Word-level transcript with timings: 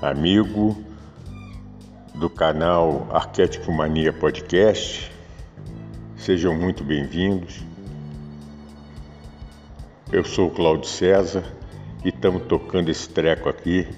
amigo 0.00 0.76
do 2.14 2.30
canal 2.30 3.08
Arquétipo 3.10 3.72
Mania 3.72 4.12
Podcast. 4.12 5.10
Sejam 6.16 6.54
muito 6.54 6.84
bem-vindos. 6.84 7.64
Eu 10.12 10.24
sou 10.24 10.46
o 10.46 10.50
Cláudio 10.50 10.88
César 10.88 11.42
e 12.04 12.10
estamos 12.10 12.44
tocando 12.44 12.90
esse 12.90 13.08
treco 13.08 13.48
aqui 13.48 13.88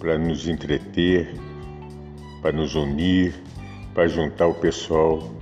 para 0.00 0.18
nos 0.18 0.48
entreter, 0.48 1.32
para 2.42 2.50
nos 2.50 2.74
unir, 2.74 3.34
para 3.94 4.08
juntar 4.08 4.48
o 4.48 4.54
pessoal 4.54 5.32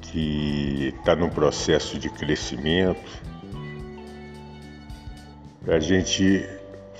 que 0.00 0.92
está 0.98 1.14
num 1.14 1.30
processo 1.30 2.00
de 2.00 2.10
crescimento, 2.10 3.22
para 5.64 5.76
a 5.76 5.80
gente 5.80 6.44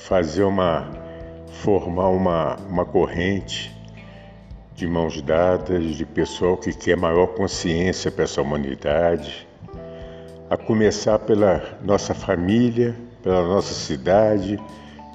fazer 0.06 0.42
uma 0.42 0.88
formar 1.62 2.09
uma, 2.09 2.56
uma 2.69 2.84
corrente 2.84 3.73
de 4.74 4.87
mãos 4.87 5.21
dadas 5.23 5.95
de 5.95 6.04
pessoal 6.04 6.57
que 6.57 6.73
quer 6.73 6.96
maior 6.96 7.29
consciência 7.29 8.10
para 8.10 8.24
essa 8.24 8.43
humanidade, 8.43 9.46
a 10.51 10.57
começar 10.57 11.18
pela 11.21 11.79
nossa 11.85 12.15
família, 12.15 12.96
pela 13.23 13.46
nossa 13.46 13.73
cidade, 13.74 14.59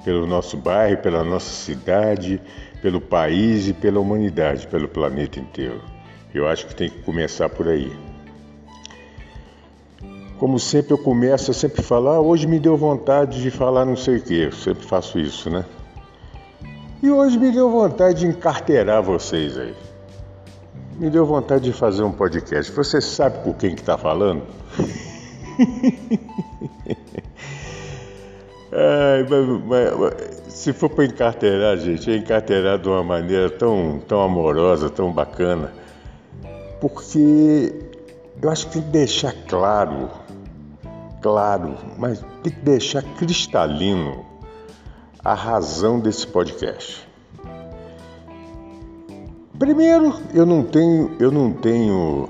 pelo 0.04 0.26
nosso 0.26 0.56
bairro, 0.56 0.96
pela 0.98 1.22
nossa 1.22 1.50
cidade, 1.50 2.40
pelo 2.80 3.00
país 3.00 3.68
e 3.68 3.74
pela 3.74 4.00
humanidade, 4.00 4.66
pelo 4.68 4.88
planeta 4.88 5.38
inteiro. 5.38 5.82
Eu 6.32 6.48
acho 6.48 6.66
que 6.66 6.74
tem 6.74 6.88
que 6.88 7.02
começar 7.02 7.48
por 7.48 7.68
aí. 7.68 8.07
Como 10.38 10.58
sempre 10.58 10.92
eu 10.92 10.98
começo, 10.98 11.50
eu 11.50 11.54
sempre 11.54 11.82
falo, 11.82 12.08
ah, 12.08 12.20
hoje 12.20 12.46
me 12.46 12.60
deu 12.60 12.76
vontade 12.76 13.42
de 13.42 13.50
falar 13.50 13.84
não 13.84 13.96
sei 13.96 14.18
o 14.18 14.22
quê. 14.22 14.46
Eu 14.46 14.52
sempre 14.52 14.86
faço 14.86 15.18
isso, 15.18 15.50
né? 15.50 15.64
E 17.02 17.10
hoje 17.10 17.36
me 17.38 17.50
deu 17.50 17.68
vontade 17.70 18.20
de 18.20 18.26
encarteirar 18.26 19.02
vocês 19.02 19.58
aí. 19.58 19.74
Me 20.96 21.10
deu 21.10 21.26
vontade 21.26 21.64
de 21.64 21.72
fazer 21.72 22.04
um 22.04 22.12
podcast. 22.12 22.70
Você 22.72 23.00
sabe 23.00 23.42
com 23.42 23.52
quem 23.52 23.74
que 23.74 23.82
tá 23.82 23.98
falando? 23.98 24.42
Ai, 28.70 29.26
mas, 29.28 29.46
mas, 29.64 29.92
se 30.48 30.72
for 30.72 30.88
para 30.90 31.04
encarteirar, 31.04 31.76
gente, 31.78 32.10
é 32.10 32.16
encarteirar 32.16 32.78
de 32.78 32.88
uma 32.88 33.02
maneira 33.02 33.50
tão, 33.50 34.00
tão 34.06 34.20
amorosa, 34.20 34.88
tão 34.88 35.12
bacana. 35.12 35.72
Porque 36.80 37.72
eu 38.40 38.50
acho 38.50 38.66
que 38.66 38.74
tem 38.74 38.82
que 38.82 38.88
deixar 38.88 39.32
claro 39.48 40.10
claro, 41.20 41.76
mas 41.98 42.24
tem 42.42 42.52
que 42.52 42.60
deixar 42.60 43.02
cristalino 43.16 44.24
a 45.24 45.34
razão 45.34 46.00
desse 46.00 46.26
podcast. 46.26 47.06
Primeiro, 49.58 50.14
eu 50.32 50.46
não 50.46 50.62
tenho, 50.62 51.16
eu 51.18 51.30
não 51.32 51.52
tenho 51.52 52.28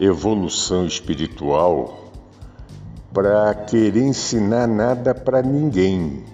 evolução 0.00 0.86
espiritual 0.86 2.10
para 3.12 3.54
querer 3.54 4.02
ensinar 4.02 4.66
nada 4.66 5.14
para 5.14 5.40
ninguém. 5.40 6.24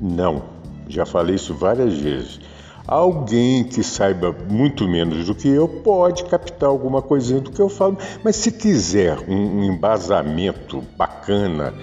Não, 0.00 0.42
já 0.88 1.04
falei 1.04 1.34
isso 1.34 1.54
várias 1.54 1.98
vezes. 1.98 2.40
Alguém 2.88 3.64
que 3.64 3.82
saiba 3.82 4.34
muito 4.48 4.88
menos 4.88 5.26
do 5.26 5.34
que 5.34 5.46
eu 5.46 5.68
pode 5.68 6.24
captar 6.24 6.70
alguma 6.70 7.02
coisinha 7.02 7.38
do 7.38 7.50
que 7.50 7.60
eu 7.60 7.68
falo, 7.68 7.98
mas 8.24 8.36
se 8.36 8.50
quiser 8.50 9.18
um, 9.28 9.62
embasamento 9.62 10.82
bacana, 10.96 11.74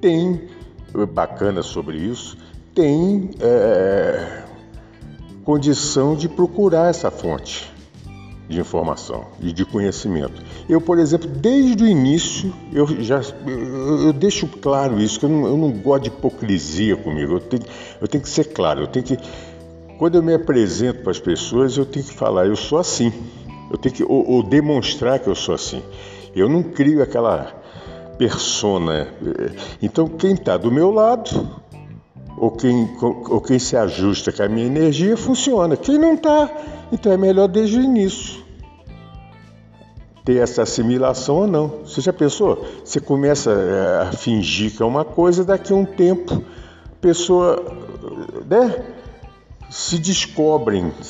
tem 0.00 0.48
bacana 1.12 1.64
sobre 1.64 1.96
isso, 1.96 2.38
tem 2.72 3.30
é, 3.40 4.44
condição 5.42 6.14
de 6.14 6.28
procurar 6.28 6.90
essa 6.90 7.10
fonte 7.10 7.68
de 8.48 8.60
informação 8.60 9.24
e 9.40 9.52
de 9.52 9.64
conhecimento. 9.64 10.40
Eu, 10.68 10.80
por 10.80 11.00
exemplo, 11.00 11.28
desde 11.28 11.82
o 11.82 11.88
início, 11.88 12.54
eu 12.72 12.86
já 13.02 13.20
eu, 13.44 14.06
eu 14.06 14.12
deixo 14.12 14.46
claro 14.46 15.00
isso, 15.00 15.18
que 15.18 15.26
eu 15.26 15.28
não, 15.28 15.46
eu 15.48 15.56
não 15.56 15.72
gosto 15.72 16.04
de 16.04 16.08
hipocrisia 16.10 16.96
comigo. 16.96 17.32
Eu 17.32 17.40
tenho, 17.40 17.64
eu 18.00 18.06
tenho 18.06 18.22
que 18.22 18.30
ser 18.30 18.44
claro, 18.44 18.82
eu 18.82 18.86
tenho 18.86 19.04
que 19.04 19.18
quando 19.98 20.16
eu 20.16 20.22
me 20.22 20.34
apresento 20.34 21.00
para 21.00 21.10
as 21.10 21.18
pessoas, 21.18 21.76
eu 21.76 21.86
tenho 21.86 22.04
que 22.04 22.12
falar, 22.12 22.46
eu 22.46 22.56
sou 22.56 22.78
assim. 22.78 23.12
Eu 23.70 23.78
tenho 23.78 23.94
que 23.94 24.04
ou, 24.04 24.28
ou 24.30 24.42
demonstrar 24.42 25.18
que 25.18 25.28
eu 25.28 25.34
sou 25.34 25.54
assim. 25.54 25.82
Eu 26.34 26.48
não 26.48 26.62
crio 26.62 27.02
aquela 27.02 27.52
persona. 28.18 29.08
Então, 29.82 30.06
quem 30.06 30.32
está 30.32 30.56
do 30.56 30.70
meu 30.70 30.90
lado, 30.90 31.48
ou 32.36 32.50
quem, 32.50 32.90
ou 33.00 33.40
quem 33.40 33.58
se 33.58 33.76
ajusta 33.76 34.32
com 34.32 34.42
a 34.42 34.48
minha 34.48 34.66
energia, 34.66 35.16
funciona. 35.16 35.76
Quem 35.76 35.98
não 35.98 36.14
está, 36.14 36.50
então 36.92 37.10
é 37.10 37.16
melhor 37.16 37.48
desde 37.48 37.78
o 37.78 37.82
início 37.82 38.46
ter 40.26 40.38
essa 40.38 40.62
assimilação 40.62 41.36
ou 41.36 41.46
não. 41.46 41.68
Você 41.84 42.00
já 42.00 42.12
pensou? 42.12 42.66
Você 42.84 42.98
começa 42.98 43.52
eh, 43.52 44.08
a 44.08 44.12
fingir 44.12 44.76
que 44.76 44.82
é 44.82 44.84
uma 44.84 45.04
coisa, 45.04 45.44
daqui 45.44 45.72
a 45.72 45.76
um 45.76 45.84
tempo, 45.84 46.42
pessoa. 47.00 47.64
Né? 48.44 48.95
Se 49.70 49.98
descobrem 49.98 50.92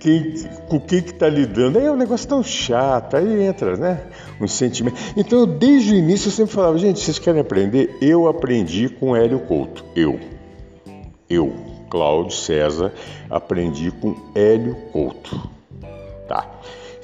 quem, 0.00 0.34
com 0.68 0.80
quem 0.80 1.02
que 1.02 1.10
está 1.10 1.28
lidando. 1.28 1.78
Aí 1.78 1.86
é 1.86 1.90
um 1.90 1.96
negócio 1.96 2.28
tão 2.28 2.42
chato, 2.42 3.16
aí 3.16 3.42
entra, 3.42 3.76
né? 3.76 4.02
Um 4.40 4.46
sentimento. 4.46 4.96
Então, 5.16 5.46
desde 5.46 5.94
o 5.94 5.96
início 5.96 6.28
eu 6.28 6.32
sempre 6.32 6.54
falava, 6.54 6.78
gente, 6.78 7.00
vocês 7.00 7.18
querem 7.18 7.40
aprender? 7.40 7.96
Eu 8.00 8.28
aprendi 8.28 8.88
com 8.88 9.16
Hélio 9.16 9.40
Couto. 9.40 9.84
Eu. 9.94 10.20
Eu, 11.28 11.52
Cláudio 11.90 12.36
César, 12.36 12.92
aprendi 13.28 13.90
com 13.90 14.14
Hélio 14.34 14.74
Couto. 14.92 15.48
Tá. 16.26 16.46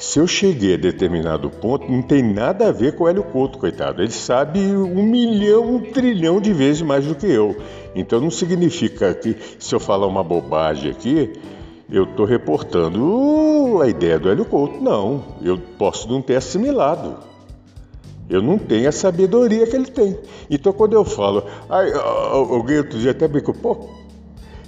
Se 0.04 0.20
eu 0.20 0.26
cheguei 0.26 0.74
a 0.74 0.76
determinado 0.76 1.48
ponto, 1.48 1.90
não 1.90 2.02
tem 2.02 2.22
nada 2.22 2.68
a 2.68 2.72
ver 2.72 2.94
com 2.94 3.04
o 3.04 3.08
Hélio 3.08 3.24
Couto, 3.24 3.58
coitado. 3.58 4.02
Ele 4.02 4.12
sabe 4.12 4.60
um 4.60 5.02
milhão, 5.02 5.76
um 5.76 5.80
trilhão 5.80 6.42
de 6.42 6.52
vezes 6.52 6.82
mais 6.82 7.06
do 7.06 7.14
que 7.14 7.26
eu. 7.26 7.56
Então 7.96 8.20
não 8.20 8.30
significa 8.30 9.14
que 9.14 9.34
se 9.58 9.74
eu 9.74 9.80
falar 9.80 10.06
uma 10.06 10.22
bobagem 10.22 10.90
aqui, 10.90 11.32
eu 11.90 12.04
estou 12.04 12.26
reportando 12.26 13.80
a 13.82 13.88
ideia 13.88 14.18
do 14.18 14.28
Hélio 14.28 14.44
Couto. 14.44 14.78
Não, 14.78 15.24
eu 15.42 15.58
posso 15.78 16.06
não 16.06 16.20
ter 16.20 16.36
assimilado. 16.36 17.16
Eu 18.28 18.42
não 18.42 18.58
tenho 18.58 18.88
a 18.88 18.92
sabedoria 18.92 19.66
que 19.66 19.74
ele 19.74 19.86
tem. 19.86 20.18
Então 20.50 20.74
quando 20.74 20.92
eu 20.92 21.04
falo, 21.04 21.44
ai, 21.68 21.90
alguém 21.94 22.76
outro 22.76 22.98
dia 22.98 23.12
até 23.12 23.26
brincou, 23.26 23.54
pô, 23.54 23.88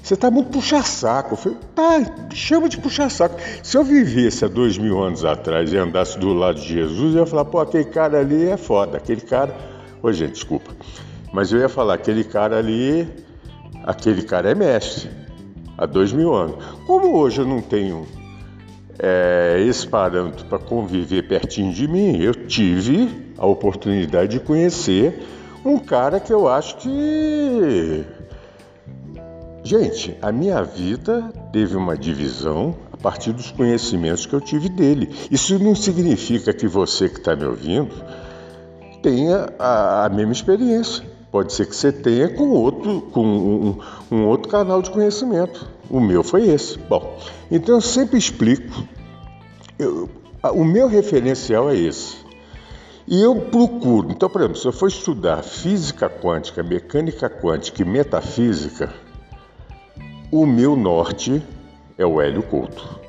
você 0.06 0.14
está 0.14 0.30
muito 0.30 0.50
puxa-saco. 0.50 1.32
Eu 1.32 1.36
falei, 1.36 1.58
tá, 1.74 2.28
chama 2.32 2.68
de 2.68 2.78
puxa-saco. 2.78 3.40
Se 3.60 3.76
eu 3.76 3.82
vivesse 3.82 4.44
há 4.44 4.48
dois 4.48 4.78
mil 4.78 5.02
anos 5.02 5.24
atrás 5.24 5.72
e 5.72 5.76
andasse 5.76 6.16
do 6.16 6.32
lado 6.32 6.60
de 6.60 6.68
Jesus, 6.68 7.16
eu 7.16 7.22
ia 7.22 7.26
falar, 7.26 7.44
pô, 7.44 7.58
aquele 7.58 7.86
cara 7.86 8.20
ali 8.20 8.48
é 8.48 8.56
foda, 8.56 8.98
aquele 8.98 9.20
cara. 9.20 9.52
Ô, 10.00 10.12
gente, 10.12 10.34
desculpa. 10.34 10.70
Mas 11.32 11.50
eu 11.50 11.58
ia 11.58 11.68
falar, 11.68 11.94
aquele 11.94 12.22
cara 12.22 12.56
ali, 12.56 13.08
aquele 13.82 14.22
cara 14.22 14.48
é 14.48 14.54
mestre, 14.54 15.10
há 15.76 15.86
dois 15.86 16.12
mil 16.12 16.32
anos. 16.32 16.54
Como 16.86 17.18
hoje 17.18 17.40
eu 17.40 17.44
não 17.44 17.60
tenho 17.60 18.06
é, 19.00 19.56
esse 19.66 19.88
parâmetro 19.88 20.46
para 20.46 20.60
conviver 20.60 21.26
pertinho 21.26 21.72
de 21.72 21.88
mim, 21.88 22.16
eu 22.22 22.32
tive 22.32 23.32
a 23.36 23.44
oportunidade 23.44 24.38
de 24.38 24.40
conhecer 24.40 25.20
um 25.64 25.80
cara 25.80 26.20
que 26.20 26.32
eu 26.32 26.46
acho 26.46 26.76
que. 26.76 28.04
Gente, 29.66 30.16
a 30.22 30.30
minha 30.30 30.62
vida 30.62 31.28
teve 31.52 31.76
uma 31.76 31.96
divisão 31.96 32.76
a 32.92 32.96
partir 32.96 33.32
dos 33.32 33.50
conhecimentos 33.50 34.24
que 34.24 34.32
eu 34.32 34.40
tive 34.40 34.68
dele. 34.68 35.12
Isso 35.28 35.58
não 35.58 35.74
significa 35.74 36.52
que 36.52 36.68
você 36.68 37.08
que 37.08 37.18
está 37.18 37.34
me 37.34 37.44
ouvindo 37.44 37.90
tenha 39.02 39.52
a, 39.58 40.04
a 40.04 40.08
mesma 40.08 40.30
experiência. 40.30 41.04
Pode 41.32 41.52
ser 41.52 41.66
que 41.66 41.74
você 41.74 41.90
tenha 41.90 42.28
com 42.28 42.50
outro, 42.50 43.00
com 43.10 43.26
um, 43.26 43.78
um 44.08 44.26
outro 44.28 44.48
canal 44.48 44.80
de 44.80 44.88
conhecimento. 44.88 45.68
O 45.90 45.98
meu 45.98 46.22
foi 46.22 46.46
esse. 46.48 46.78
Bom, 46.78 47.18
então 47.50 47.74
eu 47.74 47.80
sempre 47.80 48.16
explico. 48.16 48.86
Eu, 49.76 50.08
o 50.54 50.64
meu 50.64 50.86
referencial 50.86 51.68
é 51.70 51.74
esse. 51.76 52.18
E 53.04 53.20
eu 53.20 53.34
procuro. 53.34 54.12
Então, 54.12 54.30
por 54.30 54.42
exemplo, 54.42 54.58
se 54.58 54.68
eu 54.68 54.72
for 54.72 54.86
estudar 54.86 55.42
física 55.42 56.08
quântica, 56.08 56.62
mecânica 56.62 57.28
quântica 57.28 57.82
e 57.82 57.84
metafísica, 57.84 58.94
o 60.30 60.46
meu 60.46 60.76
norte 60.76 61.42
é 61.96 62.04
o 62.04 62.20
Hélio 62.20 62.42
Couto. 62.42 63.00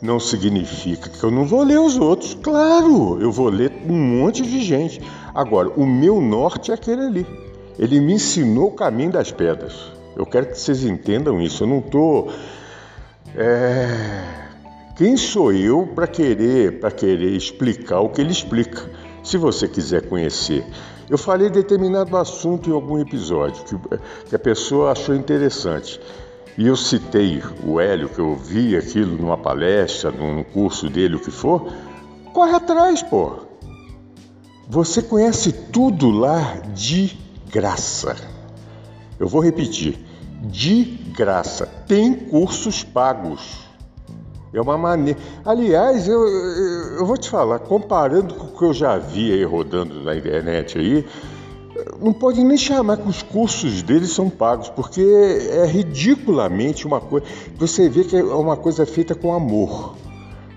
Não 0.00 0.20
significa 0.20 1.08
que 1.08 1.22
eu 1.22 1.30
não 1.30 1.44
vou 1.44 1.62
ler 1.64 1.80
os 1.80 1.98
outros. 1.98 2.34
Claro, 2.34 3.20
eu 3.20 3.32
vou 3.32 3.48
ler 3.48 3.72
um 3.88 3.94
monte 3.94 4.42
de 4.42 4.60
gente. 4.60 5.00
Agora, 5.34 5.68
o 5.70 5.84
meu 5.84 6.20
norte 6.20 6.70
é 6.70 6.74
aquele 6.74 7.02
ali. 7.02 7.26
Ele 7.78 8.00
me 8.00 8.14
ensinou 8.14 8.68
o 8.68 8.72
caminho 8.72 9.10
das 9.10 9.32
pedras. 9.32 9.74
Eu 10.16 10.24
quero 10.24 10.46
que 10.46 10.58
vocês 10.58 10.84
entendam 10.84 11.40
isso. 11.40 11.64
Eu 11.64 11.68
não 11.68 11.78
estou. 11.78 12.32
É... 13.36 13.88
Quem 14.96 15.16
sou 15.16 15.52
eu 15.52 15.86
para 15.94 16.06
querer, 16.06 16.80
para 16.80 16.90
querer 16.90 17.30
explicar 17.30 18.00
o 18.00 18.08
que 18.08 18.20
ele 18.20 18.32
explica? 18.32 18.88
Se 19.22 19.36
você 19.36 19.68
quiser 19.68 20.08
conhecer, 20.08 20.64
eu 21.08 21.18
falei 21.18 21.50
determinado 21.50 22.16
assunto 22.16 22.68
em 22.68 22.72
algum 22.72 22.98
episódio 22.98 23.64
que, 23.64 23.98
que 24.28 24.34
a 24.34 24.38
pessoa 24.38 24.92
achou 24.92 25.14
interessante. 25.14 26.00
E 26.58 26.66
eu 26.66 26.76
citei 26.76 27.40
o 27.64 27.78
Hélio, 27.78 28.08
que 28.08 28.18
eu 28.18 28.34
vi 28.34 28.76
aquilo 28.76 29.16
numa 29.16 29.38
palestra, 29.38 30.10
num 30.10 30.42
curso 30.42 30.90
dele, 30.90 31.14
o 31.14 31.20
que 31.20 31.30
for. 31.30 31.72
Corre 32.32 32.52
atrás, 32.52 33.00
pô. 33.00 33.34
Você 34.68 35.00
conhece 35.00 35.52
tudo 35.52 36.10
lá 36.10 36.56
de 36.74 37.16
graça. 37.48 38.16
Eu 39.20 39.28
vou 39.28 39.40
repetir: 39.40 40.04
de 40.42 40.82
graça. 41.16 41.64
Tem 41.86 42.12
cursos 42.12 42.82
pagos. 42.82 43.60
É 44.52 44.60
uma 44.60 44.76
maneira. 44.76 45.16
Aliás, 45.44 46.08
eu, 46.08 46.26
eu, 46.26 46.98
eu, 46.98 47.06
vou 47.06 47.16
te 47.16 47.30
falar, 47.30 47.60
comparando 47.60 48.34
com 48.34 48.46
o 48.46 48.58
que 48.58 48.64
eu 48.64 48.74
já 48.74 48.98
vi 48.98 49.32
aí 49.32 49.44
rodando 49.44 50.02
na 50.02 50.16
internet 50.16 50.76
aí, 50.76 51.06
não 52.00 52.12
pode 52.12 52.42
nem 52.42 52.56
chamar 52.56 52.96
que 52.96 53.08
os 53.08 53.22
cursos 53.22 53.82
deles 53.82 54.10
são 54.10 54.28
pagos, 54.28 54.68
porque 54.68 55.00
é 55.50 55.64
ridiculamente 55.66 56.86
uma 56.86 57.00
coisa. 57.00 57.26
Você 57.56 57.88
vê 57.88 58.04
que 58.04 58.16
é 58.16 58.22
uma 58.22 58.56
coisa 58.56 58.84
feita 58.86 59.14
com 59.14 59.32
amor. 59.32 59.96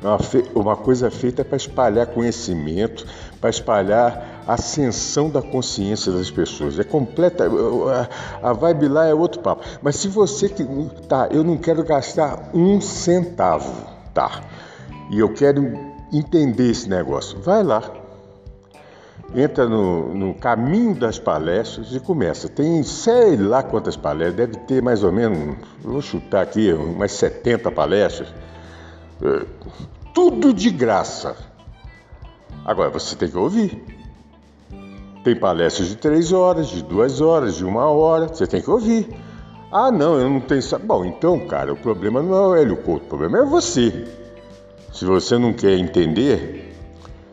Uma, 0.01 0.19
fe... 0.19 0.43
uma 0.55 0.75
coisa 0.75 1.11
feita 1.11 1.45
para 1.45 1.57
espalhar 1.57 2.07
conhecimento, 2.07 3.05
para 3.39 3.49
espalhar 3.49 4.43
ascensão 4.47 5.29
da 5.29 5.41
consciência 5.41 6.11
das 6.11 6.31
pessoas. 6.31 6.79
É 6.79 6.83
completa. 6.83 7.45
A 8.41 8.53
vibe 8.53 8.87
lá 8.87 9.05
é 9.05 9.13
outro 9.13 9.41
papo. 9.41 9.63
Mas 9.81 9.97
se 9.97 10.07
você 10.07 10.49
que. 10.49 10.65
Tá, 11.07 11.27
eu 11.31 11.43
não 11.43 11.57
quero 11.57 11.83
gastar 11.83 12.49
um 12.53 12.81
centavo, 12.81 13.87
tá? 14.13 14.41
E 15.11 15.19
eu 15.19 15.33
quero 15.33 15.77
entender 16.11 16.71
esse 16.71 16.89
negócio. 16.89 17.39
Vai 17.39 17.63
lá. 17.63 18.00
Entra 19.33 19.67
no, 19.67 20.13
no 20.13 20.33
caminho 20.33 20.93
das 20.93 21.17
palestras 21.17 21.93
e 21.93 21.99
começa. 21.99 22.49
Tem 22.49 22.83
sei 22.83 23.37
lá 23.37 23.63
quantas 23.63 23.95
palestras, 23.95 24.35
deve 24.35 24.57
ter 24.65 24.81
mais 24.81 25.03
ou 25.03 25.11
menos, 25.11 25.57
vou 25.81 26.01
chutar 26.01 26.41
aqui, 26.41 26.73
umas 26.73 27.11
70 27.13 27.71
palestras 27.71 28.27
é, 29.23 29.45
tudo 30.13 30.51
de 30.51 30.71
graça. 30.71 31.35
Agora 32.65 32.89
você 32.89 33.15
tem 33.15 33.29
que 33.29 33.37
ouvir. 33.37 33.83
Tem 35.23 35.35
palestras 35.35 35.89
de 35.89 35.95
três 35.95 36.33
horas, 36.33 36.67
de 36.67 36.83
duas 36.83 37.21
horas, 37.21 37.55
de 37.55 37.63
uma 37.63 37.85
hora, 37.85 38.27
você 38.27 38.47
tem 38.47 38.61
que 38.61 38.69
ouvir. 38.69 39.07
Ah, 39.71 39.91
não, 39.91 40.19
eu 40.19 40.29
não 40.29 40.41
tenho. 40.41 40.61
Bom, 40.83 41.05
então, 41.05 41.39
cara, 41.47 41.71
o 41.71 41.77
problema 41.77 42.21
não 42.23 42.33
é 42.33 42.47
o 42.47 42.55
Hélio 42.55 42.77
Couto, 42.77 43.05
o 43.05 43.07
problema 43.07 43.39
é 43.39 43.45
você. 43.45 44.07
Se 44.91 45.05
você 45.05 45.37
não 45.37 45.53
quer 45.53 45.77
entender, 45.77 46.70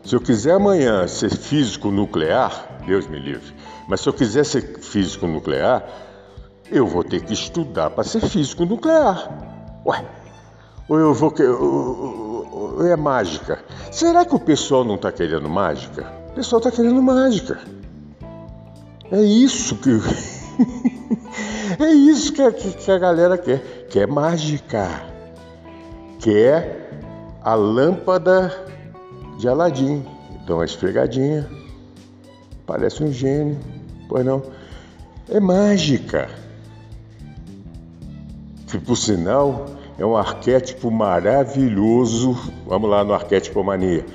se 0.03 0.15
eu 0.15 0.21
quiser 0.21 0.53
amanhã 0.53 1.07
ser 1.07 1.29
físico 1.29 1.91
nuclear, 1.91 2.79
Deus 2.85 3.07
me 3.07 3.19
livre, 3.19 3.53
mas 3.87 4.01
se 4.01 4.09
eu 4.09 4.13
quiser 4.13 4.45
ser 4.45 4.79
físico 4.79 5.27
nuclear, 5.27 5.83
eu 6.71 6.85
vou 6.85 7.03
ter 7.03 7.23
que 7.23 7.33
estudar 7.33 7.89
para 7.89 8.03
ser 8.03 8.21
físico 8.21 8.65
nuclear. 8.65 9.81
Ué, 9.85 10.05
ou 10.87 10.99
eu 10.99 11.13
vou. 11.13 11.33
Ou 12.51 12.85
é 12.85 12.95
mágica. 12.95 13.63
Será 13.91 14.25
que 14.25 14.35
o 14.35 14.39
pessoal 14.39 14.83
não 14.83 14.95
está 14.95 15.11
querendo 15.11 15.49
mágica? 15.49 16.05
O 16.29 16.33
pessoal 16.33 16.59
está 16.59 16.71
querendo 16.71 17.01
mágica. 17.01 17.59
É 19.11 19.21
isso 19.21 19.75
que. 19.75 19.89
é 21.83 21.91
isso 21.91 22.33
que 22.33 22.41
a, 22.41 22.51
que 22.51 22.91
a 22.91 22.97
galera 22.97 23.37
quer. 23.37 23.87
Quer 23.89 24.07
mágica. 24.07 24.87
Quer 26.19 26.89
a 27.41 27.55
lâmpada 27.55 28.65
de 29.39 29.47
Aladim. 29.47 30.05
Então, 30.43 30.57
uma 30.57 30.65
esfregadinha. 30.65 31.49
Parece 32.67 33.03
um 33.03 33.11
gênio. 33.11 33.57
Pois 34.09 34.23
não. 34.25 34.43
É 35.29 35.39
mágica. 35.39 36.29
Que 38.67 38.77
por 38.77 38.97
sinal 38.97 39.67
é 39.97 40.05
um 40.05 40.17
arquétipo 40.17 40.91
maravilhoso. 40.91 42.37
Vamos 42.67 42.89
lá 42.89 43.05
no 43.05 43.13
arquétipo 43.13 43.63
mania. 43.63 44.05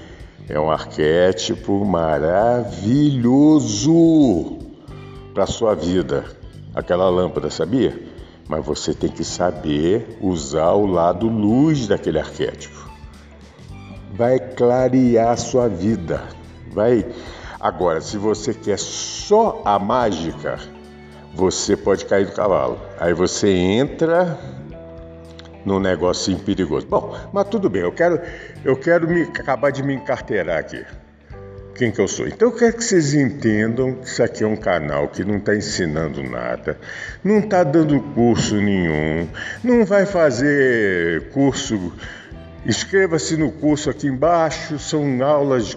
É 0.46 0.60
um 0.60 0.70
arquétipo 0.70 1.82
maravilhoso 1.86 4.58
para 5.32 5.46
sua 5.46 5.74
vida. 5.74 6.26
Aquela 6.74 7.08
lâmpada, 7.08 7.48
sabia? 7.50 7.98
Mas 8.46 8.62
você 8.64 8.92
tem 8.92 9.08
que 9.08 9.24
saber 9.24 10.18
usar 10.20 10.72
o 10.72 10.84
lado 10.86 11.28
luz 11.28 11.86
daquele 11.86 12.18
arquétipo. 12.18 12.93
Vai 14.16 14.38
clarear 14.38 15.36
sua 15.36 15.68
vida. 15.68 16.22
Vai. 16.72 17.04
Agora, 17.58 18.00
se 18.00 18.16
você 18.16 18.54
quer 18.54 18.78
só 18.78 19.60
a 19.64 19.78
mágica, 19.78 20.58
você 21.34 21.76
pode 21.76 22.04
cair 22.06 22.26
do 22.26 22.32
cavalo. 22.32 22.80
Aí 23.00 23.12
você 23.12 23.48
entra 23.48 24.38
num 25.64 25.80
negocinho 25.80 26.38
perigoso. 26.38 26.86
Bom, 26.86 27.16
mas 27.32 27.48
tudo 27.48 27.68
bem, 27.68 27.82
eu 27.82 27.92
quero, 27.92 28.20
eu 28.64 28.76
quero 28.76 29.08
me, 29.08 29.22
acabar 29.22 29.70
de 29.70 29.82
me 29.82 29.94
encarteirar 29.94 30.58
aqui. 30.58 30.84
Quem 31.74 31.90
que 31.90 32.00
eu 32.00 32.06
sou? 32.06 32.28
Então 32.28 32.48
eu 32.50 32.54
quero 32.54 32.76
que 32.76 32.84
vocês 32.84 33.14
entendam 33.14 33.94
que 33.94 34.06
isso 34.06 34.22
aqui 34.22 34.44
é 34.44 34.46
um 34.46 34.56
canal 34.56 35.08
que 35.08 35.24
não 35.24 35.38
está 35.38 35.56
ensinando 35.56 36.22
nada, 36.22 36.78
não 37.24 37.40
está 37.40 37.64
dando 37.64 38.00
curso 38.14 38.54
nenhum, 38.54 39.26
não 39.62 39.84
vai 39.84 40.06
fazer 40.06 41.30
curso. 41.30 41.92
Inscreva-se 42.66 43.36
no 43.36 43.52
curso 43.52 43.90
aqui 43.90 44.06
embaixo, 44.06 44.78
são 44.78 45.22
aulas 45.22 45.76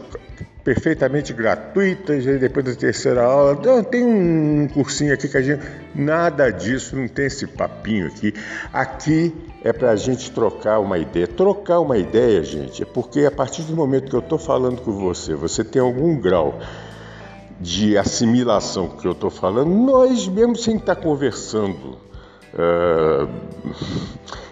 perfeitamente 0.63 1.31
gratuitas, 1.31 2.25
depois 2.25 2.66
da 2.66 2.75
terceira 2.75 3.24
aula, 3.24 3.57
não, 3.63 3.81
tem 3.81 4.04
um 4.04 4.68
cursinho 4.68 5.13
aqui 5.13 5.30
que 5.30 5.38
a 5.38 5.42
gente. 5.42 5.66
Nada 5.95 6.50
disso, 6.50 6.95
não 6.95 7.07
tem 7.07 7.25
esse 7.25 7.48
papinho 7.48 8.07
aqui. 8.07 8.33
Aqui 8.73 9.33
é 9.64 9.71
para 9.71 9.92
a 9.92 9.95
gente 9.95 10.30
trocar 10.31 10.80
uma 10.80 10.97
ideia. 10.97 11.28
Trocar 11.28 11.80
uma 11.80 11.97
ideia, 11.97 12.44
gente, 12.44 12.83
é 12.83 12.85
porque 12.85 13.26
a 13.26 13.31
partir 13.31 13.64
do 13.64 13.76
momento 13.76 14.09
que 14.09 14.16
eu 14.16 14.19
estou 14.19 14.38
falando 14.38 14.81
com 14.81 14.92
você, 14.92 15.35
você 15.35 15.64
tem 15.64 15.81
algum 15.81 16.19
grau 16.19 16.59
de 17.59 17.97
assimilação 17.97 18.90
que 18.90 19.07
eu 19.07 19.14
estou 19.14 19.30
falando, 19.30 19.69
nós 19.69 20.28
mesmo 20.28 20.56
sem 20.56 20.76
estar 20.76 20.95
tá 20.95 21.02
conversando 21.02 21.97
uh, 22.54 23.30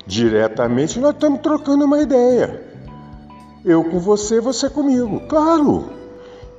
diretamente, 0.05 1.00
nós 1.00 1.13
estamos 1.13 1.41
trocando 1.41 1.85
uma 1.85 2.01
ideia. 2.01 2.63
Eu 3.63 3.83
com 3.83 4.00
você, 4.00 4.39
você 4.39 4.69
comigo. 4.69 5.21
Claro, 5.27 5.89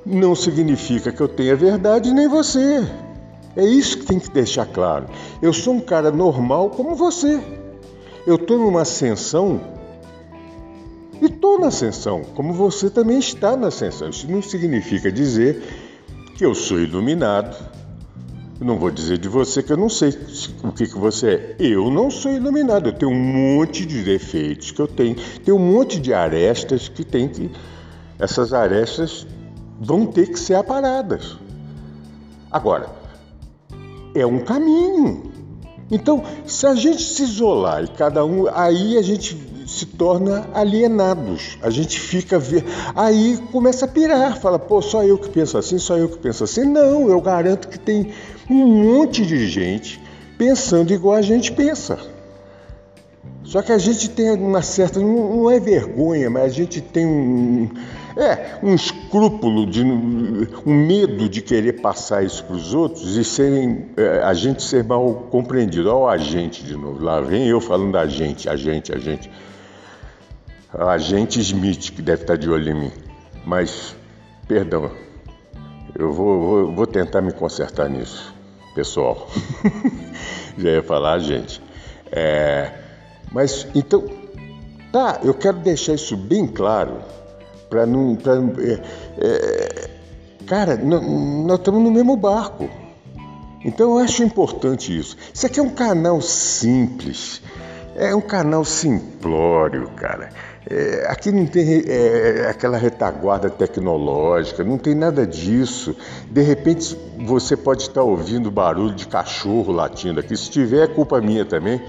não 0.05 0.35
significa 0.35 1.11
que 1.11 1.21
eu 1.21 1.27
tenha 1.27 1.55
verdade 1.55 2.13
nem 2.13 2.27
você. 2.27 2.85
É 3.55 3.63
isso 3.65 3.99
que 3.99 4.05
tem 4.05 4.19
que 4.19 4.29
deixar 4.29 4.65
claro. 4.65 5.07
Eu 5.41 5.51
sou 5.53 5.73
um 5.73 5.79
cara 5.79 6.11
normal 6.11 6.69
como 6.71 6.95
você. 6.95 7.41
Eu 8.25 8.35
estou 8.35 8.57
numa 8.57 8.81
ascensão 8.81 9.59
e 11.21 11.25
estou 11.25 11.59
na 11.59 11.67
ascensão, 11.67 12.21
como 12.35 12.53
você 12.53 12.89
também 12.89 13.17
está 13.17 13.57
na 13.57 13.67
ascensão. 13.67 14.09
Isso 14.09 14.29
não 14.29 14.41
significa 14.41 15.11
dizer 15.11 15.63
que 16.35 16.45
eu 16.45 16.53
sou 16.53 16.79
iluminado. 16.79 17.55
Eu 18.59 18.65
não 18.65 18.79
vou 18.79 18.89
dizer 18.89 19.19
de 19.19 19.27
você 19.27 19.61
que 19.61 19.71
eu 19.71 19.77
não 19.77 19.87
sei 19.87 20.09
o 20.63 20.71
que, 20.71 20.87
que 20.87 20.97
você 20.97 21.27
é. 21.29 21.55
Eu 21.59 21.91
não 21.91 22.09
sou 22.09 22.31
iluminado. 22.31 22.89
Eu 22.89 22.93
tenho 22.93 23.11
um 23.11 23.55
monte 23.55 23.85
de 23.85 24.01
defeitos 24.01 24.71
que 24.71 24.81
eu 24.81 24.87
tenho. 24.87 25.15
Tenho 25.45 25.57
um 25.57 25.73
monte 25.73 25.99
de 25.99 26.11
arestas 26.11 26.87
que 26.89 27.03
tem 27.03 27.27
que. 27.27 27.51
Essas 28.17 28.53
arestas 28.53 29.27
vão 29.79 30.07
ter 30.07 30.29
que 30.29 30.39
ser 30.39 30.55
aparadas. 30.55 31.37
Agora, 32.51 32.89
é 34.15 34.25
um 34.25 34.39
caminho. 34.39 35.31
Então, 35.91 36.23
se 36.45 36.65
a 36.65 36.73
gente 36.73 37.03
se 37.03 37.23
isolar 37.23 37.83
e 37.83 37.87
cada 37.87 38.25
um, 38.25 38.47
aí 38.51 38.97
a 38.97 39.01
gente 39.03 39.37
se 39.67 39.85
torna 39.85 40.49
alienados. 40.53 41.57
A 41.61 41.69
gente 41.69 41.99
fica 41.99 42.39
ver, 42.39 42.65
aí 42.95 43.37
começa 43.51 43.85
a 43.85 43.87
pirar, 43.87 44.39
fala, 44.39 44.57
pô, 44.57 44.81
só 44.81 45.03
eu 45.03 45.17
que 45.17 45.29
penso 45.29 45.57
assim, 45.57 45.77
só 45.77 45.97
eu 45.97 46.09
que 46.09 46.17
penso 46.17 46.43
assim. 46.43 46.63
Não, 46.65 47.09
eu 47.09 47.21
garanto 47.21 47.67
que 47.67 47.77
tem 47.77 48.11
um 48.49 48.65
monte 48.65 49.25
de 49.25 49.47
gente 49.47 50.01
pensando 50.37 50.93
igual 50.93 51.15
a 51.15 51.21
gente 51.21 51.51
pensa. 51.51 51.99
Só 53.43 53.61
que 53.61 53.71
a 53.71 53.77
gente 53.77 54.09
tem 54.09 54.31
uma 54.31 54.61
certa, 54.61 54.99
não 54.99 55.49
é 55.49 55.57
vergonha, 55.57 56.29
mas 56.29 56.43
a 56.43 56.49
gente 56.49 56.81
tem 56.81 57.05
um, 57.05 57.69
é, 58.17 58.59
um 58.61 58.75
escrúpulo, 58.75 59.65
de, 59.65 59.83
um 59.83 60.85
medo 60.85 61.29
de 61.29 61.41
querer 61.41 61.81
passar 61.81 62.25
isso 62.25 62.43
para 62.43 62.55
os 62.55 62.73
outros 62.73 63.15
e 63.15 63.23
serem, 63.23 63.85
é, 63.95 64.21
a 64.21 64.33
gente 64.33 64.61
ser 64.63 64.83
mal 64.83 65.27
compreendido. 65.31 65.87
Olha 65.87 65.97
o 65.97 66.07
agente 66.07 66.61
de 66.61 66.75
novo, 66.75 67.01
lá 67.01 67.21
vem 67.21 67.47
eu 67.47 67.61
falando 67.61 67.93
da 67.93 68.05
gente, 68.05 68.49
a 68.49 68.55
gente, 68.57 68.93
a 68.93 68.97
gente. 68.97 69.31
A 70.73 70.91
agente 70.91 71.39
Smith, 71.39 71.91
que 71.91 72.01
deve 72.01 72.23
estar 72.23 72.35
de 72.35 72.49
olho 72.49 72.69
em 72.69 72.73
mim. 72.73 72.91
Mas, 73.45 73.95
perdão, 74.45 74.91
eu 75.97 76.11
vou, 76.11 76.41
vou, 76.41 76.75
vou 76.75 76.85
tentar 76.85 77.21
me 77.21 77.31
consertar 77.31 77.89
nisso, 77.89 78.35
pessoal. 78.77 79.27
Já 80.55 80.69
ia 80.69 80.83
falar, 80.83 81.17
gente. 81.17 81.59
É, 82.11 82.71
mas, 83.31 83.67
então, 83.73 84.05
tá, 84.91 85.19
eu 85.23 85.33
quero 85.33 85.57
deixar 85.57 85.95
isso 85.95 86.15
bem 86.15 86.45
claro 86.45 86.99
para 87.69 87.87
não. 87.87 88.15
Pra, 88.15 88.33
é, 88.35 88.81
é, 89.17 89.89
cara, 90.45 90.77
nós 90.77 91.57
estamos 91.57 91.81
no 91.81 91.89
mesmo 91.89 92.15
barco. 92.15 92.69
Então 93.65 93.97
eu 93.97 94.03
acho 94.03 94.23
importante 94.23 94.95
isso. 94.95 95.17
Isso 95.33 95.47
aqui 95.47 95.59
é 95.59 95.63
um 95.63 95.71
canal 95.71 96.21
simples, 96.21 97.41
é 97.95 98.15
um 98.15 98.21
canal 98.21 98.63
simplório, 98.63 99.89
cara. 99.95 100.29
É, 100.69 101.05
aqui 101.07 101.31
não 101.31 101.45
tem 101.45 101.83
é, 101.87 102.47
aquela 102.49 102.77
retaguarda 102.77 103.49
tecnológica, 103.49 104.65
não 104.65 104.77
tem 104.77 104.93
nada 104.93 105.25
disso. 105.25 105.95
De 106.29 106.41
repente 106.41 106.97
você 107.25 107.55
pode 107.55 107.83
estar 107.83 108.03
ouvindo 108.03 108.51
barulho 108.51 108.93
de 108.93 109.07
cachorro 109.07 109.71
latindo 109.71 110.19
aqui. 110.19 110.35
Se 110.35 110.51
tiver, 110.51 110.83
é 110.83 110.87
culpa 110.87 111.21
minha 111.21 111.45
também. 111.45 111.81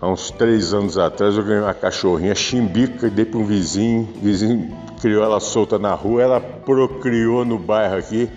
Há 0.00 0.08
uns 0.08 0.30
três 0.30 0.72
anos 0.72 0.96
atrás 0.96 1.36
eu 1.36 1.44
ganhei 1.44 1.60
uma 1.60 1.74
cachorrinha 1.74 2.34
chimbica 2.34 3.06
e 3.06 3.10
dei 3.10 3.26
para 3.26 3.38
um 3.38 3.44
vizinho. 3.44 4.08
O 4.16 4.20
vizinho 4.20 4.74
criou 5.02 5.22
ela 5.22 5.38
solta 5.38 5.78
na 5.78 5.92
rua, 5.92 6.22
ela 6.22 6.40
procriou 6.40 7.44
no 7.44 7.58
bairro 7.58 7.98
aqui. 7.98 8.30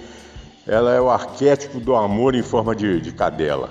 Ela 0.67 0.93
é 0.93 0.99
o 0.99 1.09
arquétipo 1.09 1.79
do 1.79 1.95
amor 1.95 2.35
em 2.35 2.43
forma 2.43 2.75
de, 2.75 2.99
de 2.99 3.13
cadela. 3.13 3.69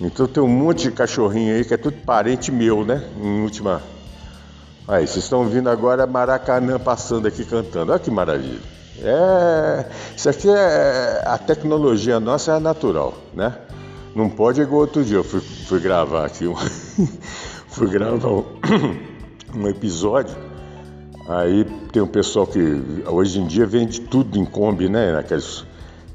Então 0.00 0.26
tem 0.26 0.42
um 0.42 0.48
monte 0.48 0.84
de 0.84 0.90
cachorrinho 0.90 1.54
aí 1.54 1.64
que 1.64 1.74
é 1.74 1.76
tudo 1.76 1.96
parente 2.04 2.50
meu, 2.50 2.84
né? 2.84 3.04
Em 3.22 3.42
última. 3.42 3.80
Aí, 4.88 5.06
vocês 5.06 5.24
estão 5.24 5.40
ouvindo 5.40 5.68
agora 5.68 6.06
Maracanã 6.06 6.78
passando 6.78 7.28
aqui 7.28 7.44
cantando. 7.44 7.92
Olha 7.92 8.00
que 8.00 8.10
maravilha. 8.10 8.58
É, 9.02 9.84
isso 10.16 10.30
aqui 10.30 10.48
é 10.48 11.22
a 11.26 11.36
tecnologia 11.36 12.18
nossa 12.18 12.52
é 12.52 12.58
natural, 12.58 13.12
né? 13.34 13.54
Não 14.16 14.30
pode 14.30 14.62
igual 14.62 14.80
outro 14.80 15.04
dia. 15.04 15.18
Eu 15.18 15.24
fui, 15.24 15.40
fui 15.40 15.78
gravar 15.78 16.24
aqui 16.24 16.48
um, 16.48 16.56
fui 17.68 17.86
gravar 17.86 18.30
um, 18.30 18.44
um 19.54 19.68
episódio. 19.68 20.34
Aí 21.28 21.66
tem 21.92 22.00
um 22.00 22.06
pessoal 22.06 22.46
que 22.46 22.82
hoje 23.06 23.40
em 23.40 23.46
dia 23.46 23.66
vende 23.66 24.00
tudo 24.00 24.38
em 24.38 24.44
Kombi, 24.46 24.88
né? 24.88 25.12
Naqueles, 25.12 25.66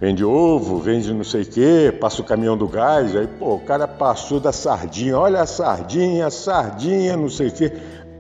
vende 0.02 0.26
ovo, 0.26 0.80
vende 0.80 1.14
não 1.14 1.24
sei 1.24 1.44
o 1.44 1.46
quê, 1.46 1.96
passa 2.02 2.24
o 2.24 2.26
caminhão 2.26 2.58
do 2.58 2.68
gás. 2.68 3.16
Aí, 3.16 3.28
pô, 3.28 3.54
o 3.54 3.60
cara 3.60 3.88
passou 3.88 4.40
da 4.40 4.52
sardinha, 4.52 5.16
olha 5.16 5.42
a 5.42 5.46
sardinha, 5.46 6.28
sardinha, 6.32 7.16
não 7.16 7.30
sei 7.30 7.50
o 7.50 7.52
quê. 7.52 7.72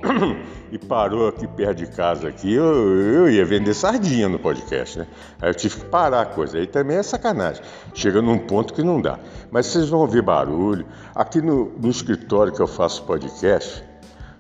e 0.71 0.77
parou 0.77 1.27
aqui 1.27 1.47
perto 1.47 1.77
de 1.79 1.87
casa 1.87 2.27
aqui, 2.27 2.53
eu, 2.53 2.65
eu 2.65 3.29
ia 3.29 3.45
vender 3.45 3.73
sardinha 3.73 4.27
no 4.27 4.39
podcast, 4.39 4.99
né? 4.99 5.07
Aí 5.41 5.49
eu 5.49 5.55
tive 5.55 5.77
que 5.77 5.85
parar 5.85 6.21
a 6.21 6.25
coisa. 6.25 6.57
Aí 6.57 6.67
também 6.67 6.97
é 6.97 7.03
sacanagem. 7.03 7.63
Chega 7.93 8.21
num 8.21 8.37
ponto 8.37 8.73
que 8.73 8.83
não 8.83 9.01
dá. 9.01 9.19
Mas 9.51 9.67
vocês 9.67 9.89
vão 9.89 10.01
ouvir 10.01 10.21
barulho. 10.21 10.85
Aqui 11.15 11.41
no, 11.41 11.71
no 11.77 11.89
escritório 11.89 12.53
que 12.53 12.61
eu 12.61 12.67
faço 12.67 13.03
podcast, 13.03 13.83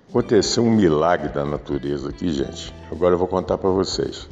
aconteceu 0.09 0.63
um 0.63 0.71
milagre 0.71 1.29
da 1.29 1.45
natureza 1.45 2.09
aqui, 2.09 2.31
gente. 2.31 2.73
Agora 2.91 3.15
eu 3.15 3.17
vou 3.17 3.27
contar 3.27 3.57
para 3.57 3.69
vocês. 3.69 4.27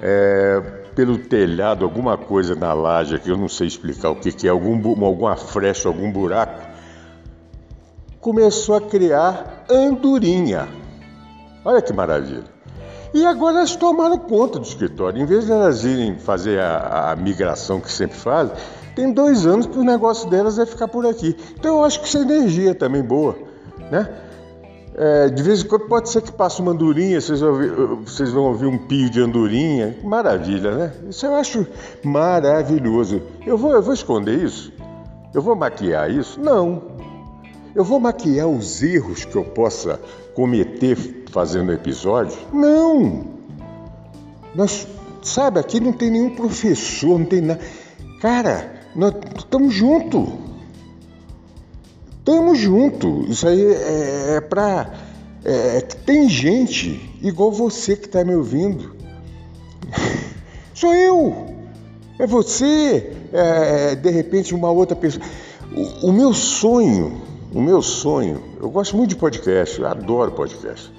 É, 0.00 0.60
pelo 0.94 1.18
telhado, 1.18 1.84
alguma 1.84 2.16
coisa 2.16 2.54
na 2.54 2.72
laje 2.72 3.14
aqui, 3.14 3.28
eu 3.28 3.36
não 3.36 3.48
sei 3.48 3.66
explicar 3.66 4.10
o 4.10 4.16
que, 4.16 4.32
que 4.32 4.46
é, 4.46 4.50
algum, 4.50 5.04
alguma 5.04 5.36
frecha, 5.36 5.88
algum 5.88 6.10
buraco, 6.10 6.69
começou 8.20 8.76
a 8.76 8.80
criar 8.80 9.64
andorinha. 9.68 10.68
Olha 11.64 11.80
que 11.80 11.92
maravilha. 11.92 12.44
E 13.12 13.24
agora 13.24 13.58
elas 13.58 13.74
tomaram 13.74 14.18
conta 14.18 14.58
do 14.58 14.64
escritório. 14.64 15.20
Em 15.20 15.26
vez 15.26 15.46
de 15.46 15.52
elas 15.52 15.84
irem 15.84 16.18
fazer 16.18 16.60
a, 16.60 17.10
a 17.10 17.16
migração 17.16 17.80
que 17.80 17.90
sempre 17.90 18.16
fazem, 18.16 18.54
tem 18.94 19.12
dois 19.12 19.46
anos 19.46 19.66
que 19.66 19.78
o 19.78 19.82
negócio 19.84 20.28
delas 20.28 20.58
é 20.58 20.66
ficar 20.66 20.86
por 20.86 21.06
aqui. 21.06 21.36
Então 21.58 21.78
eu 21.78 21.84
acho 21.84 22.00
que 22.00 22.06
essa 22.06 22.18
energia 22.18 22.74
também 22.74 23.02
boa, 23.02 23.36
né? 23.90 24.08
É, 24.94 25.28
de 25.28 25.42
vez 25.42 25.62
em 25.62 25.66
quando 25.66 25.86
pode 25.86 26.10
ser 26.10 26.20
que 26.20 26.32
passe 26.32 26.60
uma 26.60 26.72
andorinha, 26.72 27.20
vocês 27.20 27.40
vão, 27.40 27.50
ouvir, 27.50 27.70
vocês 28.04 28.30
vão 28.32 28.44
ouvir 28.44 28.66
um 28.66 28.76
pio 28.76 29.08
de 29.08 29.20
andorinha. 29.20 29.96
Maravilha, 30.04 30.72
né? 30.72 30.92
Isso 31.08 31.24
eu 31.26 31.34
acho 31.34 31.66
maravilhoso. 32.04 33.22
Eu 33.46 33.56
vou, 33.56 33.72
eu 33.72 33.82
vou 33.82 33.94
esconder 33.94 34.44
isso? 34.44 34.72
Eu 35.32 35.40
vou 35.40 35.56
maquiar 35.56 36.10
isso? 36.10 36.40
Não. 36.40 37.09
Eu 37.74 37.84
vou 37.84 38.00
maquiar 38.00 38.48
os 38.48 38.82
erros 38.82 39.24
que 39.24 39.36
eu 39.36 39.44
possa 39.44 40.00
cometer 40.34 40.96
fazendo 41.30 41.72
episódio? 41.72 42.36
Não! 42.52 43.24
Nós, 44.54 44.88
sabe, 45.22 45.60
aqui 45.60 45.78
não 45.78 45.92
tem 45.92 46.10
nenhum 46.10 46.34
professor, 46.34 47.18
não 47.18 47.26
tem 47.26 47.40
nada. 47.40 47.60
Cara, 48.20 48.80
nós 48.94 49.14
estamos 49.38 49.72
juntos. 49.72 50.28
Estamos 52.18 52.58
juntos. 52.58 53.30
Isso 53.30 53.46
aí 53.46 53.62
é, 53.62 54.36
é 54.36 54.40
para. 54.40 54.92
É, 55.44 55.80
tem 55.80 56.28
gente 56.28 57.18
igual 57.22 57.52
você 57.52 57.96
que 57.96 58.06
está 58.06 58.24
me 58.24 58.34
ouvindo. 58.34 58.96
Sou 60.74 60.92
eu. 60.92 61.54
É 62.18 62.26
você. 62.26 63.12
É, 63.32 63.94
de 63.94 64.10
repente, 64.10 64.54
uma 64.54 64.70
outra 64.70 64.96
pessoa. 64.96 65.24
O, 65.72 66.08
o 66.08 66.12
meu 66.12 66.34
sonho 66.34 67.29
o 67.52 67.60
meu 67.60 67.82
sonho, 67.82 68.42
eu 68.60 68.70
gosto 68.70 68.96
muito 68.96 69.10
de 69.10 69.16
podcast, 69.16 69.80
eu 69.80 69.86
adoro 69.86 70.32
podcast. 70.32 70.92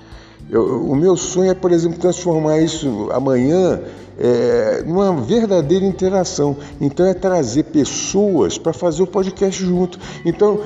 Eu, 0.50 0.84
o 0.84 0.96
meu 0.96 1.15
sonho 1.15 1.51
é, 1.51 1.53
por 1.53 1.72
exemplo, 1.72 1.98
transformar 1.98 2.60
isso 2.60 3.10
amanhã 3.12 3.79
é, 4.20 4.84
numa 4.86 5.13
verdadeira 5.22 5.86
interação. 5.86 6.58
Então, 6.79 7.05
é 7.05 7.13
trazer 7.13 7.63
pessoas 7.63 8.58
para 8.58 8.74
fazer 8.74 9.01
o 9.01 9.08
podcast 9.08 9.63
junto. 9.63 9.98
Então, 10.25 10.60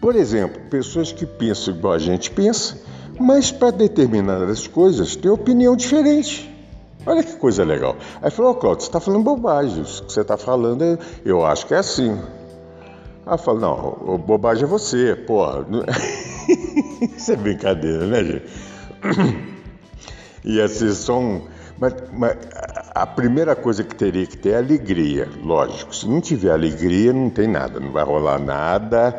por 0.00 0.16
exemplo, 0.16 0.60
pessoas 0.68 1.12
que 1.12 1.24
pensam 1.24 1.74
igual 1.74 1.92
a 1.92 1.98
gente 1.98 2.30
pensa, 2.30 2.76
mas 3.20 3.52
para 3.52 3.70
determinadas 3.70 4.66
coisas 4.66 5.14
têm 5.14 5.30
opinião 5.30 5.76
diferente. 5.76 6.50
Olha 7.06 7.22
que 7.22 7.36
coisa 7.36 7.64
legal. 7.64 7.96
Aí 8.20 8.30
falou, 8.30 8.52
oh, 8.52 8.54
Cláudio, 8.54 8.82
você 8.82 8.88
está 8.88 9.00
falando 9.00 9.22
bobagem. 9.22 9.82
O 9.82 9.84
que 9.84 10.12
você 10.12 10.20
está 10.20 10.36
falando, 10.36 10.98
eu 11.24 11.44
acho 11.44 11.66
que 11.66 11.74
é 11.74 11.78
assim. 11.78 12.18
Eu 13.24 13.38
falo, 13.38 13.60
não, 13.60 14.18
bobagem 14.18 14.64
é 14.64 14.66
você, 14.66 15.14
porra. 15.14 15.64
Isso 17.16 17.32
é 17.32 17.36
brincadeira, 17.36 18.06
né, 18.06 18.24
gente? 18.24 19.52
E 20.44 20.60
assim, 20.60 20.92
só 20.92 21.18
um. 21.18 21.42
Mas, 21.78 21.94
mas, 22.12 22.36
a 22.94 23.06
primeira 23.06 23.54
coisa 23.54 23.84
que 23.84 23.94
teria 23.94 24.26
que 24.26 24.36
ter 24.36 24.50
é 24.50 24.56
alegria, 24.58 25.28
lógico. 25.42 25.94
Se 25.94 26.08
não 26.08 26.20
tiver 26.20 26.50
alegria, 26.50 27.12
não 27.12 27.30
tem 27.30 27.46
nada, 27.46 27.78
não 27.78 27.92
vai 27.92 28.04
rolar 28.04 28.38
nada, 28.38 29.16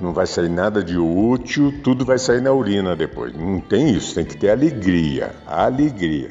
não 0.00 0.12
vai 0.12 0.26
sair 0.26 0.48
nada 0.48 0.82
de 0.82 0.98
útil, 0.98 1.72
tudo 1.82 2.04
vai 2.04 2.18
sair 2.18 2.42
na 2.42 2.52
urina 2.52 2.94
depois. 2.94 3.34
Não 3.34 3.60
tem 3.60 3.90
isso, 3.90 4.14
tem 4.14 4.24
que 4.24 4.36
ter 4.36 4.50
alegria, 4.50 5.32
alegria. 5.46 6.30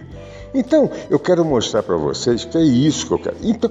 Então, 0.54 0.90
eu 1.10 1.20
quero 1.20 1.44
mostrar 1.44 1.84
para 1.84 1.98
vocês 1.98 2.46
que 2.46 2.58
é 2.58 2.62
isso 2.62 3.08
que 3.08 3.14
eu 3.14 3.20
quero. 3.20 3.38
Então, 3.42 3.70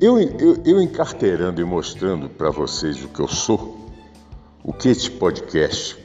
eu, 0.00 0.18
eu, 0.18 0.62
eu 0.64 0.82
encarteirando 0.82 1.60
e 1.60 1.64
mostrando 1.64 2.28
para 2.28 2.50
vocês 2.50 3.02
o 3.04 3.08
que 3.08 3.20
eu 3.20 3.28
sou, 3.28 3.90
o 4.62 4.72
que 4.72 4.88
esse 4.88 5.10
podcast 5.10 5.96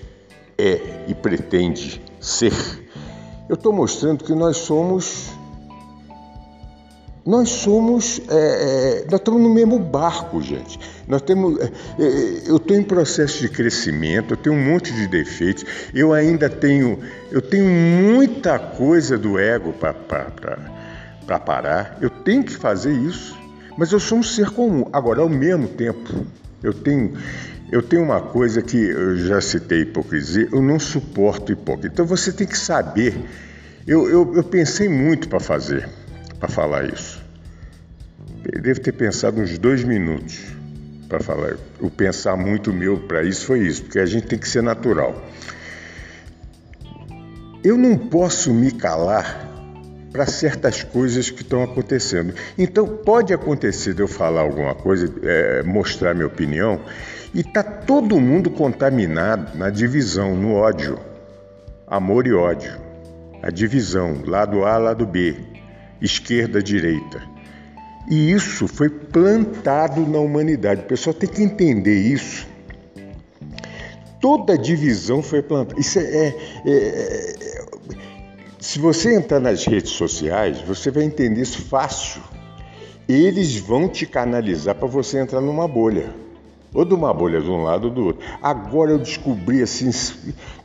é 0.58 1.05
e 1.08 1.13
pretende 1.13 2.01
ser, 2.19 2.53
eu 3.50 3.55
estou 3.55 3.74
mostrando 3.74 4.24
que 4.24 4.36
nós 4.36 4.58
somos. 4.58 5.31
Nós 7.25 7.50
somos. 7.50 8.22
É, 8.29 9.01
é, 9.01 9.05
nós 9.10 9.19
estamos 9.19 9.41
no 9.41 9.51
mesmo 9.51 9.79
barco, 9.79 10.39
gente. 10.39 10.79
Nós 11.08 11.24
temos. 11.24 11.60
É, 11.60 11.63
é 11.65 12.43
eu 12.46 12.58
estou 12.58 12.77
em 12.77 12.84
processo 12.84 13.39
de 13.39 13.50
crescimento, 13.50 14.34
eu 14.34 14.38
tenho 14.38 14.55
um 14.55 14.72
monte 14.72 14.93
de 14.93 15.08
defeitos, 15.08 15.65
eu 15.96 16.13
ainda 16.13 16.48
tenho. 16.48 17.00
Eu 17.31 17.41
tenho 17.41 17.65
muita 17.65 18.60
coisa 18.60 19.17
do 19.17 19.39
ego 19.39 19.74
para 19.74 21.39
parar. 21.39 21.98
Eu 22.00 22.12
tenho 22.12 22.43
que 22.43 22.55
fazer 22.55 22.93
isso. 22.93 23.38
Mas 23.79 23.93
eu 23.93 24.00
sou 24.00 24.17
um 24.17 24.24
ser 24.24 24.50
comum. 24.50 24.89
Agora, 24.91 25.21
ao 25.21 25.29
mesmo 25.29 25.69
tempo, 25.69 26.25
eu 26.62 26.74
tenho, 26.74 27.13
eu 27.71 27.81
tenho 27.81 28.03
uma 28.03 28.19
coisa 28.19 28.62
que 28.62 28.75
eu 28.75 29.15
já 29.15 29.39
citei 29.39 29.83
hipocrisia, 29.83 30.50
eu 30.51 30.62
não 30.62 30.77
suporto 30.77 31.53
hipócrita. 31.53 31.88
Então 31.88 32.05
você 32.05 32.33
tem 32.33 32.45
que 32.45 32.57
saber. 32.57 33.17
Eu, 33.88 34.09
eu, 34.09 34.36
eu 34.36 34.43
pensei 34.43 34.89
muito 34.89 35.29
para 35.29 35.39
fazer, 35.39 35.88
para 36.41 36.50
falar 36.50 36.93
isso. 36.93 37.24
Eu 38.51 38.62
devo 38.62 38.81
ter 38.81 38.91
pensado 38.91 39.39
uns 39.39 39.57
dois 39.57 39.81
minutos 39.86 40.41
para 41.07 41.21
falar. 41.21 41.55
O 41.79 41.89
pensar 41.89 42.36
muito 42.36 42.74
meu 42.74 43.00
para 43.07 43.24
isso 43.24 43.45
foi 43.45 43.59
isso, 43.59 43.83
porque 43.83 44.00
a 44.00 44.05
gente 44.05 44.27
tem 44.27 44.38
que 44.38 44.50
ser 44.50 44.62
natural. 44.62 45.25
Eu 47.63 47.77
não 47.77 47.98
posso 47.98 48.53
me 48.53 48.74
calar 48.74 49.49
para 50.12 50.25
certas 50.25 50.84
coisas 50.84 51.30
que 51.30 51.42
estão 51.42 51.63
acontecendo. 51.63 52.34
Então 52.58 52.88
pode 52.88 53.34
acontecer 53.34 53.94
de 53.94 54.01
eu 54.01 54.08
falar 54.08 54.42
alguma 54.42 54.74
coisa, 54.75 55.12
é, 55.24 55.63
mostrar 55.63 56.13
minha 56.13 56.28
opinião, 56.28 56.80
e 57.34 57.44
tá 57.44 57.62
todo 57.62 58.20
mundo 58.20 58.50
contaminado 58.50 59.58
na 59.58 59.70
divisão, 59.70 60.36
no 60.36 60.54
ódio, 60.56 61.00
amor 61.88 62.25
e 62.25 62.34
ódio, 62.34 62.74
a 63.42 63.51
divisão, 63.51 64.24
lado 64.25 64.66
A, 64.66 64.78
lado 64.78 65.06
B, 65.06 65.36
esquerda, 66.01 66.62
direita. 66.62 67.22
E 68.10 68.32
isso 68.32 68.68
foi 68.68 68.89
plantado 68.89 70.01
na 70.08 70.18
humanidade. 70.18 70.82
O 70.82 70.86
pessoal 70.86 71.13
tem 71.13 71.30
que 71.30 71.44
entender 71.44 71.96
isso. 71.96 72.48
Toda 74.20 74.58
divisão 74.58 75.22
foi 75.22 75.44
plantada. 75.44 75.80
Isso 75.80 76.00
é, 76.00 76.04
é, 76.04 76.34
é, 76.66 77.49
se 78.60 78.78
você 78.78 79.16
entrar 79.16 79.39
nas 79.39 79.66
redes 79.66 79.92
sociais, 79.92 80.60
você 80.62 80.92
vai 80.92 81.04
entender 81.04 81.42
isso 81.42 81.62
fácil. 81.62 82.22
Eles 83.08 83.56
vão 83.56 83.88
te 83.88 84.06
canalizar 84.06 84.75
para 84.75 84.88
você 84.88 85.20
entrar 85.20 85.42
numa 85.42 85.68
bolha. 85.68 86.13
Ou 86.74 86.86
de 86.86 86.94
uma 86.94 87.13
bolha 87.13 87.42
de 87.42 87.50
um 87.50 87.63
lado 87.63 87.86
ou 87.86 87.94
do 87.94 88.06
outro. 88.06 88.25
Agora 88.42 88.92
eu 88.92 89.00
descobri 89.00 89.62
assim. 89.63 89.89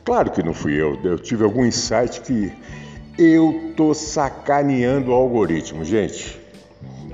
Claro 0.03 0.29
que 0.29 0.43
não 0.43 0.53
fui 0.53 0.73
eu, 0.73 0.99
eu 1.03 1.17
tive 1.17 1.43
algum 1.43 1.65
insight 1.65 2.21
que 2.21 2.51
eu 3.17 3.73
tô 3.75 3.93
sacaneando 3.93 5.11
o 5.11 5.13
algoritmo. 5.13 5.83
Gente, 5.83 6.39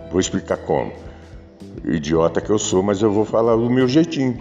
vou 0.10 0.20
explicar 0.20 0.58
como. 0.58 0.92
Idiota 1.86 2.42
que 2.42 2.50
eu 2.50 2.60
sou, 2.60 2.84
mas 2.84 3.02
eu 3.02 3.12
vou 3.12 3.24
falar 3.24 3.56
do 3.56 3.70
meu 3.70 3.88
jeitinho. 3.88 4.38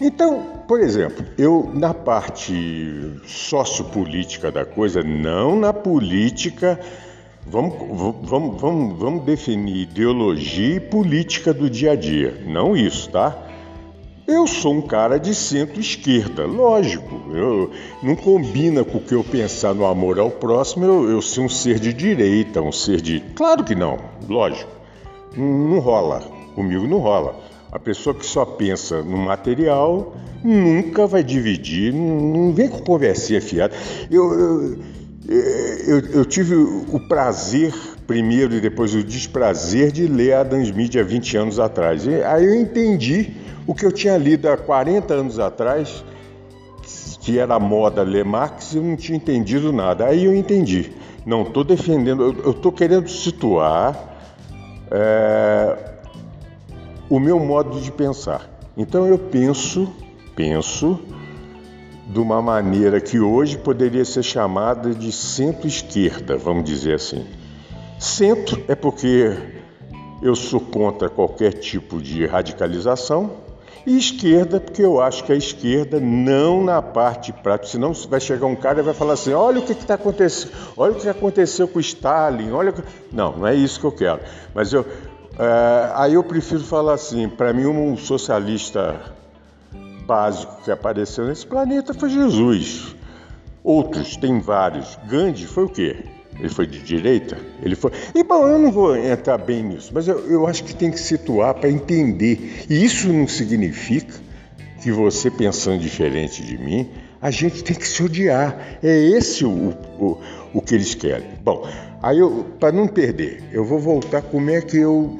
Então, 0.00 0.59
por 0.70 0.78
exemplo, 0.78 1.26
eu 1.36 1.68
na 1.74 1.92
parte 1.92 2.54
sociopolítica 3.26 4.52
da 4.52 4.64
coisa, 4.64 5.02
não 5.02 5.58
na 5.58 5.72
política, 5.72 6.78
vamos, 7.44 7.74
vamos, 8.22 8.60
vamos, 8.60 8.96
vamos 8.96 9.24
definir 9.24 9.78
ideologia 9.78 10.76
e 10.76 10.78
política 10.78 11.52
do 11.52 11.68
dia 11.68 11.90
a 11.90 11.96
dia, 11.96 12.40
não 12.46 12.76
isso, 12.76 13.10
tá? 13.10 13.36
Eu 14.28 14.46
sou 14.46 14.74
um 14.74 14.80
cara 14.80 15.18
de 15.18 15.34
centro-esquerda, 15.34 16.46
lógico. 16.46 17.20
Eu, 17.34 17.72
não 18.00 18.14
combina 18.14 18.84
com 18.84 18.98
o 18.98 19.00
que 19.00 19.12
eu 19.12 19.24
pensar 19.24 19.74
no 19.74 19.84
amor 19.84 20.20
ao 20.20 20.30
próximo, 20.30 20.84
eu, 20.84 21.10
eu 21.10 21.20
ser 21.20 21.40
um 21.40 21.48
ser 21.48 21.80
de 21.80 21.92
direita, 21.92 22.62
um 22.62 22.70
ser 22.70 23.00
de. 23.00 23.18
Claro 23.34 23.64
que 23.64 23.74
não, 23.74 23.98
lógico. 24.28 24.70
Não, 25.36 25.68
não 25.68 25.78
rola. 25.80 26.20
Comigo 26.54 26.86
não 26.86 26.98
rola. 26.98 27.49
A 27.72 27.78
pessoa 27.78 28.14
que 28.14 28.26
só 28.26 28.44
pensa 28.44 29.02
no 29.02 29.16
material 29.16 30.14
nunca 30.42 31.06
vai 31.06 31.22
dividir, 31.22 31.92
não, 31.92 32.52
vem 32.52 32.68
com 32.68 32.80
conversinha 32.80 33.40
fiada. 33.40 33.74
Eu, 34.10 34.32
eu, 34.32 34.78
eu, 35.86 35.98
eu, 36.14 36.24
tive 36.24 36.56
o 36.56 36.98
prazer, 37.06 37.72
primeiro 38.06 38.54
e 38.54 38.60
depois 38.60 38.92
o 38.94 39.04
desprazer, 39.04 39.92
de 39.92 40.08
ler 40.08 40.34
Smith 40.62 40.96
há 40.96 41.02
20 41.04 41.36
anos 41.36 41.58
atrás. 41.60 42.06
E 42.06 42.22
aí 42.24 42.44
eu 42.44 42.54
entendi 42.54 43.34
o 43.66 43.74
que 43.74 43.86
eu 43.86 43.92
tinha 43.92 44.16
lido 44.16 44.48
há 44.48 44.56
40 44.56 45.14
anos 45.14 45.38
atrás, 45.38 46.04
que 47.20 47.38
era 47.38 47.56
moda 47.60 48.02
ler 48.02 48.24
Marx, 48.24 48.74
eu 48.74 48.82
não 48.82 48.96
tinha 48.96 49.16
entendido 49.16 49.72
nada. 49.72 50.06
Aí 50.06 50.24
eu 50.24 50.34
entendi. 50.34 50.90
Não 51.24 51.42
estou 51.42 51.62
defendendo, 51.62 52.34
eu 52.42 52.50
estou 52.50 52.72
querendo 52.72 53.08
situar 53.08 54.10
é, 54.90 55.89
o 57.10 57.18
meu 57.18 57.38
modo 57.40 57.80
de 57.80 57.90
pensar. 57.90 58.48
Então 58.76 59.06
eu 59.06 59.18
penso, 59.18 59.92
penso 60.36 60.98
de 62.06 62.20
uma 62.20 62.40
maneira 62.40 63.00
que 63.00 63.18
hoje 63.18 63.58
poderia 63.58 64.04
ser 64.04 64.22
chamada 64.22 64.94
de 64.94 65.12
centro-esquerda, 65.12 66.36
vamos 66.36 66.64
dizer 66.64 66.94
assim. 66.94 67.26
Centro 67.98 68.64
é 68.68 68.74
porque 68.74 69.36
eu 70.22 70.34
sou 70.34 70.60
contra 70.60 71.08
qualquer 71.08 71.52
tipo 71.52 72.00
de 72.00 72.24
radicalização, 72.26 73.30
e 73.86 73.96
esquerda, 73.96 74.60
porque 74.60 74.82
eu 74.82 75.00
acho 75.00 75.24
que 75.24 75.32
a 75.32 75.36
esquerda 75.36 75.98
não 75.98 76.62
na 76.62 76.82
parte 76.82 77.32
prática, 77.32 77.72
senão 77.72 77.92
vai 78.08 78.20
chegar 78.20 78.46
um 78.46 78.54
cara 78.54 78.80
e 78.80 78.82
vai 78.82 78.92
falar 78.92 79.14
assim: 79.14 79.32
olha 79.32 79.60
o 79.60 79.62
que 79.62 79.72
está 79.72 79.94
acontecendo, 79.94 80.52
olha 80.76 80.92
o 80.92 80.96
que 80.96 81.08
aconteceu 81.08 81.66
com 81.66 81.80
Stalin, 81.80 82.50
olha. 82.50 82.74
Não, 83.10 83.38
não 83.38 83.46
é 83.46 83.54
isso 83.54 83.80
que 83.80 83.86
eu 83.86 83.92
quero. 83.92 84.20
Mas 84.54 84.72
eu, 84.72 84.84
é, 85.40 85.92
aí 85.94 86.14
eu 86.14 86.22
prefiro 86.22 86.62
falar 86.62 86.94
assim: 86.94 87.28
para 87.28 87.52
mim, 87.52 87.66
um 87.66 87.96
socialista 87.96 89.00
básico 90.06 90.62
que 90.62 90.70
apareceu 90.70 91.26
nesse 91.26 91.46
planeta 91.46 91.94
foi 91.94 92.10
Jesus. 92.10 92.94
Outros, 93.62 94.16
tem 94.16 94.40
vários. 94.40 94.98
Gandhi 95.08 95.46
foi 95.46 95.64
o 95.64 95.68
quê? 95.68 96.04
Ele 96.38 96.48
foi 96.48 96.66
de 96.66 96.80
direita? 96.80 97.38
Ele 97.62 97.74
foi. 97.74 97.92
E 98.14 98.22
bom, 98.22 98.48
eu 98.48 98.58
não 98.58 98.72
vou 98.72 98.96
entrar 98.96 99.38
bem 99.38 99.62
nisso, 99.62 99.90
mas 99.94 100.08
eu, 100.08 100.18
eu 100.30 100.46
acho 100.46 100.64
que 100.64 100.74
tem 100.74 100.90
que 100.90 100.98
situar 100.98 101.54
para 101.54 101.70
entender. 101.70 102.64
E 102.68 102.84
isso 102.84 103.12
não 103.12 103.28
significa 103.28 104.14
que 104.82 104.90
você 104.90 105.30
pensando 105.30 105.78
diferente 105.78 106.42
de 106.42 106.56
mim, 106.56 106.88
a 107.20 107.30
gente 107.30 107.62
tem 107.62 107.76
que 107.76 107.86
se 107.86 108.02
odiar. 108.02 108.78
É 108.82 108.96
esse 108.96 109.44
o, 109.44 109.74
o, 109.98 110.18
o 110.54 110.62
que 110.62 110.74
eles 110.74 110.94
querem. 110.94 111.28
Bom, 111.42 111.68
aí 112.02 112.18
eu, 112.18 112.46
para 112.58 112.72
não 112.72 112.88
perder, 112.88 113.44
eu 113.52 113.64
vou 113.64 113.78
voltar 113.78 114.22
como 114.22 114.50
é 114.50 114.60
que 114.60 114.78
eu. 114.78 115.18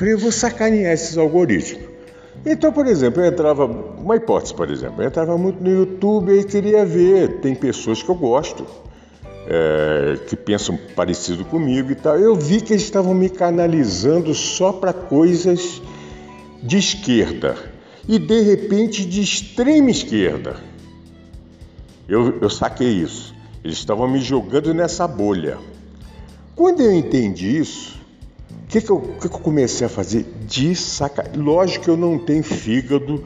Eu 0.00 0.18
vou 0.18 0.30
sacanear 0.32 0.92
esses 0.92 1.16
algoritmos. 1.16 1.88
Então, 2.46 2.72
por 2.72 2.86
exemplo, 2.86 3.20
eu 3.22 3.26
entrava, 3.26 3.66
uma 3.66 4.16
hipótese, 4.16 4.54
por 4.54 4.70
exemplo, 4.70 5.02
eu 5.02 5.08
entrava 5.08 5.36
muito 5.36 5.62
no 5.62 5.70
YouTube 5.70 6.32
e 6.32 6.44
queria 6.44 6.84
ver, 6.84 7.40
tem 7.40 7.54
pessoas 7.54 8.02
que 8.02 8.08
eu 8.08 8.14
gosto 8.14 8.64
é, 9.48 10.18
que 10.26 10.36
pensam 10.36 10.78
parecido 10.94 11.44
comigo 11.44 11.90
e 11.90 11.94
tal. 11.94 12.18
Eu 12.18 12.36
vi 12.36 12.60
que 12.60 12.74
eles 12.74 12.84
estavam 12.84 13.14
me 13.14 13.30
canalizando 13.30 14.34
só 14.34 14.72
para 14.72 14.92
coisas 14.92 15.80
de 16.62 16.76
esquerda 16.76 17.56
e 18.06 18.18
de 18.18 18.42
repente 18.42 19.04
de 19.04 19.22
extrema 19.22 19.90
esquerda. 19.90 20.56
Eu, 22.06 22.38
eu 22.40 22.50
saquei 22.50 22.88
isso. 22.88 23.34
Eles 23.64 23.78
estavam 23.78 24.06
me 24.08 24.20
jogando 24.20 24.72
nessa 24.72 25.08
bolha. 25.08 25.58
Quando 26.54 26.80
eu 26.80 26.92
entendi 26.92 27.58
isso, 27.58 27.98
o 28.68 28.70
que, 28.70 28.82
que, 28.82 28.90
eu, 28.90 29.00
que, 29.00 29.26
eu 29.26 29.30
comecei 29.30 29.86
a 29.86 29.88
fazer? 29.88 30.26
De 30.46 30.76
saca. 30.76 31.24
Lógico 31.34 31.86
que 31.86 31.90
eu 31.90 31.96
não 31.96 32.18
tenho 32.18 32.42
fígado 32.42 33.24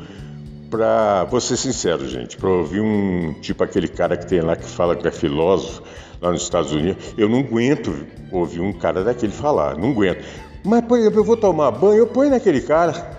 para. 0.71 1.25
Vou 1.25 1.41
ser 1.41 1.57
sincero, 1.57 2.09
gente, 2.09 2.37
para 2.37 2.49
ouvir 2.49 2.81
um. 2.81 3.35
Tipo 3.41 3.65
aquele 3.65 3.89
cara 3.89 4.17
que 4.17 4.25
tem 4.25 4.41
lá 4.41 4.55
que 4.55 4.65
fala 4.65 4.95
que 4.95 5.09
é 5.09 5.11
filósofo 5.11 5.83
lá 6.21 6.31
nos 6.31 6.43
Estados 6.43 6.71
Unidos, 6.71 7.13
eu 7.19 7.29
não 7.29 7.41
aguento 7.41 8.07
ouvir 8.31 8.61
um 8.61 8.73
cara 8.73 9.03
daquele 9.03 9.33
falar, 9.33 9.77
não 9.77 9.91
aguento. 9.91 10.25
Mas, 10.65 10.85
por 10.85 10.97
exemplo, 10.97 11.19
eu 11.19 11.25
vou 11.25 11.37
tomar 11.37 11.73
banho, 11.73 11.99
eu 11.99 12.07
ponho 12.07 12.31
naquele 12.31 12.61
cara. 12.61 13.19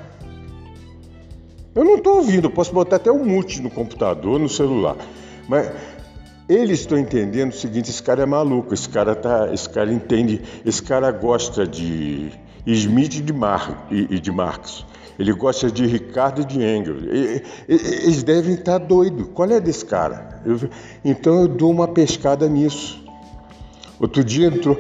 Eu 1.76 1.84
não 1.84 1.98
estou 1.98 2.20
ouvindo, 2.20 2.50
posso 2.50 2.74
botar 2.74 2.96
até 2.96 3.12
um 3.12 3.26
mute 3.26 3.62
no 3.62 3.70
computador, 3.70 4.40
no 4.40 4.48
celular. 4.48 4.96
Mas 5.50 5.70
eles 6.48 6.82
estão 6.82 6.98
entendendo 6.98 7.52
o 7.52 7.56
seguinte: 7.56 7.90
esse 7.90 8.02
cara 8.02 8.24
é 8.24 8.26
maluco, 8.26 8.74
esse 8.74 8.90
cara, 8.90 9.16
tá, 9.16 9.50
esse 9.54 9.70
cara 9.70 9.92
entende, 9.92 10.42
esse 10.66 10.82
cara 10.82 11.12
gosta 11.12 11.66
de 11.66 12.32
Smith 12.66 13.16
e 13.16 13.22
de, 13.22 13.34
Mar, 13.34 13.88
e, 13.92 14.16
e 14.16 14.20
de 14.20 14.32
Marx. 14.32 14.86
Ele 15.18 15.32
gosta 15.32 15.70
de 15.70 15.86
Ricardo 15.86 16.42
e 16.42 16.46
de 16.46 16.60
Engels. 16.60 17.04
Eles 17.68 18.24
devem 18.24 18.56
estar 18.56 18.80
doidos. 18.80 19.28
Qual 19.34 19.50
é 19.50 19.60
desse 19.60 19.86
cara? 19.86 20.42
Eu, 20.44 20.60
então 21.06 21.42
eu 21.42 21.48
dou 21.48 21.70
uma 21.70 21.88
pescada 21.88 22.48
nisso. 22.50 23.04
Outro 24.00 24.24
dia 24.24 24.48
entrou. 24.48 24.78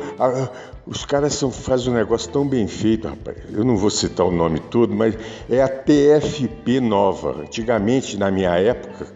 os 0.87 1.05
caras 1.05 1.35
são, 1.35 1.51
fazem 1.51 1.93
um 1.93 1.95
negócio 1.95 2.31
tão 2.31 2.47
bem 2.47 2.67
feito, 2.67 3.07
rapaz. 3.07 3.37
Eu 3.53 3.63
não 3.63 3.77
vou 3.77 3.91
citar 3.91 4.25
o 4.25 4.31
nome 4.31 4.59
todo, 4.59 4.93
mas 4.93 5.15
é 5.49 5.61
a 5.61 5.69
TFP 5.69 6.79
nova. 6.81 7.41
Antigamente, 7.41 8.17
na 8.17 8.31
minha 8.31 8.57
época 8.57 9.07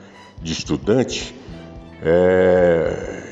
de 0.42 0.54
estudante, 0.54 1.36
é, 2.04 3.24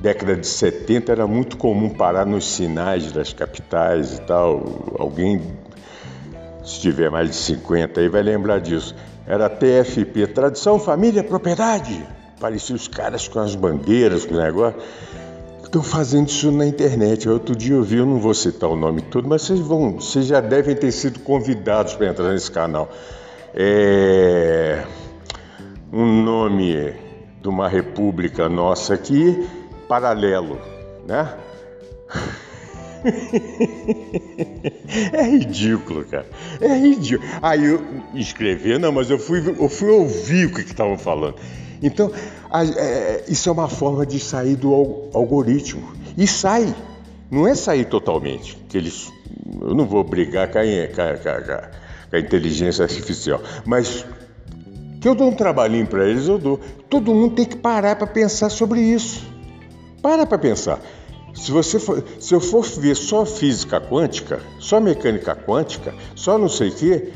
década 0.00 0.36
de 0.36 0.46
70 0.46 1.12
era 1.12 1.26
muito 1.26 1.56
comum 1.56 1.90
parar 1.90 2.24
nos 2.24 2.46
sinais 2.46 3.12
das 3.12 3.32
capitais 3.32 4.18
e 4.18 4.20
tal. 4.22 4.96
Alguém 4.98 5.42
se 6.64 6.80
tiver 6.80 7.10
mais 7.10 7.28
de 7.30 7.36
50 7.36 8.00
aí 8.00 8.08
vai 8.08 8.22
lembrar 8.22 8.60
disso. 8.60 8.94
Era 9.26 9.48
TFP, 9.48 10.26
Tradição, 10.28 10.78
Família, 10.78 11.22
Propriedade. 11.22 12.04
Parecia 12.40 12.74
os 12.74 12.88
caras 12.88 13.28
com 13.28 13.38
as 13.38 13.54
bandeiras, 13.54 14.24
com 14.24 14.34
o 14.34 14.38
negócio. 14.40 14.80
Estão 15.62 15.82
fazendo 15.82 16.28
isso 16.28 16.50
na 16.50 16.66
internet. 16.66 17.28
Outro 17.28 17.54
dia 17.54 17.76
eu 17.76 17.82
vi, 17.82 17.98
eu 17.98 18.06
não 18.06 18.18
vou 18.18 18.34
citar 18.34 18.68
o 18.68 18.76
nome 18.76 19.02
todo, 19.02 19.28
mas 19.28 19.42
vocês 19.42 19.60
vão, 19.60 19.92
vocês 19.92 20.26
já 20.26 20.40
devem 20.40 20.74
ter 20.74 20.90
sido 20.90 21.20
convidados 21.20 21.94
para 21.94 22.08
entrar 22.08 22.32
nesse 22.32 22.50
canal. 22.50 22.90
É 23.54 24.84
um 25.92 26.22
nome 26.22 26.94
de 27.40 27.48
uma 27.48 27.68
república 27.68 28.48
nossa 28.48 28.94
aqui, 28.94 29.48
paralelo, 29.88 30.60
né? 31.06 31.34
é 35.12 35.22
ridículo, 35.22 36.04
cara. 36.04 36.26
É 36.60 36.76
ridículo. 36.76 37.28
Aí 37.40 37.64
eu 37.64 37.82
escrever, 38.14 38.78
não, 38.78 38.92
mas 38.92 39.10
eu 39.10 39.18
fui, 39.18 39.40
eu 39.48 39.68
fui 39.68 39.90
ouvir 39.90 40.46
o 40.46 40.54
que 40.54 40.60
estavam 40.60 40.98
falando. 40.98 41.36
Então, 41.82 42.12
a, 42.50 42.64
é, 42.64 43.24
isso 43.28 43.48
é 43.48 43.52
uma 43.52 43.68
forma 43.68 44.04
de 44.04 44.20
sair 44.20 44.56
do 44.56 44.74
algoritmo. 45.14 45.92
E 46.16 46.26
sai. 46.26 46.74
Não 47.30 47.46
é 47.46 47.54
sair 47.54 47.84
totalmente, 47.84 48.58
que 48.68 48.76
eles. 48.76 49.10
Eu 49.60 49.74
não 49.74 49.86
vou 49.86 50.02
brigar 50.02 50.50
com 50.50 50.58
a, 50.58 50.62
com 50.62 51.00
a, 51.00 51.70
com 52.10 52.16
a 52.16 52.18
inteligência 52.18 52.82
artificial, 52.82 53.40
mas 53.64 54.04
que 55.00 55.08
eu 55.08 55.14
dou 55.14 55.28
um 55.28 55.34
trabalhinho 55.34 55.86
para 55.86 56.06
eles, 56.06 56.28
eu 56.28 56.38
dou. 56.38 56.60
Todo 56.88 57.14
mundo 57.14 57.34
tem 57.34 57.44
que 57.44 57.56
parar 57.56 57.96
para 57.96 58.06
pensar 58.06 58.50
sobre 58.50 58.80
isso. 58.80 59.26
Para 60.02 60.26
para 60.26 60.38
pensar. 60.38 60.78
Se, 61.34 61.50
você 61.50 61.78
for, 61.78 62.02
se 62.18 62.34
eu 62.34 62.40
for 62.40 62.64
ver 62.64 62.94
só 62.94 63.24
física 63.24 63.80
quântica, 63.80 64.40
só 64.58 64.80
mecânica 64.80 65.34
quântica, 65.34 65.94
só 66.14 66.36
não 66.36 66.48
sei 66.48 66.68
o 66.68 66.74
quê, 66.74 67.12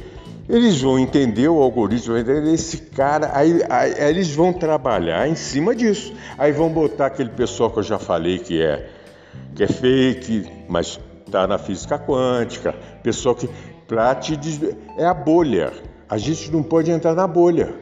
eles 0.49 0.81
vão 0.81 0.99
entender 0.99 1.49
o 1.49 1.61
algoritmo, 1.61 2.16
esse 2.16 2.79
cara, 2.79 3.31
aí, 3.35 3.62
aí, 3.68 3.94
aí, 4.01 4.11
eles 4.11 4.35
vão 4.35 4.53
trabalhar 4.53 5.29
em 5.29 5.35
cima 5.35 5.75
disso. 5.75 6.12
Aí 6.38 6.53
vão 6.53 6.68
botar 6.70 7.07
aquele 7.07 7.31
pessoal 7.31 7.70
que 7.70 7.79
eu 7.79 7.83
já 7.83 7.99
falei 7.99 8.38
que 8.38 8.62
é, 8.62 8.88
que 9.55 9.64
é 9.64 9.66
fake, 9.66 10.47
mas 10.68 11.01
está 11.27 11.47
na 11.47 11.59
física 11.59 11.99
quântica, 11.99 12.75
pessoal 13.03 13.35
que 13.35 13.49
pra 13.88 14.14
te 14.14 14.38
é 14.97 15.05
a 15.05 15.14
bolha. 15.14 15.73
A 16.09 16.19
gente 16.19 16.51
não 16.51 16.62
pode 16.62 16.90
entrar 16.90 17.14
na 17.14 17.27
bolha. 17.27 17.75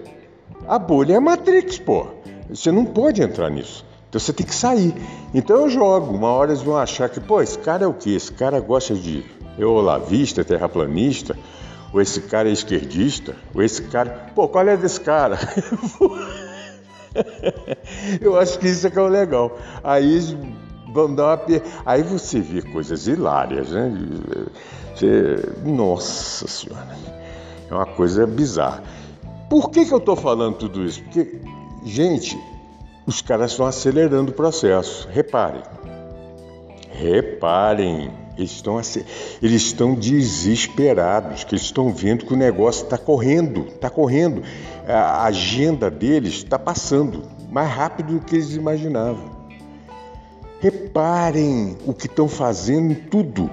A 0.66 0.78
bolha 0.78 1.14
é 1.14 1.16
a 1.16 1.20
Matrix, 1.20 1.78
pô. 1.78 2.06
Você 2.48 2.70
não 2.70 2.84
pode 2.84 3.22
entrar 3.22 3.50
nisso. 3.50 3.84
Então 4.08 4.20
você 4.20 4.32
tem 4.32 4.46
que 4.46 4.54
sair. 4.54 4.94
Então 5.34 5.56
eu 5.56 5.68
jogo. 5.68 6.14
Uma 6.14 6.28
hora 6.28 6.50
eles 6.50 6.62
vão 6.62 6.76
achar 6.76 7.08
que, 7.08 7.20
pô, 7.20 7.40
esse 7.40 7.58
cara 7.58 7.84
é 7.84 7.86
o 7.86 7.94
quê? 7.94 8.10
Esse 8.10 8.32
cara 8.32 8.60
gosta 8.60 8.94
de 8.94 9.24
eolavista, 9.58 10.44
terraplanista 10.44 11.36
ou 11.92 12.00
esse 12.00 12.22
cara 12.22 12.48
é 12.48 12.52
esquerdista, 12.52 13.36
ou 13.54 13.62
esse 13.62 13.82
cara. 13.82 14.28
Pô, 14.34 14.48
qual 14.48 14.66
é 14.66 14.76
desse 14.76 15.00
cara? 15.00 15.38
Eu 18.20 18.38
acho 18.38 18.58
que 18.58 18.68
isso 18.68 18.86
é 18.86 18.90
que 18.90 18.98
é 18.98 19.02
o 19.02 19.08
legal. 19.08 19.58
Aí 19.84 20.18
vão 20.92 21.14
dar 21.14 21.36
uma. 21.36 21.44
Aí 21.84 22.02
você 22.02 22.40
vê 22.40 22.62
coisas 22.62 23.06
hilárias, 23.06 23.70
né? 23.70 23.92
Você... 24.94 25.36
Nossa 25.62 26.48
Senhora. 26.48 26.96
É 27.72 27.74
uma 27.74 27.86
coisa 27.86 28.26
bizarra. 28.26 28.82
Por 29.48 29.70
que, 29.70 29.86
que 29.86 29.92
eu 29.92 29.98
estou 29.98 30.14
falando 30.14 30.56
tudo 30.56 30.84
isso? 30.84 31.02
Porque, 31.04 31.40
gente, 31.86 32.38
os 33.06 33.22
caras 33.22 33.52
estão 33.52 33.64
acelerando 33.64 34.30
o 34.30 34.34
processo. 34.34 35.08
Reparem. 35.10 35.62
Reparem. 36.90 38.12
Eles 38.36 38.50
estão, 38.50 38.78
eles 38.78 39.62
estão 39.62 39.94
desesperados, 39.94 41.44
que 41.44 41.54
eles 41.54 41.64
estão 41.64 41.90
vendo 41.94 42.26
que 42.26 42.34
o 42.34 42.36
negócio 42.36 42.84
está 42.84 42.98
correndo, 42.98 43.66
está 43.68 43.88
correndo. 43.88 44.42
A 44.86 45.24
agenda 45.24 45.90
deles 45.90 46.34
está 46.34 46.58
passando 46.58 47.22
mais 47.50 47.70
rápido 47.70 48.18
do 48.18 48.20
que 48.20 48.36
eles 48.36 48.54
imaginavam. 48.54 49.30
Reparem 50.60 51.78
o 51.86 51.94
que 51.94 52.06
estão 52.06 52.28
fazendo 52.28 52.92
em 52.92 52.96
tudo. 52.96 53.50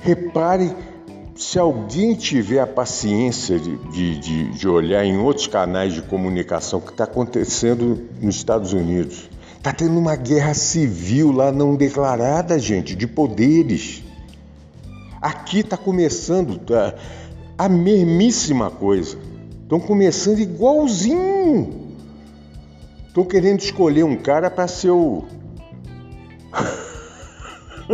Reparem 0.00 0.74
se 1.40 1.58
alguém 1.58 2.14
tiver 2.14 2.60
a 2.60 2.66
paciência 2.66 3.58
de, 3.58 3.76
de, 4.18 4.50
de 4.50 4.68
olhar 4.68 5.06
em 5.06 5.16
outros 5.16 5.46
canais 5.46 5.94
de 5.94 6.02
comunicação 6.02 6.80
que 6.82 6.90
está 6.90 7.04
acontecendo 7.04 8.08
nos 8.20 8.36
Estados 8.36 8.74
Unidos. 8.74 9.30
Está 9.56 9.72
tendo 9.72 9.98
uma 9.98 10.16
guerra 10.16 10.52
civil 10.52 11.32
lá 11.32 11.50
não 11.50 11.76
declarada, 11.76 12.58
gente, 12.58 12.94
de 12.94 13.06
poderes. 13.06 14.04
Aqui 15.20 15.60
está 15.60 15.78
começando 15.78 16.58
tá, 16.58 16.94
a 17.56 17.70
mesmíssima 17.70 18.70
coisa. 18.70 19.16
Estão 19.62 19.80
começando 19.80 20.40
igualzinho. 20.40 21.94
Estão 23.08 23.24
querendo 23.24 23.60
escolher 23.60 24.04
um 24.04 24.16
cara 24.16 24.50
para 24.50 24.68
ser 24.68 24.90
o. 24.90 25.24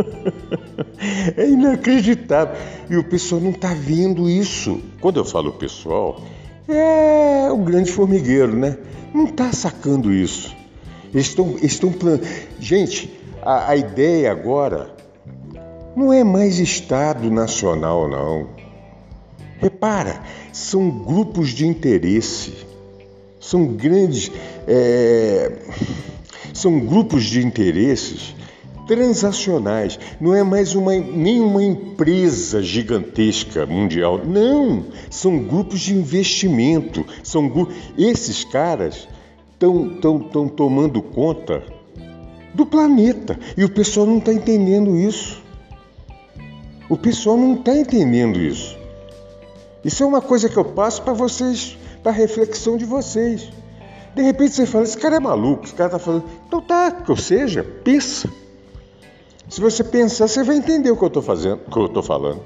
é 1.35 1.47
inacreditável. 1.47 2.55
E 2.89 2.97
o 2.97 3.03
pessoal 3.03 3.41
não 3.41 3.51
está 3.51 3.73
vendo 3.73 4.29
isso. 4.29 4.81
Quando 4.99 5.17
eu 5.17 5.25
falo 5.25 5.51
pessoal, 5.53 6.21
é 6.67 7.51
o 7.51 7.57
grande 7.57 7.91
formigueiro, 7.91 8.55
né? 8.55 8.77
Não 9.13 9.25
está 9.25 9.51
sacando 9.51 10.13
isso. 10.13 10.55
Eles 11.13 11.27
estão. 11.27 11.55
Estão. 11.61 11.93
Gente, 12.59 13.13
a, 13.41 13.71
a 13.71 13.75
ideia 13.75 14.31
agora 14.31 14.95
não 15.95 16.11
é 16.11 16.23
mais 16.23 16.59
Estado 16.59 17.29
nacional, 17.31 18.09
não. 18.09 18.49
Repara, 19.59 20.21
são 20.53 20.89
grupos 20.89 21.49
de 21.49 21.65
interesse, 21.65 22.53
são 23.39 23.65
grandes. 23.67 24.31
É, 24.67 25.51
são 26.53 26.79
grupos 26.79 27.25
de 27.25 27.45
interesses 27.45 28.35
transacionais. 28.87 29.99
Não 30.19 30.33
é 30.33 30.41
mais 30.43 30.73
uma, 30.73 30.93
nenhuma 30.93 31.63
empresa 31.63 32.61
gigantesca 32.61 33.65
mundial. 33.65 34.21
Não! 34.25 34.85
São 35.09 35.37
grupos 35.39 35.81
de 35.81 35.93
investimento. 35.93 37.05
São 37.23 37.51
Esses 37.97 38.43
caras 38.43 39.07
estão 39.53 40.49
tomando 40.49 41.01
conta 41.01 41.63
do 42.53 42.65
planeta. 42.65 43.37
E 43.55 43.63
o 43.63 43.69
pessoal 43.69 44.05
não 44.07 44.17
está 44.17 44.33
entendendo 44.33 44.97
isso. 44.97 45.41
O 46.89 46.97
pessoal 46.97 47.37
não 47.37 47.55
está 47.55 47.75
entendendo 47.75 48.39
isso. 48.39 48.77
Isso 49.83 50.03
é 50.03 50.05
uma 50.05 50.21
coisa 50.21 50.49
que 50.49 50.57
eu 50.57 50.65
passo 50.65 51.01
para 51.01 51.13
vocês, 51.13 51.77
para 52.01 52.11
reflexão 52.11 52.77
de 52.77 52.85
vocês. 52.85 53.49
De 54.15 54.21
repente 54.23 54.55
você 54.55 54.65
fala, 54.65 54.83
esse 54.83 54.97
cara 54.97 55.17
é 55.17 55.19
maluco, 55.19 55.65
esse 55.65 55.75
cara 55.75 55.89
está 55.89 55.99
falando. 55.99 56.23
Então 56.47 56.59
tá, 56.59 57.03
ou 57.07 57.15
seja, 57.15 57.63
pensa. 57.83 58.27
Se 59.49 59.61
você 59.61 59.83
pensar, 59.83 60.27
você 60.27 60.43
vai 60.43 60.57
entender 60.57 60.91
o 60.91 60.97
que 60.97 61.03
eu 61.03 61.07
estou 61.07 61.23
fazendo, 61.23 61.61
o 61.67 61.71
que 61.71 61.77
eu 61.77 61.85
estou 61.85 62.03
falando. 62.03 62.41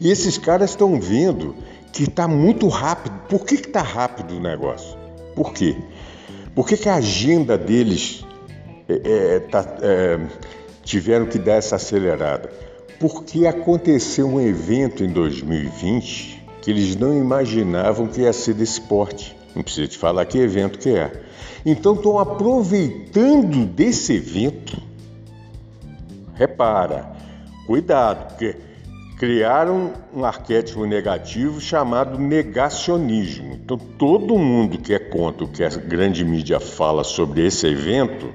E 0.00 0.10
esses 0.10 0.36
caras 0.36 0.70
estão 0.70 1.00
vendo 1.00 1.54
que 1.92 2.04
está 2.04 2.28
muito 2.28 2.68
rápido. 2.68 3.14
Por 3.28 3.44
que 3.44 3.54
está 3.54 3.80
rápido 3.80 4.36
o 4.36 4.40
negócio? 4.40 4.96
Por 5.34 5.52
quê? 5.52 5.76
Por 6.54 6.66
que, 6.66 6.76
que 6.76 6.88
a 6.88 6.96
agenda 6.96 7.56
deles 7.56 8.24
é, 8.88 9.36
é, 9.36 9.40
tá, 9.40 9.76
é, 9.80 10.20
tiveram 10.82 11.26
que 11.26 11.38
dar 11.38 11.54
essa 11.54 11.76
acelerada? 11.76 12.50
porque 13.02 13.48
aconteceu 13.48 14.28
um 14.28 14.40
evento 14.40 15.02
em 15.02 15.08
2020 15.08 16.40
que 16.62 16.70
eles 16.70 16.94
não 16.94 17.12
imaginavam 17.12 18.06
que 18.06 18.20
ia 18.20 18.32
ser 18.32 18.54
desse 18.54 18.80
porte. 18.80 19.36
Não 19.56 19.64
precisa 19.64 19.88
te 19.88 19.98
falar 19.98 20.24
que 20.24 20.38
evento 20.38 20.78
que 20.78 20.90
é. 20.90 21.10
Então 21.66 21.94
estão 21.94 22.20
aproveitando 22.20 23.66
desse 23.66 24.12
evento. 24.12 24.80
Repara, 26.42 27.12
cuidado, 27.68 28.26
porque 28.30 28.56
criaram 29.16 29.92
um 30.12 30.24
arquétipo 30.24 30.84
negativo 30.84 31.60
chamado 31.60 32.18
negacionismo. 32.18 33.52
Então 33.52 33.78
todo 33.78 34.36
mundo 34.36 34.76
que 34.76 34.92
é 34.92 34.98
contra 34.98 35.44
o 35.44 35.48
que 35.48 35.62
a 35.62 35.68
grande 35.68 36.24
mídia 36.24 36.58
fala 36.58 37.04
sobre 37.04 37.46
esse 37.46 37.68
evento 37.68 38.34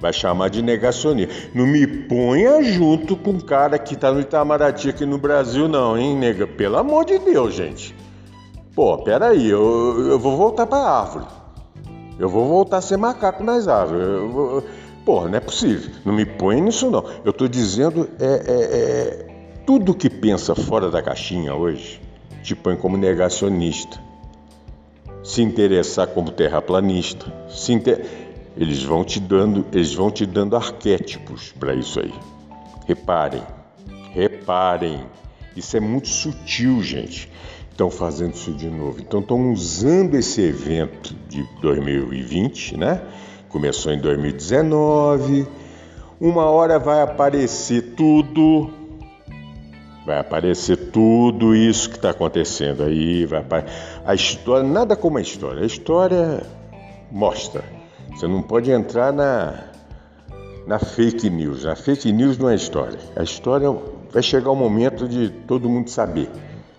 Vai 0.00 0.14
chamar 0.14 0.48
de 0.48 0.62
negacionista. 0.62 1.34
Não 1.54 1.66
me 1.66 1.86
ponha 1.86 2.62
junto 2.62 3.14
com 3.16 3.32
o 3.32 3.44
cara 3.44 3.78
que 3.78 3.94
tá 3.94 4.10
no 4.10 4.20
Itamaraty 4.20 4.88
aqui 4.88 5.04
no 5.04 5.18
Brasil, 5.18 5.68
não, 5.68 5.96
hein, 5.98 6.16
nega? 6.16 6.46
Pelo 6.46 6.78
amor 6.78 7.04
de 7.04 7.18
Deus, 7.18 7.54
gente. 7.54 7.94
Pô, 8.74 8.96
peraí, 8.96 9.46
eu, 9.46 10.08
eu 10.08 10.18
vou 10.18 10.38
voltar 10.38 10.66
pra 10.66 10.78
árvore. 10.78 11.26
Eu 12.18 12.30
vou 12.30 12.48
voltar 12.48 12.78
a 12.78 12.80
ser 12.80 12.96
macaco 12.96 13.44
nas 13.44 13.68
árvores. 13.68 14.06
Eu 14.06 14.28
vou... 14.30 14.64
Pô, 15.04 15.28
não 15.28 15.36
é 15.36 15.40
possível. 15.40 15.90
Não 16.04 16.12
me 16.12 16.26
põe 16.26 16.60
nisso, 16.60 16.90
não. 16.90 17.04
Eu 17.24 17.32
tô 17.32 17.48
dizendo, 17.48 18.08
é, 18.18 18.24
é, 18.24 18.52
é... 18.52 19.26
tudo 19.66 19.94
que 19.94 20.10
pensa 20.10 20.54
fora 20.54 20.90
da 20.90 21.02
caixinha 21.02 21.54
hoje 21.54 22.00
te 22.42 22.54
põe 22.54 22.76
como 22.76 22.96
negacionista. 22.96 23.98
Se 25.22 25.42
interessar 25.42 26.08
como 26.08 26.30
terraplanista. 26.30 27.32
Se 27.48 27.72
inter... 27.72 28.28
Eles 28.56 28.82
vão 28.82 29.04
te 29.04 29.20
dando, 29.20 29.64
eles 29.72 29.94
vão 29.94 30.10
te 30.10 30.26
dando 30.26 30.56
arquétipos 30.56 31.52
para 31.58 31.72
isso 31.72 32.00
aí. 32.00 32.12
Reparem, 32.86 33.42
reparem. 34.12 35.00
Isso 35.56 35.76
é 35.76 35.80
muito 35.80 36.08
sutil, 36.08 36.82
gente. 36.82 37.30
Estão 37.70 37.90
fazendo 37.90 38.34
isso 38.34 38.52
de 38.52 38.68
novo. 38.68 39.00
Então 39.00 39.20
estão 39.20 39.52
usando 39.52 40.16
esse 40.16 40.42
evento 40.42 41.14
de 41.28 41.42
2020, 41.62 42.76
né? 42.76 43.00
Começou 43.50 43.92
em 43.92 44.00
2019. 44.00 45.46
Uma 46.20 46.46
hora 46.46 46.78
vai 46.78 47.02
aparecer 47.02 47.94
tudo. 47.94 48.70
Vai 50.06 50.18
aparecer 50.18 50.76
tudo 50.90 51.54
isso 51.54 51.90
que 51.90 51.96
está 51.96 52.10
acontecendo 52.10 52.82
aí. 52.82 53.26
Vai 53.26 53.44
A 54.06 54.14
história, 54.14 54.66
nada 54.66 54.96
como 54.96 55.18
a 55.18 55.20
história. 55.20 55.62
A 55.62 55.66
história 55.66 56.42
mostra 57.10 57.80
você 58.20 58.28
não 58.28 58.42
pode 58.42 58.70
entrar 58.70 59.14
na, 59.14 59.64
na 60.66 60.78
fake 60.78 61.30
news. 61.30 61.64
A 61.64 61.74
fake 61.74 62.12
news 62.12 62.36
não 62.36 62.50
é 62.50 62.54
história. 62.54 62.98
A 63.16 63.22
história 63.22 63.74
vai 64.10 64.22
chegar 64.22 64.50
o 64.50 64.54
momento 64.54 65.08
de 65.08 65.30
todo 65.30 65.70
mundo 65.70 65.88
saber. 65.88 66.28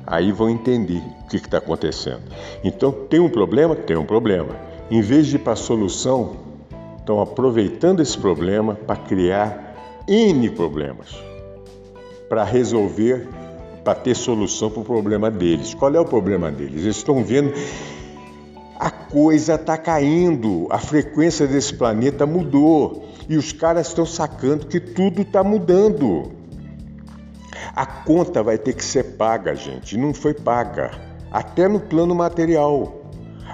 Aí 0.06 0.32
vão 0.32 0.52
entender 0.52 1.02
o 1.24 1.28
que 1.28 1.38
está 1.38 1.58
acontecendo. 1.58 2.22
Então, 2.64 2.92
tem 2.92 3.20
um 3.20 3.28
problema? 3.28 3.76
Tem 3.76 3.98
um 3.98 4.06
problema. 4.06 4.56
Em 4.92 5.02
vez 5.02 5.26
de 5.26 5.38
ir 5.38 5.40
para 5.40 5.54
a 5.54 5.56
solução, 5.56 6.36
estão 7.12 7.22
aproveitando 7.22 8.02
esse 8.02 8.18
problema 8.18 8.74
para 8.74 8.96
criar 8.96 10.04
N 10.08 10.50
problemas 10.52 11.10
para 12.30 12.46
resolver, 12.46 13.28
para 13.84 13.94
ter 13.94 14.16
solução 14.16 14.72
para 14.72 14.80
o 14.80 14.86
problema 14.86 15.30
deles. 15.30 15.74
Qual 15.74 15.94
é 15.94 16.00
o 16.00 16.06
problema 16.06 16.50
deles? 16.50 16.84
Eles 16.84 16.96
estão 16.96 17.22
vendo 17.26 17.52
a 18.80 18.90
coisa 18.90 19.56
está 19.56 19.78
caindo, 19.78 20.66
a 20.70 20.78
frequência 20.78 21.46
desse 21.46 21.74
planeta 21.74 22.26
mudou 22.26 23.06
e 23.28 23.36
os 23.36 23.52
caras 23.52 23.90
estão 23.90 24.06
sacando 24.06 24.66
que 24.66 24.80
tudo 24.80 25.24
está 25.24 25.44
mudando. 25.44 26.32
A 27.76 27.86
conta 27.86 28.42
vai 28.42 28.58
ter 28.58 28.74
que 28.74 28.84
ser 28.84 29.18
paga, 29.18 29.54
gente, 29.54 29.98
não 29.98 30.14
foi 30.14 30.34
paga, 30.34 30.92
até 31.30 31.68
no 31.68 31.82
plano 31.82 32.16
material. 32.16 33.02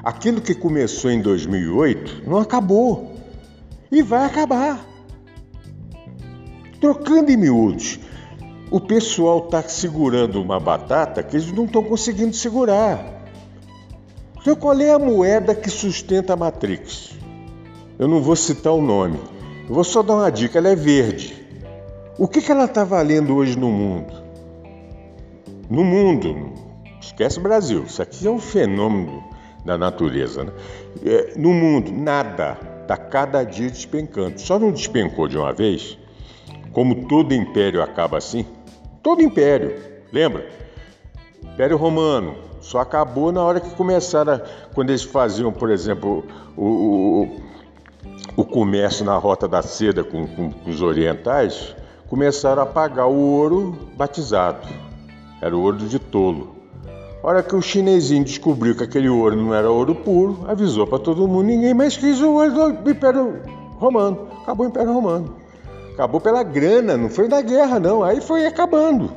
Aquilo 0.04 0.40
que 0.40 0.54
começou 0.54 1.10
em 1.10 1.20
2008 1.20 2.30
não 2.30 2.38
acabou 2.38 3.17
e 3.92 4.02
vai 4.02 4.26
acabar. 4.26 4.86
Trocando 6.80 7.32
em 7.32 7.38
miúdos, 7.38 8.00
o 8.70 8.80
pessoal 8.80 9.46
está 9.46 9.62
segurando 9.64 10.42
uma 10.42 10.60
batata 10.60 11.24
que 11.24 11.36
eles 11.36 11.52
não 11.52 11.66
estão 11.66 11.84
conseguindo 11.84 12.36
segurar. 12.36 13.18
Então, 14.40 14.56
qual 14.56 14.80
é 14.80 14.92
a 14.92 15.00
moeda 15.00 15.56
que 15.56 15.70
sustenta 15.70 16.34
a 16.34 16.36
Matrix? 16.36 17.18
Eu 17.98 18.08
não 18.08 18.22
vou 18.22 18.36
citar 18.36 18.74
o 18.74 18.82
nome, 18.82 19.20
eu 19.68 19.74
vou 19.74 19.84
só 19.84 20.04
dar 20.04 20.16
uma 20.16 20.32
dica: 20.32 20.58
ela 20.58 20.70
é 20.70 20.76
verde. 20.76 21.36
O 22.18 22.28
que, 22.28 22.42
que 22.42 22.52
ela 22.52 22.66
está 22.66 22.84
valendo 22.84 23.36
hoje 23.36 23.58
no 23.58 23.70
mundo? 23.70 24.14
No 25.70 25.84
mundo, 25.84 26.54
esquece 27.02 27.40
o 27.40 27.42
Brasil, 27.42 27.84
isso 27.84 28.02
aqui 28.02 28.26
é 28.26 28.32
um 28.32 28.40
fenômeno 28.40 29.24
da 29.66 29.78
natureza. 29.78 30.46
Né? 30.46 30.52
É, 31.06 31.34
no 31.38 31.54
mundo, 31.54 31.92
nada, 31.92 32.58
está 32.88 32.96
cada 32.96 33.44
dia 33.44 33.70
despencando. 33.70 34.40
Só 34.40 34.58
não 34.58 34.72
despencou 34.72 35.28
de 35.28 35.38
uma 35.38 35.52
vez, 35.52 35.98
como 36.72 37.08
todo 37.08 37.34
império 37.34 37.82
acaba 37.82 38.18
assim. 38.18 38.46
Todo 39.04 39.22
império, 39.22 39.76
lembra? 40.12 40.50
Império 41.44 41.76
Romano, 41.78 42.36
só 42.62 42.80
acabou 42.80 43.32
na 43.32 43.44
hora 43.44 43.60
que 43.60 43.70
começaram, 43.72 44.34
a, 44.34 44.42
quando 44.74 44.90
eles 44.90 45.04
faziam, 45.04 45.52
por 45.52 45.70
exemplo, 45.70 46.26
o, 46.56 46.66
o, 46.66 48.42
o 48.42 48.46
comércio 48.46 49.06
na 49.06 49.18
Rota 49.18 49.48
da 49.48 49.62
Seda 49.62 50.04
com, 50.04 50.26
com, 50.28 50.52
com 50.52 50.70
os 50.70 50.82
orientais, 50.82 51.76
começaram 52.08 52.64
a 52.64 52.66
pagar 52.66 53.08
o 53.08 53.18
ouro 53.18 53.78
batizado. 53.96 54.68
Era 55.42 55.56
o 55.56 55.62
ouro 55.62 55.78
de 55.78 56.00
tolo. 56.00 56.57
A 57.24 57.28
hora 57.28 57.44
que 57.44 57.56
o 57.56 57.62
chinesinho 57.62 58.24
descobriu 58.24 58.76
que 58.76 58.84
aquele 58.84 59.10
ouro 59.10 59.36
não 59.36 59.54
era 59.54 59.70
ouro 59.70 59.96
puro, 59.96 60.46
avisou 60.48 60.86
para 60.86 61.00
todo 61.00 61.28
mundo, 61.28 61.48
ninguém 61.48 61.74
mais 61.74 61.98
quis 61.98 62.22
o 62.22 62.34
ouro 62.34 62.74
do 62.74 62.90
Império 62.90 63.42
Romano. 63.80 64.28
Acabou 64.44 64.66
o 64.66 64.70
Império 64.70 64.94
Romano. 64.94 65.36
Acabou 65.94 66.22
pela 66.22 66.44
grana, 66.44 66.96
não 66.96 67.10
foi 67.10 67.28
da 67.28 67.42
guerra 67.42 67.80
não, 67.80 68.04
aí 68.04 68.22
foi 68.22 68.46
acabando. 68.46 69.12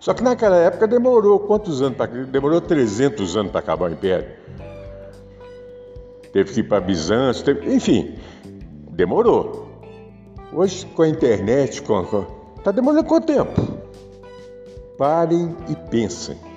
Só 0.00 0.12
que 0.12 0.24
naquela 0.24 0.56
época 0.56 0.88
demorou 0.88 1.38
quantos 1.38 1.80
anos? 1.82 1.96
Demorou 2.28 2.60
300 2.60 3.36
anos 3.36 3.52
para 3.52 3.60
acabar 3.60 3.90
o 3.90 3.92
Império. 3.92 4.28
Teve 6.32 6.52
que 6.52 6.60
ir 6.60 6.64
para 6.64 6.80
Bizâncio, 6.80 7.44
teve, 7.44 7.72
enfim, 7.72 8.16
demorou. 8.90 9.68
Hoje 10.52 10.84
com 10.86 11.02
a 11.02 11.08
internet, 11.08 11.80
com, 11.82 12.04
com, 12.04 12.24
tá 12.64 12.72
demorando 12.72 13.04
quanto 13.04 13.26
tempo? 13.26 13.60
Parem 14.98 15.54
e 15.68 15.76
pensem. 15.90 16.49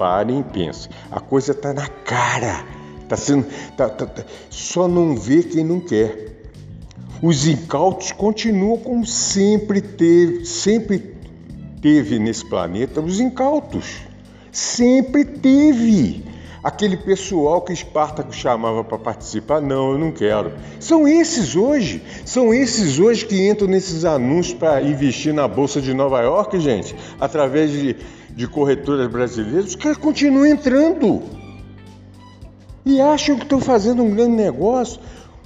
Parem 0.00 0.40
e 0.40 0.42
pensem. 0.42 0.90
A 1.12 1.20
coisa 1.20 1.52
está 1.52 1.74
na 1.74 1.86
cara. 1.86 2.64
Tá 3.06 3.18
sendo, 3.18 3.46
tá, 3.76 3.86
tá, 3.86 4.06
tá, 4.06 4.24
só 4.48 4.88
não 4.88 5.14
vê 5.14 5.42
quem 5.42 5.62
não 5.62 5.78
quer. 5.78 6.48
Os 7.22 7.46
incautos 7.46 8.10
continuam 8.10 8.78
como 8.78 9.04
sempre 9.04 9.82
teve, 9.82 10.46
sempre 10.46 11.16
teve 11.82 12.18
nesse 12.18 12.48
planeta 12.48 13.02
os 13.02 13.20
incautos. 13.20 14.00
Sempre 14.50 15.22
teve. 15.22 16.24
Aquele 16.64 16.96
pessoal 16.96 17.60
que 17.60 17.72
Espartaco 17.72 18.34
chamava 18.34 18.82
para 18.82 18.98
participar, 18.98 19.60
não, 19.60 19.92
eu 19.92 19.98
não 19.98 20.12
quero. 20.12 20.52
São 20.78 21.06
esses 21.06 21.56
hoje, 21.56 22.02
são 22.24 22.54
esses 22.54 22.98
hoje 22.98 23.26
que 23.26 23.48
entram 23.48 23.68
nesses 23.68 24.06
anúncios 24.06 24.58
para 24.58 24.80
investir 24.82 25.34
na 25.34 25.46
Bolsa 25.48 25.80
de 25.80 25.92
Nova 25.92 26.20
York, 26.20 26.58
gente, 26.60 26.94
através 27.18 27.70
de, 27.70 27.96
de 28.34 28.46
corretoras 28.46 29.08
brasileiras. 29.08 29.66
Os 29.66 29.74
caras 29.74 29.98
continuam 29.98 30.46
entrando 30.46 31.22
e 32.84 33.00
acham 33.00 33.36
que 33.36 33.42
estão 33.42 33.60
fazendo 33.60 34.02
um 34.02 34.10
grande 34.10 34.36
negócio. 34.36 35.00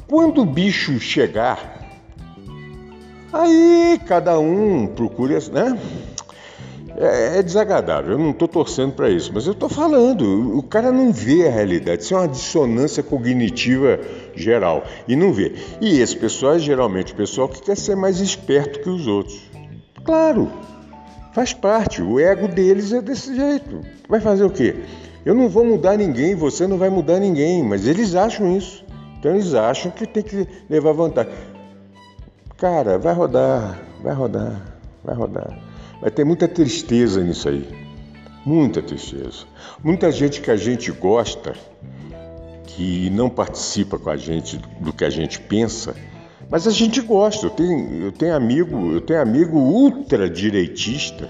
Quando 0.06 0.42
o 0.42 0.46
bicho 0.46 0.98
chegar, 1.00 1.88
aí 3.32 3.98
cada 4.06 4.38
um 4.38 4.86
procura, 4.86 5.38
né? 5.52 5.78
É, 6.96 7.38
é 7.38 7.42
desagradável, 7.42 8.12
eu 8.12 8.18
não 8.18 8.30
estou 8.30 8.46
torcendo 8.46 8.92
para 8.92 9.10
isso, 9.10 9.32
mas 9.34 9.46
eu 9.46 9.52
estou 9.52 9.68
falando, 9.68 10.56
o 10.56 10.62
cara 10.62 10.92
não 10.92 11.12
vê 11.12 11.44
a 11.48 11.50
realidade, 11.50 12.04
isso 12.04 12.14
é 12.14 12.18
uma 12.18 12.28
dissonância 12.28 13.02
cognitiva 13.02 13.98
geral, 14.36 14.84
e 15.08 15.16
não 15.16 15.32
vê. 15.32 15.54
E 15.80 15.98
esse 15.98 16.16
pessoal 16.16 16.54
é 16.54 16.58
geralmente 16.60 17.12
o 17.12 17.16
pessoal 17.16 17.48
que 17.48 17.60
quer 17.60 17.76
ser 17.76 17.96
mais 17.96 18.20
esperto 18.20 18.78
que 18.78 18.88
os 18.88 19.08
outros. 19.08 19.42
Claro, 20.04 20.52
faz 21.34 21.52
parte, 21.52 22.00
o 22.00 22.18
ego 22.18 22.46
deles 22.46 22.92
é 22.92 23.02
desse 23.02 23.34
jeito. 23.34 23.80
Vai 24.08 24.20
fazer 24.20 24.44
o 24.44 24.50
quê? 24.50 24.76
Eu 25.24 25.34
não 25.34 25.48
vou 25.48 25.64
mudar 25.64 25.96
ninguém, 25.96 26.34
você 26.34 26.66
não 26.66 26.78
vai 26.78 26.88
mudar 26.88 27.18
ninguém, 27.18 27.62
mas 27.62 27.86
eles 27.86 28.14
acham 28.14 28.56
isso. 28.56 28.84
Então 29.18 29.32
eles 29.32 29.52
acham 29.52 29.90
que 29.90 30.06
tem 30.06 30.22
que 30.22 30.46
levar 30.70 30.92
vantagem. 30.92 31.32
Cara, 32.56 32.98
vai 32.98 33.12
rodar, 33.12 33.82
vai 34.02 34.14
rodar, 34.14 34.78
vai 35.02 35.14
rodar. 35.14 35.58
Vai 36.00 36.10
ter 36.10 36.24
muita 36.24 36.46
tristeza 36.46 37.22
nisso 37.22 37.48
aí. 37.48 37.68
Muita 38.46 38.80
tristeza. 38.80 39.44
Muita 39.82 40.12
gente 40.12 40.40
que 40.40 40.50
a 40.50 40.56
gente 40.56 40.92
gosta, 40.92 41.54
que 42.66 43.10
não 43.10 43.28
participa 43.28 43.98
com 43.98 44.10
a 44.10 44.16
gente 44.16 44.58
do 44.78 44.92
que 44.92 45.04
a 45.04 45.10
gente 45.10 45.40
pensa, 45.40 45.96
mas 46.50 46.66
a 46.66 46.70
gente 46.70 47.00
gosta. 47.00 47.46
Eu 47.46 47.50
tenho, 47.50 48.04
eu 48.04 48.12
tenho 48.12 48.34
amigo, 48.34 48.92
eu 48.92 49.00
tenho 49.00 49.20
amigo 49.20 49.58
ultra-direitista, 49.58 51.28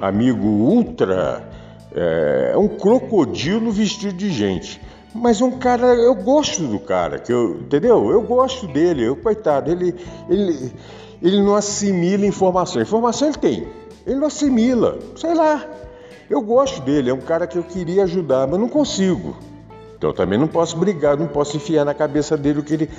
amigo 0.00 0.46
ultra. 0.46 1.48
É, 1.94 2.52
é 2.54 2.58
um 2.58 2.68
crocodilo 2.68 3.70
vestido 3.70 4.14
de 4.14 4.30
gente. 4.30 4.80
Mas 5.14 5.40
um 5.40 5.52
cara, 5.52 5.86
eu 5.94 6.14
gosto 6.14 6.62
do 6.62 6.78
cara, 6.78 7.18
que 7.18 7.32
eu, 7.32 7.60
entendeu? 7.60 8.10
Eu 8.10 8.22
gosto 8.22 8.66
dele, 8.66 9.04
eu, 9.04 9.16
coitado, 9.16 9.70
ele, 9.70 9.94
ele, 10.28 10.72
ele 11.22 11.42
não 11.42 11.54
assimila 11.54 12.26
informação. 12.26 12.80
Informação 12.80 13.28
ele 13.28 13.38
tem, 13.38 13.68
ele 14.06 14.16
não 14.16 14.26
assimila, 14.26 14.98
sei 15.16 15.34
lá. 15.34 15.66
Eu 16.28 16.42
gosto 16.42 16.82
dele, 16.82 17.08
é 17.08 17.14
um 17.14 17.20
cara 17.20 17.46
que 17.46 17.56
eu 17.56 17.62
queria 17.62 18.04
ajudar, 18.04 18.46
mas 18.46 18.60
não 18.60 18.68
consigo. 18.68 19.34
Então 19.96 20.10
eu 20.10 20.14
também 20.14 20.38
não 20.38 20.46
posso 20.46 20.76
brigar, 20.76 21.16
não 21.16 21.26
posso 21.26 21.56
enfiar 21.56 21.84
na 21.84 21.94
cabeça 21.94 22.36
dele 22.36 22.60
o 22.60 22.62
que 22.62 22.74
ele. 22.74 22.90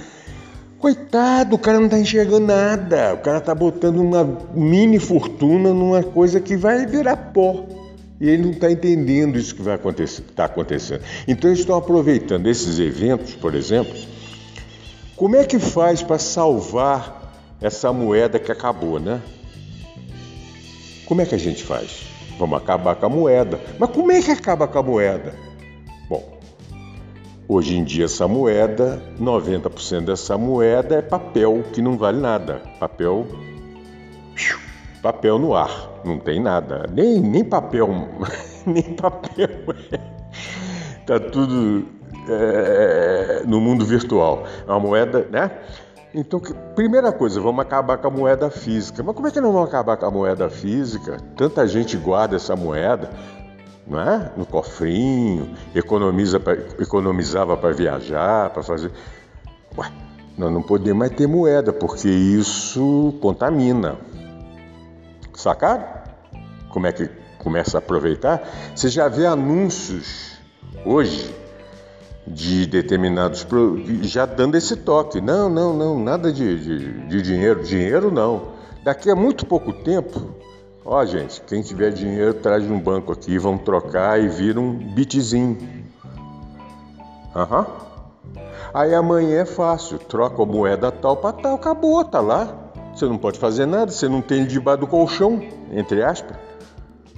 Coitado, 0.80 1.58
o 1.58 1.60
cara 1.60 1.78
não 1.78 1.88
está 1.88 2.00
enxergando 2.00 2.48
nada. 2.48 3.14
O 3.14 3.18
cara 3.18 3.40
está 3.40 3.54
botando 3.54 3.98
uma 3.98 4.24
mini 4.54 4.98
fortuna 4.98 5.74
numa 5.74 6.02
coisa 6.02 6.40
que 6.40 6.56
vai 6.56 6.86
virar 6.86 7.18
pó. 7.18 7.66
E 8.20 8.30
ele 8.30 8.44
não 8.44 8.52
está 8.52 8.72
entendendo 8.72 9.38
isso 9.38 9.54
que 9.56 9.62
vai 9.62 9.76
acontecer, 9.76 10.22
está 10.22 10.46
acontecendo. 10.46 11.02
Então 11.28 11.50
eles 11.50 11.60
estão 11.60 11.76
aproveitando 11.76 12.48
esses 12.48 12.80
eventos, 12.80 13.36
por 13.36 13.56
exemplo. 13.56 13.94
Como 15.18 15.36
é 15.36 15.44
que 15.44 15.60
faz 15.60 16.02
para 16.02 16.18
salvar 16.18 17.34
essa 17.62 17.92
moeda 17.92 18.40
que 18.40 18.52
acabou, 18.52 19.02
né? 19.02 19.22
Como 21.06 21.22
é 21.22 21.26
que 21.26 21.36
a 21.36 21.40
gente 21.40 21.62
faz? 21.62 22.06
Vamos 22.38 22.58
acabar 22.58 22.96
com 22.96 23.06
a 23.06 23.10
moeda. 23.10 23.60
Mas 23.78 23.90
como 23.90 24.14
é 24.14 24.22
que 24.22 24.32
acaba 24.32 24.66
com 24.66 24.80
a 24.80 24.84
moeda? 24.84 25.49
Hoje 27.52 27.76
em 27.76 27.84
dia 27.84 28.06
essa 28.06 28.28
moeda, 28.28 29.02
90% 29.20 30.06
dessa 30.06 30.38
moeda 30.38 30.98
é 30.98 31.02
papel 31.02 31.64
que 31.74 31.82
não 31.82 31.98
vale 31.98 32.20
nada. 32.22 32.62
Papel 32.80 33.26
papel 35.02 35.40
no 35.40 35.56
ar, 35.56 35.90
não 36.06 36.20
tem 36.20 36.40
nada, 36.40 36.86
nem, 36.94 37.20
nem 37.20 37.44
papel, 37.44 37.90
nem 38.68 38.84
papel. 38.94 39.48
tá 41.08 41.20
tudo 41.20 41.88
é, 42.30 43.42
no 43.48 43.60
mundo 43.60 43.84
virtual. 43.84 44.44
É 44.68 44.70
uma 44.70 44.80
moeda, 44.80 45.28
né? 45.32 45.50
Então, 46.14 46.40
primeira 46.76 47.12
coisa, 47.12 47.42
vamos 47.42 47.62
acabar 47.62 47.98
com 47.98 48.08
a 48.08 48.12
moeda 48.12 48.52
física. 48.52 49.02
Mas 49.02 49.16
como 49.16 49.28
é 49.28 49.32
que 49.32 49.42
não 49.42 49.52
vamos 49.52 49.70
acabar 49.70 49.98
com 49.98 50.06
a 50.06 50.12
moeda 50.12 50.50
física? 50.52 51.18
Tanta 51.36 51.68
gente 51.68 51.98
guarda 51.98 52.36
essa 52.36 52.56
moeda, 52.56 53.10
não 53.90 54.00
é? 54.00 54.32
No 54.38 54.46
cofrinho, 54.46 55.50
economiza 55.74 56.40
pra, 56.40 56.54
economizava 56.80 57.58
para 57.58 57.74
viajar, 57.74 58.52
para 58.52 58.62
fazer. 58.62 58.92
Ué, 59.78 59.92
nós 60.38 60.52
não 60.52 60.62
podemos 60.62 61.00
mais 61.00 61.12
ter 61.12 61.28
moeda, 61.28 61.74
porque 61.74 62.08
isso 62.08 63.18
contamina. 63.22 63.98
Sacaram? 65.34 65.86
Como 66.70 66.86
é 66.86 66.92
que 66.92 67.10
começa 67.40 67.78
a 67.78 67.80
aproveitar? 67.80 68.48
Você 68.76 68.90
já 68.90 69.08
vê 69.08 69.26
anúncios 69.26 70.38
hoje 70.86 71.36
de 72.28 72.68
determinados 72.68 73.46
já 74.04 74.26
dando 74.26 74.56
esse 74.56 74.76
toque. 74.76 75.20
Não, 75.20 75.50
não, 75.50 75.74
não, 75.76 76.00
nada 76.00 76.32
de, 76.32 76.60
de, 76.60 77.08
de 77.08 77.22
dinheiro. 77.22 77.64
Dinheiro 77.64 78.12
não. 78.12 78.60
Daqui 78.84 79.10
a 79.10 79.16
muito 79.16 79.46
pouco 79.46 79.74
tempo, 79.74 80.36
ó 80.90 81.06
gente, 81.06 81.40
quem 81.42 81.62
tiver 81.62 81.92
dinheiro 81.92 82.34
traz 82.34 82.66
no 82.68 82.80
banco 82.80 83.14
aqui, 83.14 83.38
vão 83.38 83.58
trocar 83.58 84.20
e 84.20 84.28
vira 84.28 84.60
um 84.60 84.74
bitzinho. 84.74 85.58
Aham. 87.36 87.60
Uhum. 87.60 87.90
Aí 88.74 88.94
amanhã 88.94 89.42
é 89.42 89.46
fácil, 89.46 89.98
troca 90.00 90.42
a 90.42 90.46
moeda 90.46 90.92
tal 90.92 91.18
para 91.18 91.34
tal, 91.34 91.56
acabou, 91.56 92.04
tá 92.04 92.20
lá. 92.20 92.72
Você 92.94 93.06
não 93.06 93.18
pode 93.18 93.40
fazer 93.40 93.66
nada, 93.66 93.92
você 93.92 94.08
não 94.10 94.22
tem 94.22 94.46
debaixo 94.46 94.82
do 94.82 94.88
colchão, 94.88 95.42
entre 95.72 96.04
aspas. 96.04 96.38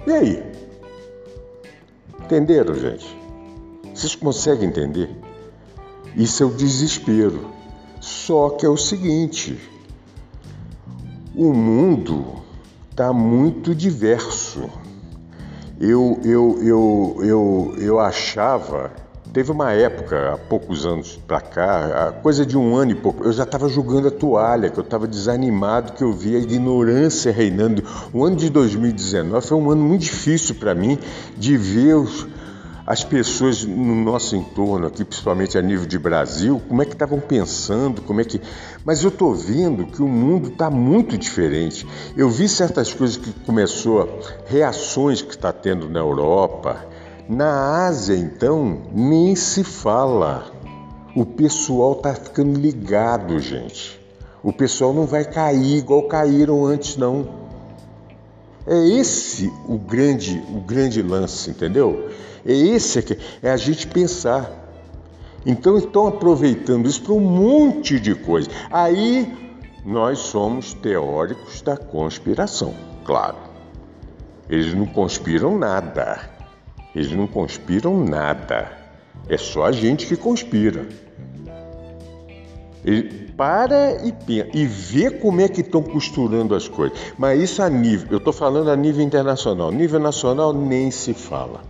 E 0.06 0.12
aí? 0.12 0.52
Entenderam, 2.20 2.74
gente? 2.74 3.18
Vocês 3.94 4.14
conseguem 4.14 4.68
entender? 4.68 5.10
Isso 6.14 6.42
é 6.42 6.46
o 6.46 6.50
desespero. 6.50 7.50
Só 8.00 8.50
que 8.50 8.64
é 8.64 8.68
o 8.68 8.76
seguinte: 8.76 9.58
o 11.34 11.52
mundo 11.52 12.41
está 12.92 13.12
muito 13.12 13.74
diverso. 13.74 14.68
Eu, 15.80 16.20
eu, 16.22 16.58
eu, 16.62 17.16
eu, 17.22 17.74
eu 17.78 17.98
achava 17.98 18.92
Teve 19.32 19.50
uma 19.50 19.72
época, 19.72 20.34
há 20.34 20.36
poucos 20.36 20.84
anos 20.84 21.18
para 21.26 21.40
cá, 21.40 22.12
coisa 22.22 22.44
de 22.44 22.58
um 22.58 22.76
ano 22.76 22.90
e 22.90 22.94
pouco, 22.94 23.24
eu 23.24 23.32
já 23.32 23.44
estava 23.44 23.66
jogando 23.66 24.08
a 24.08 24.10
toalha, 24.10 24.68
que 24.68 24.78
eu 24.78 24.84
estava 24.84 25.06
desanimado, 25.06 25.94
que 25.94 26.04
eu 26.04 26.12
via 26.12 26.36
a 26.36 26.40
ignorância 26.42 27.32
reinando. 27.32 27.82
O 28.12 28.26
ano 28.26 28.36
de 28.36 28.50
2019 28.50 29.46
foi 29.46 29.56
um 29.56 29.70
ano 29.70 29.82
muito 29.82 30.02
difícil 30.02 30.56
para 30.56 30.74
mim 30.74 30.98
de 31.34 31.56
ver 31.56 31.94
os, 31.94 32.26
as 32.86 33.04
pessoas 33.04 33.64
no 33.64 33.94
nosso 33.94 34.34
entorno 34.34 34.86
aqui, 34.86 35.04
principalmente 35.04 35.56
a 35.56 35.62
nível 35.62 35.86
de 35.86 35.98
Brasil, 35.98 36.60
como 36.68 36.82
é 36.82 36.84
que 36.84 36.92
estavam 36.92 37.20
pensando, 37.20 38.02
como 38.02 38.20
é 38.20 38.24
que. 38.24 38.40
Mas 38.84 39.02
eu 39.02 39.08
estou 39.08 39.34
vendo 39.34 39.86
que 39.86 40.02
o 40.02 40.08
mundo 40.08 40.48
está 40.48 40.68
muito 40.70 41.16
diferente. 41.16 41.86
Eu 42.16 42.28
vi 42.28 42.48
certas 42.48 42.92
coisas 42.92 43.16
que 43.16 43.32
começou, 43.44 44.20
reações 44.46 45.22
que 45.22 45.30
está 45.30 45.52
tendo 45.52 45.88
na 45.88 46.00
Europa 46.00 46.92
na 47.28 47.86
Ásia, 47.86 48.16
então, 48.16 48.82
nem 48.92 49.34
se 49.34 49.62
fala. 49.64 50.50
O 51.14 51.24
pessoal 51.24 51.94
tá 51.94 52.14
ficando 52.14 52.58
ligado, 52.58 53.38
gente. 53.38 54.00
O 54.42 54.52
pessoal 54.52 54.92
não 54.92 55.06
vai 55.06 55.24
cair 55.24 55.78
igual 55.78 56.02
caíram 56.08 56.64
antes, 56.64 56.96
não. 56.96 57.42
É 58.66 58.76
esse 58.88 59.52
o 59.66 59.78
grande, 59.78 60.42
o 60.50 60.60
grande 60.60 61.02
lance, 61.02 61.50
entendeu? 61.50 62.10
É 62.44 62.52
esse 62.52 63.02
que 63.02 63.18
é 63.42 63.50
a 63.50 63.56
gente 63.56 63.86
pensar. 63.86 64.50
Então 65.44 65.76
estão 65.76 66.06
aproveitando 66.06 66.88
isso 66.88 67.02
para 67.02 67.12
um 67.12 67.20
monte 67.20 67.98
de 67.98 68.14
coisa. 68.14 68.48
Aí 68.70 69.32
nós 69.84 70.18
somos 70.18 70.74
teóricos 70.74 71.60
da 71.62 71.76
conspiração, 71.76 72.74
claro. 73.04 73.36
Eles 74.48 74.74
não 74.74 74.86
conspiram 74.86 75.58
nada. 75.58 76.30
Eles 76.94 77.10
não 77.12 77.26
conspiram 77.26 78.04
nada. 78.04 78.70
É 79.28 79.36
só 79.36 79.64
a 79.64 79.72
gente 79.72 80.06
que 80.06 80.16
conspira. 80.16 80.86
Ele 82.84 83.22
para 83.36 84.06
e 84.06 84.12
pensa 84.12 84.48
e 84.52 84.66
vê 84.66 85.10
como 85.10 85.40
é 85.40 85.48
que 85.48 85.62
estão 85.62 85.82
costurando 85.82 86.54
as 86.54 86.68
coisas. 86.68 86.98
Mas 87.16 87.40
isso 87.40 87.62
a 87.62 87.70
nível, 87.70 88.08
eu 88.10 88.18
estou 88.18 88.32
falando 88.32 88.70
a 88.70 88.76
nível 88.76 89.02
internacional. 89.02 89.70
Nível 89.72 90.00
nacional 90.00 90.52
nem 90.52 90.90
se 90.90 91.14
fala. 91.14 91.62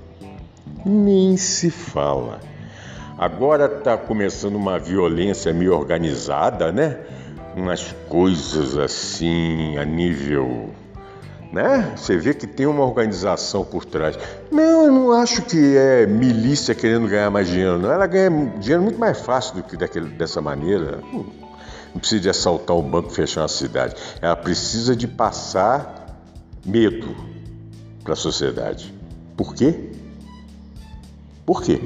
Nem 0.84 1.36
se 1.36 1.70
fala. 1.70 2.40
Agora 3.18 3.66
está 3.66 3.96
começando 3.96 4.56
uma 4.56 4.78
violência 4.78 5.52
meio 5.52 5.74
organizada, 5.74 6.72
né? 6.72 6.98
Umas 7.56 7.94
coisas 8.08 8.76
assim 8.76 9.76
a 9.76 9.84
nível 9.84 10.70
né? 11.52 11.92
Você 11.94 12.16
vê 12.16 12.32
que 12.32 12.46
tem 12.46 12.64
uma 12.66 12.82
organização 12.82 13.62
por 13.62 13.84
trás. 13.84 14.18
Não, 14.50 14.86
eu 14.86 14.92
não 14.92 15.12
acho 15.12 15.42
que 15.42 15.76
é 15.76 16.06
milícia 16.06 16.74
querendo 16.74 17.06
ganhar 17.06 17.30
mais 17.30 17.46
dinheiro, 17.46 17.78
não. 17.78 17.92
Ela 17.92 18.06
ganha 18.06 18.30
dinheiro 18.58 18.82
muito 18.82 18.98
mais 18.98 19.20
fácil 19.20 19.56
do 19.56 19.62
que 19.62 19.76
daquele, 19.76 20.08
dessa 20.08 20.40
maneira. 20.40 21.00
Não 21.12 22.00
precisa 22.00 22.22
de 22.22 22.30
assaltar 22.30 22.74
um 22.74 22.82
banco 22.82 23.12
e 23.12 23.14
fechar 23.14 23.42
uma 23.42 23.48
cidade. 23.48 23.94
Ela 24.22 24.34
precisa 24.34 24.96
de 24.96 25.06
passar 25.06 26.16
medo 26.64 27.14
para 28.02 28.14
a 28.14 28.16
sociedade. 28.16 28.94
Por 29.36 29.54
quê? 29.54 29.90
Por 31.44 31.62
quê? 31.62 31.80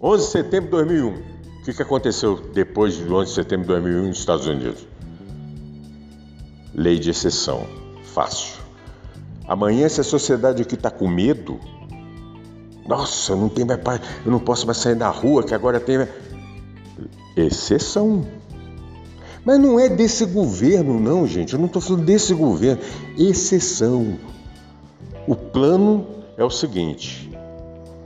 11 0.00 0.24
de 0.24 0.30
setembro 0.30 0.64
de 0.66 0.70
2001. 0.70 1.08
O 1.08 1.64
que, 1.64 1.72
que 1.72 1.82
aconteceu 1.82 2.36
depois 2.52 2.94
de 2.94 3.04
11 3.04 3.28
de 3.28 3.34
setembro 3.34 3.62
de 3.66 3.68
2001 3.68 4.06
nos 4.08 4.18
Estados 4.18 4.46
Unidos? 4.46 4.86
Lei 6.74 6.98
de 6.98 7.10
exceção 7.10 7.66
fácil. 8.02 8.60
Amanhã, 9.46 9.88
se 9.88 10.00
a 10.00 10.04
sociedade 10.04 10.62
aqui 10.62 10.74
está 10.74 10.90
com 10.90 11.08
medo, 11.08 11.58
nossa, 12.86 13.34
não 13.36 13.48
tem 13.48 13.64
mais 13.64 13.80
eu 14.24 14.30
não 14.30 14.38
posso 14.38 14.66
mais 14.66 14.78
sair 14.78 14.94
da 14.94 15.08
rua, 15.08 15.42
que 15.42 15.54
agora 15.54 15.80
tem. 15.80 16.06
Exceção. 17.36 18.26
Mas 19.44 19.58
não 19.58 19.80
é 19.80 19.88
desse 19.88 20.24
governo, 20.26 21.00
não, 21.00 21.26
gente. 21.26 21.54
Eu 21.54 21.58
não 21.58 21.66
estou 21.66 21.80
falando 21.80 22.04
desse 22.04 22.34
governo. 22.34 22.82
Exceção. 23.18 24.18
O 25.26 25.34
plano 25.34 26.06
é 26.36 26.44
o 26.44 26.50
seguinte: 26.50 27.31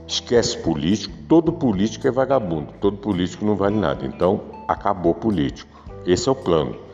esquece 0.07 0.57
político, 0.57 1.13
todo 1.27 1.51
político 1.51 2.07
é 2.07 2.11
vagabundo, 2.11 2.73
todo 2.79 2.97
político 2.97 3.45
não 3.45 3.55
vale 3.55 3.75
nada. 3.75 4.05
Então, 4.05 4.41
acabou 4.67 5.13
político. 5.13 5.69
Esse 6.05 6.29
é 6.29 6.31
o 6.31 6.35
plano 6.35 6.87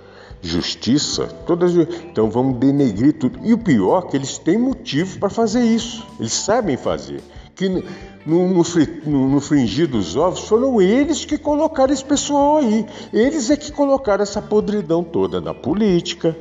justiça, 0.43 1.27
todas 1.47 1.73
então 1.73 2.29
vamos 2.29 2.57
denegrir 2.59 3.13
tudo. 3.13 3.39
E 3.43 3.53
o 3.53 3.57
pior 3.57 4.03
é 4.05 4.11
que 4.11 4.17
eles 4.17 4.37
têm 4.37 4.57
motivo 4.57 5.17
para 5.17 5.29
fazer 5.29 5.61
isso. 5.63 6.05
Eles 6.19 6.33
sabem 6.33 6.75
fazer. 6.75 7.21
Que 7.55 7.69
no, 7.69 7.83
no, 8.25 8.63
no, 9.05 9.29
no 9.29 9.39
fringir 9.39 9.87
dos 9.87 10.17
ovos 10.17 10.41
foram 10.41 10.81
eles 10.81 11.23
que 11.23 11.37
colocaram 11.37 11.93
esse 11.93 12.03
pessoal 12.03 12.57
aí. 12.57 12.85
Eles 13.13 13.49
é 13.49 13.55
que 13.55 13.71
colocaram 13.71 14.21
essa 14.21 14.41
podridão 14.41 15.03
toda 15.03 15.39
na 15.39 15.53
política, 15.53 16.35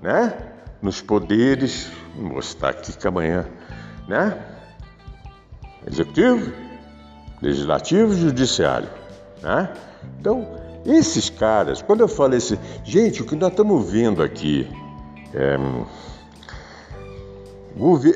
né? 0.00 0.34
Nos 0.80 1.00
poderes. 1.00 1.90
Vou 2.14 2.34
mostrar 2.34 2.70
aqui 2.70 2.96
que 2.96 3.08
amanhã, 3.08 3.46
né? 4.06 4.38
Executivo, 5.90 6.52
legislativo, 7.40 8.14
judiciário, 8.14 8.88
né? 9.42 9.70
Então 10.20 10.46
esses 10.88 11.28
caras, 11.28 11.82
quando 11.82 12.00
eu 12.00 12.08
falo 12.08 12.34
esse. 12.34 12.58
Gente, 12.82 13.20
o 13.20 13.26
que 13.26 13.36
nós 13.36 13.50
estamos 13.50 13.90
vendo 13.90 14.22
aqui. 14.22 14.66
É, 15.34 15.58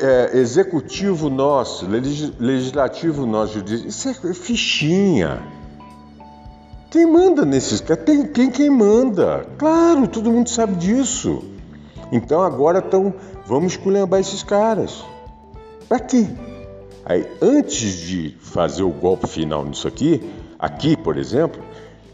é, 0.00 0.38
executivo 0.38 1.28
nosso, 1.28 1.86
legislativo 1.86 3.26
nosso, 3.26 3.58
isso 3.58 4.08
é 4.08 4.34
fichinha. 4.34 5.42
Quem 6.90 7.06
manda 7.06 7.44
nesses 7.44 7.80
caras? 7.80 8.04
Tem 8.04 8.26
quem 8.26 8.50
quem 8.50 8.70
manda. 8.70 9.46
Claro, 9.58 10.08
todo 10.08 10.32
mundo 10.32 10.48
sabe 10.48 10.74
disso. 10.76 11.44
Então 12.10 12.42
agora 12.42 12.78
estão, 12.78 13.14
vamos 13.46 13.72
esculhambar 13.72 14.20
esses 14.20 14.42
caras. 14.42 15.04
Para 15.88 16.00
quê? 16.00 16.26
Aí, 17.04 17.26
antes 17.40 17.98
de 18.00 18.36
fazer 18.40 18.82
o 18.82 18.90
golpe 18.90 19.26
final 19.26 19.64
nisso 19.64 19.88
aqui, 19.88 20.22
aqui, 20.58 20.96
por 20.96 21.18
exemplo, 21.18 21.62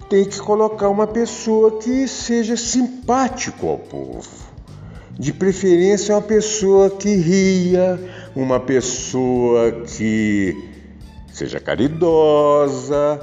tem 0.08 0.24
que 0.24 0.38
colocar 0.40 0.88
uma 0.88 1.06
pessoa 1.06 1.78
que 1.78 2.08
seja 2.08 2.56
simpático 2.56 3.68
ao 3.68 3.78
povo. 3.78 4.48
De 5.18 5.32
preferência, 5.32 6.14
uma 6.14 6.22
pessoa 6.22 6.90
que 6.90 7.14
ria, 7.16 8.00
uma 8.34 8.58
pessoa 8.58 9.72
que 9.84 10.56
seja 11.32 11.60
caridosa. 11.60 13.20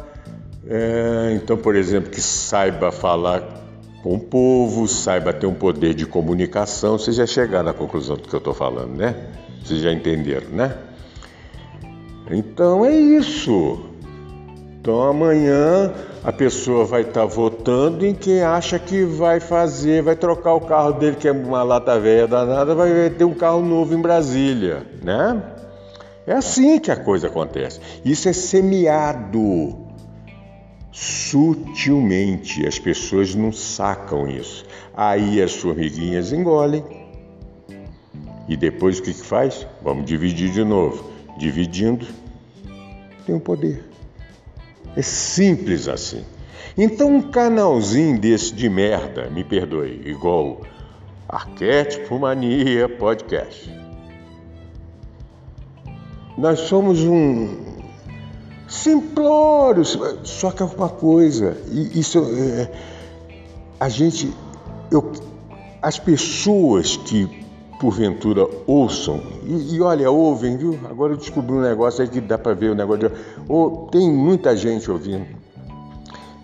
É, 0.68 1.34
então, 1.36 1.58
por 1.58 1.76
exemplo, 1.76 2.12
que 2.12 2.22
saiba 2.22 2.92
falar 2.92 3.42
com 4.04 4.16
o 4.16 4.20
povo, 4.20 4.88
saiba 4.88 5.34
ter 5.34 5.48
um 5.48 5.54
poder 5.54 5.96
de 5.96 6.06
comunicação. 6.06 6.98
Vocês 7.00 7.16
já 7.16 7.26
chegaram 7.26 7.70
à 7.70 7.74
conclusão 7.74 8.18
do 8.18 8.28
que 8.28 8.36
eu 8.36 8.40
estou 8.40 8.54
falando, 8.54 8.96
né? 8.96 9.16
Vocês 9.64 9.82
já 9.82 9.92
entenderam, 9.92 10.50
né? 10.50 10.78
Então 12.30 12.86
é 12.86 12.96
isso. 12.96 13.80
Então 14.80 15.02
amanhã 15.02 15.92
a 16.24 16.32
pessoa 16.32 16.86
vai 16.86 17.02
estar 17.02 17.22
tá 17.22 17.26
votando 17.26 18.06
em 18.06 18.14
quem 18.14 18.42
acha 18.42 18.78
que 18.78 19.04
vai 19.04 19.40
fazer, 19.40 20.04
vai 20.04 20.16
trocar 20.16 20.54
o 20.54 20.62
carro 20.62 20.94
dele, 20.94 21.16
que 21.16 21.28
é 21.28 21.32
uma 21.32 21.64
lata 21.64 22.00
velha 22.00 22.28
danada, 22.28 22.76
vai 22.76 23.10
ter 23.10 23.26
um 23.26 23.34
carro 23.34 23.62
novo 23.62 23.94
em 23.94 24.02
Brasília, 24.02 24.86
né? 25.04 25.42
É 26.28 26.34
assim 26.34 26.80
que 26.80 26.92
a 26.92 26.96
coisa 26.96 27.28
acontece. 27.28 27.80
Isso 28.04 28.28
é 28.28 28.34
semeado 28.34 29.86
sutilmente. 30.92 32.66
As 32.66 32.80
pessoas 32.80 33.36
não 33.36 33.52
sacam 33.52 34.28
isso. 34.28 34.66
Aí 34.96 35.42
as 35.42 35.54
formiguinhas 35.56 36.32
engolem. 36.32 36.84
E 38.48 38.56
depois 38.56 39.00
o 39.00 39.04
que, 39.04 39.14
que 39.14 39.24
faz? 39.24 39.68
Vamos 39.84 40.06
dividir 40.06 40.52
de 40.52 40.64
novo. 40.64 41.15
Dividindo, 41.38 42.06
tem 43.26 43.36
o 43.36 43.40
poder. 43.40 43.84
É 44.96 45.02
simples 45.02 45.88
assim. 45.88 46.24
Então, 46.78 47.16
um 47.16 47.22
canalzinho 47.22 48.20
desse 48.20 48.54
de 48.54 48.70
merda, 48.70 49.30
me 49.30 49.44
perdoe, 49.44 50.02
igual 50.06 50.62
Arquétipo 51.28 52.20
Mania 52.20 52.90
Podcast. 52.90 53.74
Nós 56.38 56.60
somos 56.62 57.02
um 57.02 57.76
simplório, 58.68 59.86
só 59.86 60.52
que 60.52 60.62
é 60.62 60.66
uma 60.66 60.90
coisa, 60.90 61.58
e 61.72 62.00
isso 62.00 62.20
é, 62.20 62.70
a 63.80 63.88
gente, 63.88 64.34
eu, 64.92 65.14
as 65.82 65.98
pessoas 65.98 66.98
que 66.98 67.45
porventura 67.86 68.48
ouçam, 68.66 69.22
e, 69.46 69.76
e, 69.76 69.82
olha, 69.82 70.10
ouvem, 70.10 70.58
viu? 70.58 70.80
Agora 70.90 71.14
eu 71.14 71.18
descobri 71.18 71.54
um 71.54 71.62
negócio 71.62 72.02
aí 72.02 72.08
que 72.10 72.20
dá 72.20 72.36
para 72.36 72.56
ver 72.56 72.72
o 72.72 72.76
negócio 72.76 73.10
de. 73.10 73.16
Oh, 73.48 73.88
tem 73.92 74.12
muita 74.12 74.58
gente 74.58 74.90
ouvindo. 74.90 75.28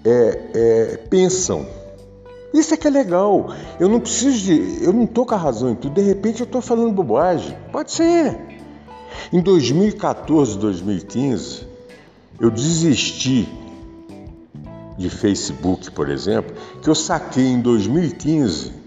É, 0.06 0.40
é, 0.54 0.98
pensam. 1.10 1.66
Isso 2.54 2.76
é 2.76 2.78
que 2.78 2.88
é 2.88 2.92
legal. 2.92 3.50
Eu 3.80 3.90
não 3.90 4.00
preciso 4.00 4.38
de. 4.38 4.86
Eu 4.86 4.94
não 4.94 5.06
estou 5.06 5.26
com 5.26 5.34
a 5.34 5.38
razão 5.38 5.72
em 5.72 5.76
tudo. 5.76 5.96
De 5.96 6.02
repente 6.02 6.42
eu 6.42 6.46
estou 6.46 6.62
falando 6.62 6.94
bobagem. 6.94 7.58
Pode 7.72 7.92
ser. 7.92 8.38
Em 9.34 9.42
2014, 9.42 10.60
2015, 10.60 11.66
eu 12.40 12.52
desisti 12.52 13.50
de 14.96 15.10
Facebook, 15.10 15.90
por 15.90 16.08
exemplo, 16.08 16.54
que 16.84 16.88
eu 16.90 16.94
saquei 16.96 17.48
em 17.48 17.60
2015 17.60 18.81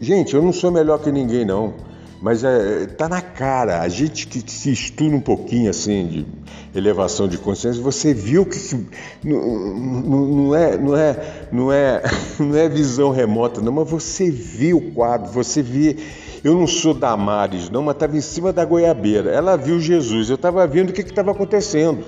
Gente, 0.00 0.34
eu 0.34 0.42
não 0.42 0.52
sou 0.52 0.70
melhor 0.70 0.98
que 0.98 1.10
ninguém, 1.10 1.44
não. 1.44 1.74
Mas 2.20 2.42
é, 2.42 2.86
tá 2.86 3.08
na 3.08 3.20
cara. 3.20 3.80
A 3.80 3.88
gente 3.88 4.26
que 4.26 4.50
se 4.50 4.72
estuda 4.72 5.14
um 5.14 5.20
pouquinho 5.20 5.70
assim 5.70 6.06
de 6.06 6.26
elevação 6.74 7.28
de 7.28 7.38
consciência, 7.38 7.82
você 7.82 8.12
viu 8.12 8.44
que, 8.44 8.58
que 8.58 9.28
não, 9.28 10.28
não, 10.28 10.54
é, 10.54 10.76
não, 10.76 10.96
é, 10.96 11.48
não, 11.50 11.72
é, 11.72 12.02
não 12.38 12.56
é 12.56 12.68
visão 12.68 13.10
remota, 13.10 13.60
não, 13.60 13.72
mas 13.72 13.88
você 13.88 14.30
vê 14.30 14.72
o 14.72 14.92
quadro, 14.92 15.30
você 15.30 15.62
vê. 15.62 15.96
Eu 16.42 16.54
não 16.54 16.68
sou 16.68 16.94
Damares, 16.94 17.68
não, 17.68 17.82
mas 17.82 17.96
estava 17.96 18.16
em 18.16 18.20
cima 18.20 18.52
da 18.52 18.64
goiabeira. 18.64 19.30
Ela 19.30 19.56
viu 19.56 19.80
Jesus, 19.80 20.28
eu 20.28 20.36
estava 20.36 20.64
vendo 20.66 20.90
o 20.90 20.92
que 20.92 21.00
estava 21.00 21.32
acontecendo. 21.32 22.04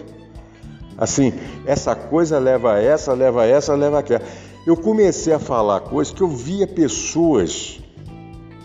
Assim, 0.96 1.32
essa 1.66 1.96
coisa 1.96 2.38
leva 2.38 2.74
a 2.74 2.80
essa, 2.80 3.12
leva 3.12 3.42
a 3.42 3.46
essa, 3.46 3.74
leva 3.74 3.98
aquela. 3.98 4.22
Eu 4.66 4.76
comecei 4.76 5.32
a 5.32 5.38
falar 5.38 5.80
coisas 5.80 6.12
que 6.12 6.20
eu 6.20 6.28
via 6.28 6.66
pessoas 6.66 7.80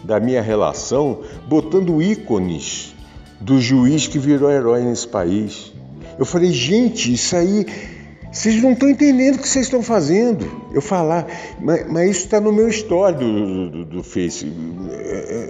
da 0.04 0.20
minha 0.20 0.42
relação 0.42 1.22
botando 1.48 2.02
ícones 2.02 2.94
do 3.40 3.60
juiz 3.60 4.08
que 4.08 4.20
virou 4.20 4.52
herói 4.52 4.82
nesse 4.84 5.08
país. 5.08 5.74
Eu 6.18 6.26
falei, 6.26 6.52
gente, 6.52 7.14
isso 7.14 7.36
aí, 7.36 7.66
vocês 8.32 8.62
não 8.62 8.72
estão 8.72 8.90
entendendo 8.90 9.36
o 9.36 9.40
que 9.40 9.48
vocês 9.48 9.66
estão 9.66 9.82
fazendo. 9.82 10.50
Eu 10.74 10.82
falar, 10.82 11.28
mas, 11.60 11.90
mas 11.90 12.12
isso 12.12 12.26
está 12.26 12.40
no 12.40 12.52
meu 12.52 12.68
histórico 12.68 13.24
do, 13.24 13.70
do, 13.70 13.86
do, 13.86 14.04
Face. 14.04 14.52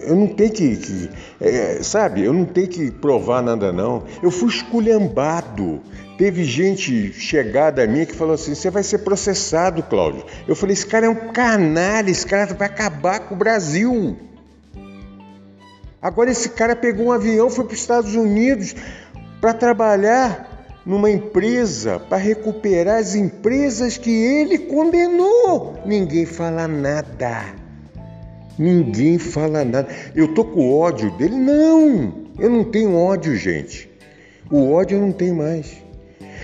Eu 0.07 0.15
não 0.15 0.27
tenho 0.27 0.51
que, 0.51 0.75
que 0.77 1.09
é, 1.41 1.79
sabe, 1.81 2.23
eu 2.23 2.33
não 2.33 2.45
tenho 2.45 2.67
que 2.67 2.91
provar 2.91 3.41
nada 3.41 3.71
não. 3.71 4.03
Eu 4.21 4.31
fui 4.31 4.49
esculhambado. 4.49 5.81
Teve 6.17 6.45
gente 6.45 7.11
chegada 7.11 7.83
a 7.83 7.87
mim 7.87 8.05
que 8.05 8.15
falou 8.15 8.35
assim: 8.35 8.55
você 8.55 8.69
vai 8.69 8.83
ser 8.83 8.99
processado, 8.99 9.83
Cláudio. 9.83 10.25
Eu 10.47 10.55
falei: 10.55 10.73
esse 10.73 10.85
cara 10.85 11.07
é 11.07 11.09
um 11.09 11.31
canalha, 11.33 12.09
esse 12.09 12.25
cara 12.25 12.53
vai 12.53 12.67
acabar 12.67 13.19
com 13.21 13.35
o 13.35 13.37
Brasil. 13.37 14.17
Agora 16.01 16.29
esse 16.29 16.49
cara 16.49 16.75
pegou 16.75 17.07
um 17.07 17.11
avião, 17.11 17.49
foi 17.49 17.65
para 17.65 17.73
os 17.73 17.79
Estados 17.79 18.15
Unidos 18.15 18.75
para 19.41 19.53
trabalhar 19.53 20.55
numa 20.85 21.09
empresa, 21.09 21.99
para 21.99 22.17
recuperar 22.17 22.99
as 22.99 23.15
empresas 23.15 23.97
que 23.97 24.11
ele 24.11 24.59
condenou. 24.59 25.81
Ninguém 25.85 26.25
fala 26.25 26.67
nada. 26.67 27.45
Ninguém 28.57 29.17
fala 29.17 29.65
nada. 29.65 29.89
Eu 30.15 30.33
tô 30.33 30.45
com 30.45 30.71
ódio 30.71 31.11
dele? 31.17 31.35
Não, 31.35 32.27
eu 32.39 32.49
não 32.49 32.63
tenho 32.63 32.95
ódio, 32.95 33.35
gente. 33.35 33.89
O 34.49 34.71
ódio 34.71 34.97
eu 34.97 35.01
não 35.01 35.11
tenho 35.11 35.35
mais. 35.35 35.84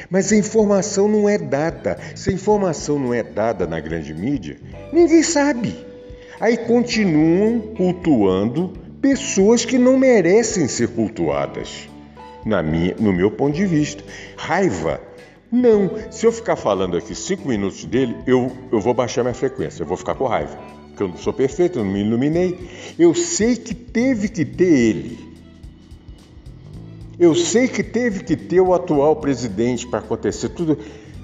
Mas 0.10 0.32
a 0.32 0.36
informação 0.36 1.08
não 1.08 1.28
é 1.28 1.38
dada. 1.38 1.98
Se 2.16 2.30
a 2.30 2.34
informação 2.34 3.00
não 3.00 3.14
é 3.14 3.24
dada 3.24 3.66
na 3.66 3.80
grande 3.80 4.14
mídia, 4.14 4.58
ninguém 4.92 5.24
sabe. 5.24 5.76
Aí 6.40 6.58
continuam 6.58 7.60
cultuando 7.76 8.74
pessoas 9.02 9.64
que 9.64 9.78
não 9.78 9.98
merecem 9.98 10.68
ser 10.68 10.90
cultuadas, 10.90 11.88
na 12.46 12.62
minha, 12.62 12.96
no 13.00 13.14
meu 13.14 13.32
ponto 13.32 13.56
de 13.56 13.66
vista. 13.66 14.04
Raiva? 14.36 15.02
Não. 15.52 15.92
Se 16.10 16.26
eu 16.26 16.32
ficar 16.32 16.56
falando 16.56 16.98
aqui 16.98 17.14
cinco 17.14 17.48
minutos 17.48 17.84
dele, 17.86 18.16
eu, 18.26 18.52
eu 18.72 18.80
vou 18.80 18.94
baixar 18.94 19.24
minha 19.24 19.34
frequência, 19.34 19.84
eu 19.84 19.88
vou 19.88 19.98
ficar 19.98 20.16
com 20.16 20.26
raiva. 20.26 20.58
Porque 20.88 21.04
eu 21.04 21.08
não 21.10 21.18
sou 21.18 21.34
perfeito, 21.34 21.80
eu 21.80 21.86
não 21.86 21.92
me 21.92 22.02
iluminei. 22.02 22.70
Eu 22.98 23.14
sei 23.14 23.56
que 23.56 23.74
teve 23.74 24.30
que 24.30 24.46
ter 24.46 24.66
ele. 24.66 25.31
Eu 27.22 27.36
sei 27.36 27.68
que 27.68 27.84
teve 27.84 28.24
que 28.24 28.36
ter 28.36 28.60
o 28.62 28.74
atual 28.74 29.16
presidente 29.16 29.86
para 29.86 30.00
acontecer 30.00 30.50
tudo 30.50 30.76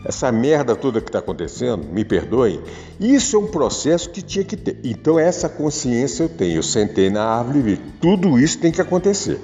essa 0.06 0.32
merda 0.32 0.76
toda 0.76 1.02
que 1.02 1.10
está 1.10 1.18
acontecendo, 1.18 1.88
me 1.88 2.06
perdoem, 2.06 2.62
isso 3.00 3.36
é 3.36 3.39
um 3.39 3.48
processo 3.48 4.12
que 4.12 4.22
tinha 4.22 4.45
que 4.45 4.56
ter. 4.56 4.80
Então, 4.84 5.18
essa 5.18 5.50
consciência 5.50 6.22
eu 6.22 6.30
tenho. 6.30 6.58
Eu 6.58 6.62
sentei 6.62 7.10
na 7.10 7.24
árvore 7.24 7.58
e 7.58 7.62
vi, 7.64 7.78
tudo 8.00 8.38
isso 8.38 8.60
tem 8.60 8.72
que 8.72 8.80
acontecer. 8.80 9.41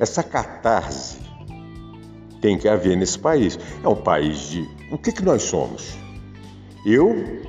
Essa 0.00 0.20
catarse 0.24 1.18
tem 2.40 2.58
que 2.58 2.68
haver 2.68 2.96
nesse 2.96 3.20
país. 3.20 3.56
É 3.84 3.88
um 3.88 3.94
país 3.94 4.36
de. 4.50 4.68
O 4.90 4.98
que, 4.98 5.12
que 5.12 5.24
nós 5.24 5.44
somos? 5.44 5.96
Eu, 6.84 7.40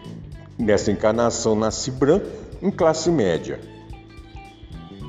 nessa 0.56 0.92
encarnação, 0.92 1.56
nasci 1.56 1.90
branco, 1.90 2.28
em 2.62 2.70
classe 2.70 3.10
média. 3.10 3.60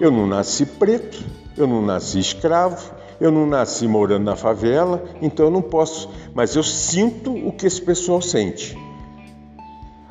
Eu 0.00 0.10
não 0.10 0.26
nasci 0.26 0.64
preto, 0.64 1.22
eu 1.56 1.66
não 1.66 1.82
nasci 1.82 2.18
escravo, 2.18 2.92
eu 3.20 3.30
não 3.30 3.46
nasci 3.46 3.88
morando 3.88 4.24
na 4.24 4.36
favela, 4.36 5.02
então 5.22 5.46
eu 5.46 5.50
não 5.50 5.62
posso, 5.62 6.10
mas 6.34 6.54
eu 6.54 6.62
sinto 6.62 7.32
o 7.32 7.52
que 7.52 7.66
esse 7.66 7.80
pessoal 7.80 8.20
sente. 8.20 8.76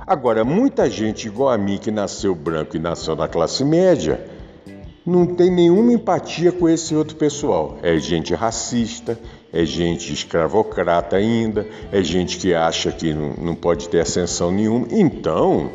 Agora, 0.08 0.44
muita 0.44 0.90
gente 0.90 1.28
igual 1.28 1.50
a 1.50 1.58
mim 1.58 1.78
que 1.78 1.90
nasceu 1.90 2.36
branco 2.36 2.76
e 2.76 2.80
nasceu 2.80 3.16
na 3.16 3.28
classe 3.28 3.64
média, 3.66 4.24
não 5.06 5.26
tem 5.26 5.52
nenhuma 5.52 5.94
empatia 5.94 6.52
com 6.52 6.68
esse 6.68 6.96
outro 6.96 7.16
pessoal. 7.16 7.78
É 7.84 7.98
gente 8.00 8.34
racista, 8.34 9.20
é 9.54 9.64
gente 9.64 10.12
escravocrata 10.12 11.16
ainda, 11.16 11.66
é 11.92 12.02
gente 12.02 12.38
que 12.38 12.54
acha 12.54 12.92
que 12.92 13.14
não, 13.14 13.34
não 13.34 13.56
pode 13.56 13.88
ter 13.88 14.00
ascensão 14.00 14.52
nenhuma. 14.52 14.88
Então, 14.92 15.72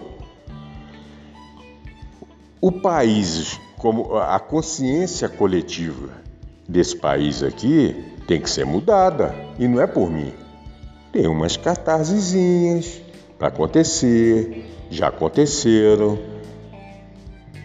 o 2.60 2.70
país, 2.72 3.60
como 3.81 4.14
a 4.18 4.39
consciência 4.39 5.26
coletiva 5.26 6.11
desse 6.68 6.95
país 6.95 7.43
aqui 7.43 7.97
tem 8.26 8.39
que 8.39 8.51
ser 8.51 8.66
mudada 8.66 9.35
e 9.59 9.66
não 9.66 9.81
é 9.81 9.87
por 9.87 10.11
mim. 10.11 10.35
Tem 11.11 11.26
umas 11.26 11.57
catarsezinhas 11.57 13.01
para 13.39 13.49
acontecer, 13.49 14.66
já 14.91 15.09
aconteceram. 15.09 16.18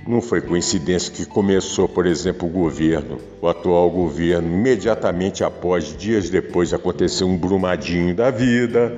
Não 0.07 0.21
foi 0.21 0.39
coincidência 0.39 1.11
que 1.11 1.25
começou, 1.25 1.89
por 1.89 2.05
exemplo, 2.05 2.47
o 2.47 2.51
governo, 2.51 3.19
o 3.41 3.47
atual 3.49 3.89
governo, 3.91 4.47
imediatamente 4.47 5.43
após, 5.43 5.97
dias 5.97 6.29
depois, 6.29 6.73
aconteceu 6.73 7.27
um 7.27 7.37
brumadinho 7.37 8.15
da 8.15 8.31
vida. 8.31 8.95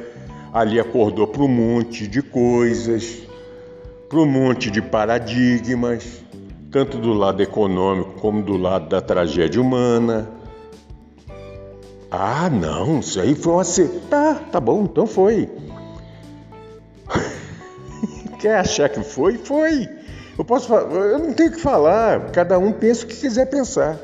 Ali 0.54 0.80
acordou 0.80 1.26
para 1.26 1.42
um 1.42 1.48
monte 1.48 2.08
de 2.08 2.22
coisas, 2.22 3.24
para 4.08 4.20
um 4.20 4.26
monte 4.26 4.70
de 4.70 4.82
paradigmas 4.82 6.27
tanto 6.72 6.98
do 6.98 7.14
lado 7.14 7.42
econômico 7.42 8.20
como 8.20 8.44
do 8.44 8.58
lado 8.58 8.90
da 8.90 9.02
tragédia 9.02 9.62
humana. 9.62 10.30
Ah, 12.12 12.50
não, 12.50 13.00
isso 13.00 13.20
aí 13.20 13.36
foi 13.36 13.54
um 13.54 13.60
acerto. 13.60 14.00
Tá, 14.10 14.36
tá 14.36 14.60
bom, 14.60 14.84
então 14.84 15.06
foi. 15.06 15.50
Quer 18.40 18.60
achar 18.60 18.90
que 18.90 19.02
foi? 19.02 19.38
Foi. 19.38 19.88
Eu 20.38 20.46
posso 20.46 20.68
falar, 20.68 20.92
eu 20.92 21.20
não 21.20 21.34
tenho 21.34 21.52
que 21.52 21.60
falar, 21.60 22.32
cada 22.32 22.60
um 22.60 22.72
pensa 22.72 23.04
o 23.04 23.08
que 23.08 23.16
quiser 23.16 23.48
pensar. 23.48 24.00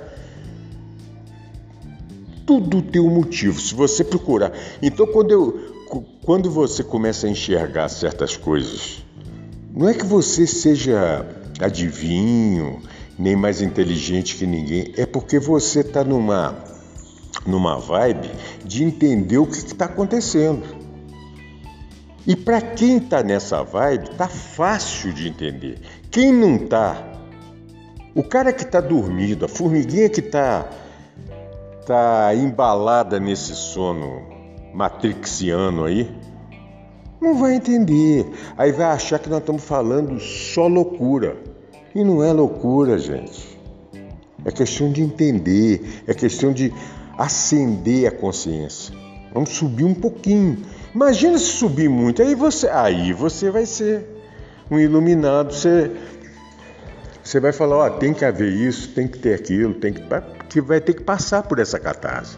Tudo 2.45 2.81
tem 2.81 3.01
um 3.01 3.09
motivo, 3.09 3.59
se 3.59 3.73
você 3.73 4.03
procurar. 4.03 4.51
Então, 4.81 5.05
quando, 5.07 5.31
eu, 5.31 5.85
quando 6.25 6.49
você 6.49 6.83
começa 6.83 7.27
a 7.27 7.29
enxergar 7.29 7.87
certas 7.87 8.35
coisas, 8.35 9.01
não 9.71 9.87
é 9.87 9.93
que 9.93 10.05
você 10.05 10.45
seja 10.45 11.25
adivinho, 11.59 12.81
nem 13.17 13.35
mais 13.35 13.61
inteligente 13.61 14.35
que 14.35 14.45
ninguém. 14.45 14.93
É 14.97 15.05
porque 15.05 15.39
você 15.39 15.81
está 15.81 16.03
numa, 16.03 16.55
numa 17.45 17.77
vibe 17.77 18.31
de 18.65 18.83
entender 18.83 19.37
o 19.37 19.45
que 19.45 19.57
está 19.57 19.85
acontecendo. 19.85 20.63
E 22.25 22.35
para 22.35 22.61
quem 22.61 22.97
está 22.97 23.21
nessa 23.21 23.63
vibe, 23.63 24.11
tá 24.11 24.27
fácil 24.27 25.11
de 25.11 25.27
entender. 25.27 25.79
Quem 26.09 26.31
não 26.31 26.57
tá, 26.57 27.13
o 28.15 28.23
cara 28.23 28.53
que 28.53 28.63
está 28.63 28.79
dormindo, 28.79 29.43
a 29.43 29.47
formiguinha 29.49 30.07
que 30.07 30.21
está 30.21 30.69
tá 31.85 32.33
embalada 32.33 33.19
nesse 33.19 33.53
sono 33.55 34.21
matrixiano 34.73 35.83
aí, 35.83 36.09
Não 37.23 37.35
vai 37.35 37.55
entender. 37.55 38.29
Aí 38.57 38.73
vai 38.73 38.87
achar 38.87 39.17
que 39.17 39.29
nós 39.29 39.39
estamos 39.39 39.63
falando 39.63 40.19
só 40.19 40.67
loucura. 40.67 41.37
E 41.95 42.03
não 42.03 42.21
é 42.21 42.33
loucura, 42.33 42.97
gente. 42.97 43.57
É 44.43 44.51
questão 44.51 44.91
de 44.91 45.01
entender, 45.01 46.03
é 46.05 46.13
questão 46.13 46.51
de 46.51 46.73
acender 47.17 48.09
a 48.09 48.11
consciência. 48.11 48.93
Vamos 49.33 49.51
subir 49.51 49.85
um 49.85 49.93
pouquinho. 49.93 50.65
Imagina 50.93 51.37
se 51.37 51.45
subir 51.45 51.87
muito, 51.87 52.21
aí 52.21 52.35
você, 52.35 52.67
aí 52.67 53.13
você 53.13 53.49
vai 53.49 53.65
ser 53.65 54.05
um 54.69 54.77
iluminado. 54.77 55.53
Você, 55.53 55.91
você 57.23 57.39
vai 57.39 57.53
falar, 57.53 57.77
ó, 57.77 57.89
tem 57.91 58.13
que 58.13 58.25
haver 58.25 58.51
isso, 58.51 58.89
tem 58.89 59.07
que 59.07 59.17
ter 59.17 59.33
aquilo, 59.33 59.75
tem 59.75 59.93
que, 59.93 60.03
que 60.49 60.59
vai 60.59 60.81
ter 60.81 60.93
que 60.93 61.03
passar 61.03 61.43
por 61.43 61.57
essa 61.59 61.79
catarse. 61.79 62.37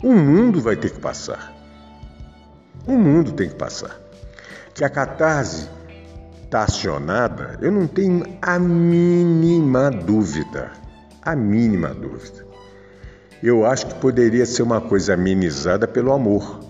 O 0.00 0.12
mundo 0.12 0.60
vai 0.60 0.76
ter 0.76 0.92
que 0.92 1.00
passar. 1.00 1.57
O 2.88 2.92
mundo 2.92 3.32
tem 3.32 3.50
que 3.50 3.54
passar. 3.54 4.00
Que 4.72 4.82
a 4.82 4.88
catarse 4.88 5.68
está 6.42 6.62
acionada, 6.62 7.58
eu 7.60 7.70
não 7.70 7.86
tenho 7.86 8.24
a 8.40 8.58
mínima 8.58 9.90
dúvida. 9.90 10.72
A 11.20 11.36
mínima 11.36 11.90
dúvida. 11.90 12.46
Eu 13.42 13.66
acho 13.66 13.88
que 13.88 13.94
poderia 13.96 14.46
ser 14.46 14.62
uma 14.62 14.80
coisa 14.80 15.12
amenizada 15.12 15.86
pelo 15.86 16.14
amor. 16.14 16.60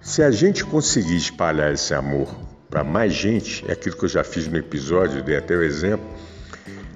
Se 0.00 0.24
a 0.24 0.32
gente 0.32 0.64
conseguir 0.64 1.16
espalhar 1.16 1.72
esse 1.72 1.94
amor 1.94 2.26
para 2.68 2.82
mais 2.82 3.12
gente, 3.12 3.64
é 3.68 3.74
aquilo 3.74 3.96
que 3.96 4.04
eu 4.04 4.08
já 4.08 4.24
fiz 4.24 4.48
no 4.48 4.58
episódio, 4.58 5.22
dei 5.22 5.36
até 5.36 5.54
o 5.54 5.62
exemplo, 5.62 6.04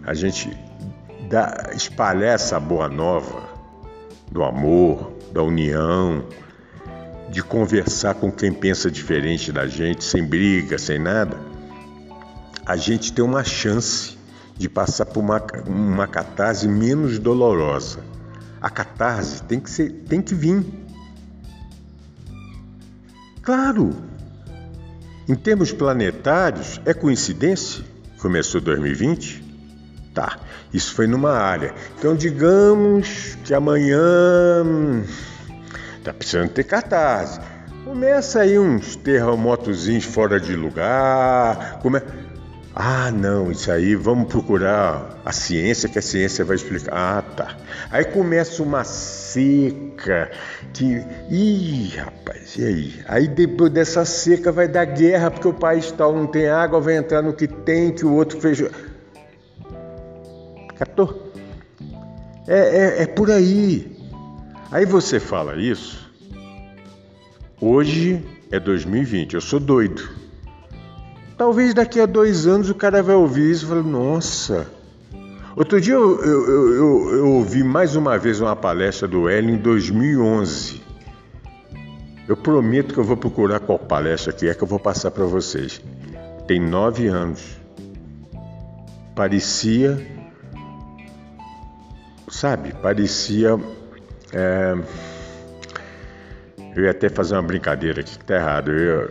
a 0.03 0.15
gente 0.15 0.51
dá, 1.31 1.71
espalhar 1.73 2.35
essa 2.35 2.59
boa 2.59 2.89
nova 2.89 3.49
do 4.33 4.43
amor, 4.43 5.13
da 5.33 5.45
união, 5.45 6.25
de 7.29 7.43
conversar 7.43 8.15
com 8.15 8.31
quem 8.31 8.53
pensa 8.53 8.91
diferente 8.91 9.53
da 9.53 9.67
gente, 9.67 10.05
sem 10.05 10.25
briga, 10.25 10.79
sem 10.79 10.99
nada, 10.99 11.37
a 12.65 12.77
gente 12.77 13.13
tem 13.13 13.25
uma 13.25 13.45
chance 13.45 14.17
de 14.57 14.69
passar 14.69 15.07
por 15.07 15.21
uma, 15.21 15.43
uma 15.67 16.07
catarse 16.07 16.67
menos 16.67 17.19
dolorosa. 17.19 18.01
A 18.61 18.71
catarse 18.71 19.43
tem 19.43 19.61
que, 19.61 19.71
ser, 19.71 19.91
tem 20.09 20.23
que 20.23 20.35
vir. 20.35 20.65
Claro, 23.43 23.95
em 25.29 25.35
termos 25.35 25.73
planetários, 25.73 26.81
é 26.85 26.95
coincidência? 26.95 27.85
Começou 28.19 28.61
2020? 28.61 29.45
Tá, 30.15 30.39
isso 30.73 30.95
foi 30.95 31.07
numa 31.07 31.33
área. 31.33 31.75
Então, 31.99 32.17
digamos 32.17 33.37
que 33.45 33.53
amanhã 33.53 34.01
tá 36.07 36.13
precisando 36.13 36.51
ter 36.51 36.65
catarse. 36.65 37.41
Começa 37.85 38.41
aí 38.41 38.59
uns 38.59 38.97
terremotozinhos 38.97 40.05
fora 40.05 40.41
de 40.41 40.55
lugar. 40.55 41.79
Come... 41.83 42.01
Ah, 42.75 43.11
não, 43.11 43.51
isso 43.51 43.73
aí, 43.73 43.95
vamos 43.95 44.29
procurar 44.29 45.19
a 45.25 45.33
ciência, 45.33 45.89
que 45.89 45.99
a 45.99 46.03
ciência 46.03 46.45
vai 46.45 46.57
explicar. 46.57 46.93
Ah, 46.93 47.23
tá. 47.23 47.57
Aí 47.91 48.05
começa 48.05 48.63
uma 48.63 48.85
seca 48.85 50.31
que. 50.75 51.03
Ih, 51.31 51.97
rapaz, 51.97 52.57
e 52.59 52.65
aí? 52.65 52.95
Aí 53.09 53.29
depois 53.29 53.73
dessa 53.73 54.05
seca 54.05 54.53
vai 54.53 54.69
dar 54.69 54.85
guerra, 54.85 55.31
porque 55.31 55.49
o 55.49 55.55
país 55.55 55.91
tal 55.91 56.15
não 56.15 56.27
tem 56.27 56.49
água, 56.49 56.81
vai 56.81 56.97
entrar 56.97 57.23
no 57.23 57.33
que 57.33 57.49
tem, 57.49 57.93
que 57.93 58.05
o 58.05 58.13
outro 58.13 58.39
fez. 58.41 58.63
Captou? 60.77 61.33
É, 62.47 62.59
é, 62.59 63.03
é 63.03 63.07
por 63.07 63.31
aí. 63.31 63.96
Aí 64.71 64.85
você 64.85 65.21
fala 65.21 65.57
isso. 65.57 66.11
Hoje 67.61 68.23
é 68.51 68.59
2020, 68.59 69.35
eu 69.35 69.41
sou 69.41 69.61
doido. 69.61 70.09
Talvez 71.37 71.75
daqui 71.75 72.01
a 72.01 72.07
dois 72.07 72.47
anos 72.47 72.69
o 72.69 72.75
cara 72.75 73.03
vai 73.03 73.15
ouvir 73.15 73.51
isso 73.51 73.67
e 73.67 73.69
falar, 73.69 73.83
nossa. 73.83 74.67
Outro 75.55 75.81
dia 75.81 75.95
eu, 75.95 76.21
eu, 76.23 76.51
eu, 76.51 77.15
eu, 77.17 77.29
ouvi 77.33 77.63
mais 77.63 77.97
uma 77.97 78.19
vez 78.19 78.41
uma 78.41 78.57
palestra 78.57 79.07
do 79.09 79.29
Hélio 79.29 79.55
em 79.55 79.57
2011. 79.57 80.83
Eu 82.29 82.37
prometo 82.37 82.93
que 82.93 83.01
eu 83.01 83.05
vou 83.05 83.17
procurar 83.17 83.61
qual 83.61 83.79
palestra 83.79 84.33
que 84.33 84.49
é 84.49 84.55
que 84.55 84.63
eu 84.63 84.69
vou 84.69 84.79
passar 84.79 85.11
para 85.11 85.25
vocês. 85.25 85.81
Tem 86.47 86.61
nove 86.61 87.07
anos. 87.07 87.57
Parecia, 89.15 90.07
sabe, 92.29 92.75
parecia. 92.75 93.59
É, 94.37 94.77
eu 96.77 96.85
ia 96.85 96.91
até 96.91 97.09
fazer 97.09 97.35
uma 97.35 97.43
brincadeira 97.43 98.01
aqui 98.01 98.19
que 98.19 98.25
tá 98.25 98.35
errado. 98.37 98.71
Eu 98.71 99.11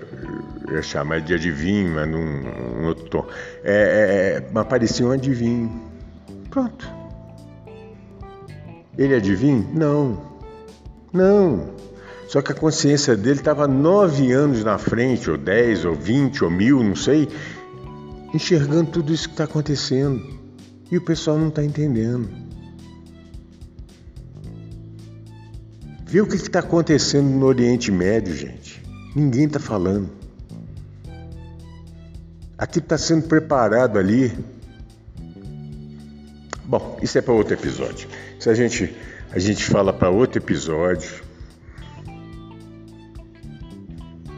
eu 0.67 0.75
ia 0.75 0.81
chamar 0.81 1.21
de 1.21 1.33
adivinho, 1.33 1.93
mas 1.93 2.09
num, 2.09 2.41
num 2.41 2.87
outro 2.87 3.05
tom. 3.05 3.25
É, 3.63 3.73
é, 3.73 4.37
é, 4.37 4.49
mas 4.51 4.67
parecia 4.67 5.05
um 5.05 5.11
adivinho. 5.11 5.71
Pronto. 6.49 6.89
Ele 8.97 9.15
adivinha? 9.15 9.65
Não. 9.73 10.21
Não. 11.13 11.75
Só 12.27 12.41
que 12.41 12.51
a 12.51 12.55
consciência 12.55 13.15
dele 13.15 13.39
estava 13.39 13.67
nove 13.67 14.31
anos 14.31 14.63
na 14.63 14.77
frente, 14.77 15.29
ou 15.29 15.37
dez, 15.37 15.85
ou 15.85 15.93
vinte, 15.93 16.43
ou 16.43 16.49
mil, 16.49 16.83
não 16.83 16.95
sei, 16.95 17.29
enxergando 18.33 18.89
tudo 18.91 19.13
isso 19.13 19.27
que 19.27 19.33
está 19.33 19.43
acontecendo. 19.43 20.21
E 20.91 20.97
o 20.97 21.01
pessoal 21.01 21.37
não 21.37 21.49
está 21.49 21.63
entendendo. 21.63 22.44
Vê 26.15 26.21
o 26.21 26.25
que 26.25 26.37
está 26.37 26.59
acontecendo 26.59 27.27
no 27.27 27.45
Oriente 27.45 27.91
Médio, 27.91 28.33
gente. 28.33 28.81
Ninguém 29.13 29.47
está 29.47 29.59
falando. 29.59 30.09
Aqui 32.57 32.79
está 32.79 32.97
sendo 32.97 33.27
preparado 33.27 33.99
ali. 33.99 34.31
Bom, 36.63 36.97
isso 37.01 37.17
é 37.17 37.21
para 37.21 37.33
outro 37.33 37.53
episódio. 37.53 38.07
Se 38.39 38.49
a 38.49 38.53
gente 38.53 38.95
a 39.29 39.39
gente 39.39 39.65
fala 39.65 39.91
para 39.91 40.09
outro 40.09 40.39
episódio. 40.39 41.21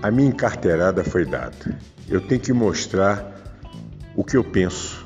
A 0.02 0.10
minha 0.10 0.30
encarteirada 0.30 1.04
foi 1.04 1.28
dada. 1.28 1.78
Eu 2.10 2.22
tenho 2.22 2.42
que 2.42 2.54
mostrar 2.54 3.56
o 4.16 4.24
que 4.24 4.36
eu 4.36 4.44
penso, 4.44 5.06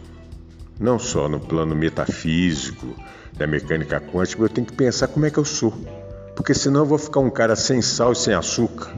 não 0.80 0.98
só 0.98 1.28
no 1.28 1.42
plano 1.42 1.76
metafísico 1.76 2.96
da 3.38 3.46
mecânica 3.46 4.00
quântica, 4.00 4.42
eu 4.42 4.48
tenho 4.48 4.66
que 4.66 4.74
pensar 4.74 5.10
como 5.10 5.26
é 5.26 5.30
que 5.30 5.38
eu 5.38 5.44
sou 5.44 6.01
porque 6.42 6.56
senão 6.56 6.80
eu 6.80 6.86
vou 6.88 6.98
ficar 6.98 7.20
um 7.20 7.30
cara 7.30 7.56
sem 7.56 7.84
sal 7.84 8.14
e 8.14 8.16
sem 8.16 8.34
açúcar, 8.34 8.92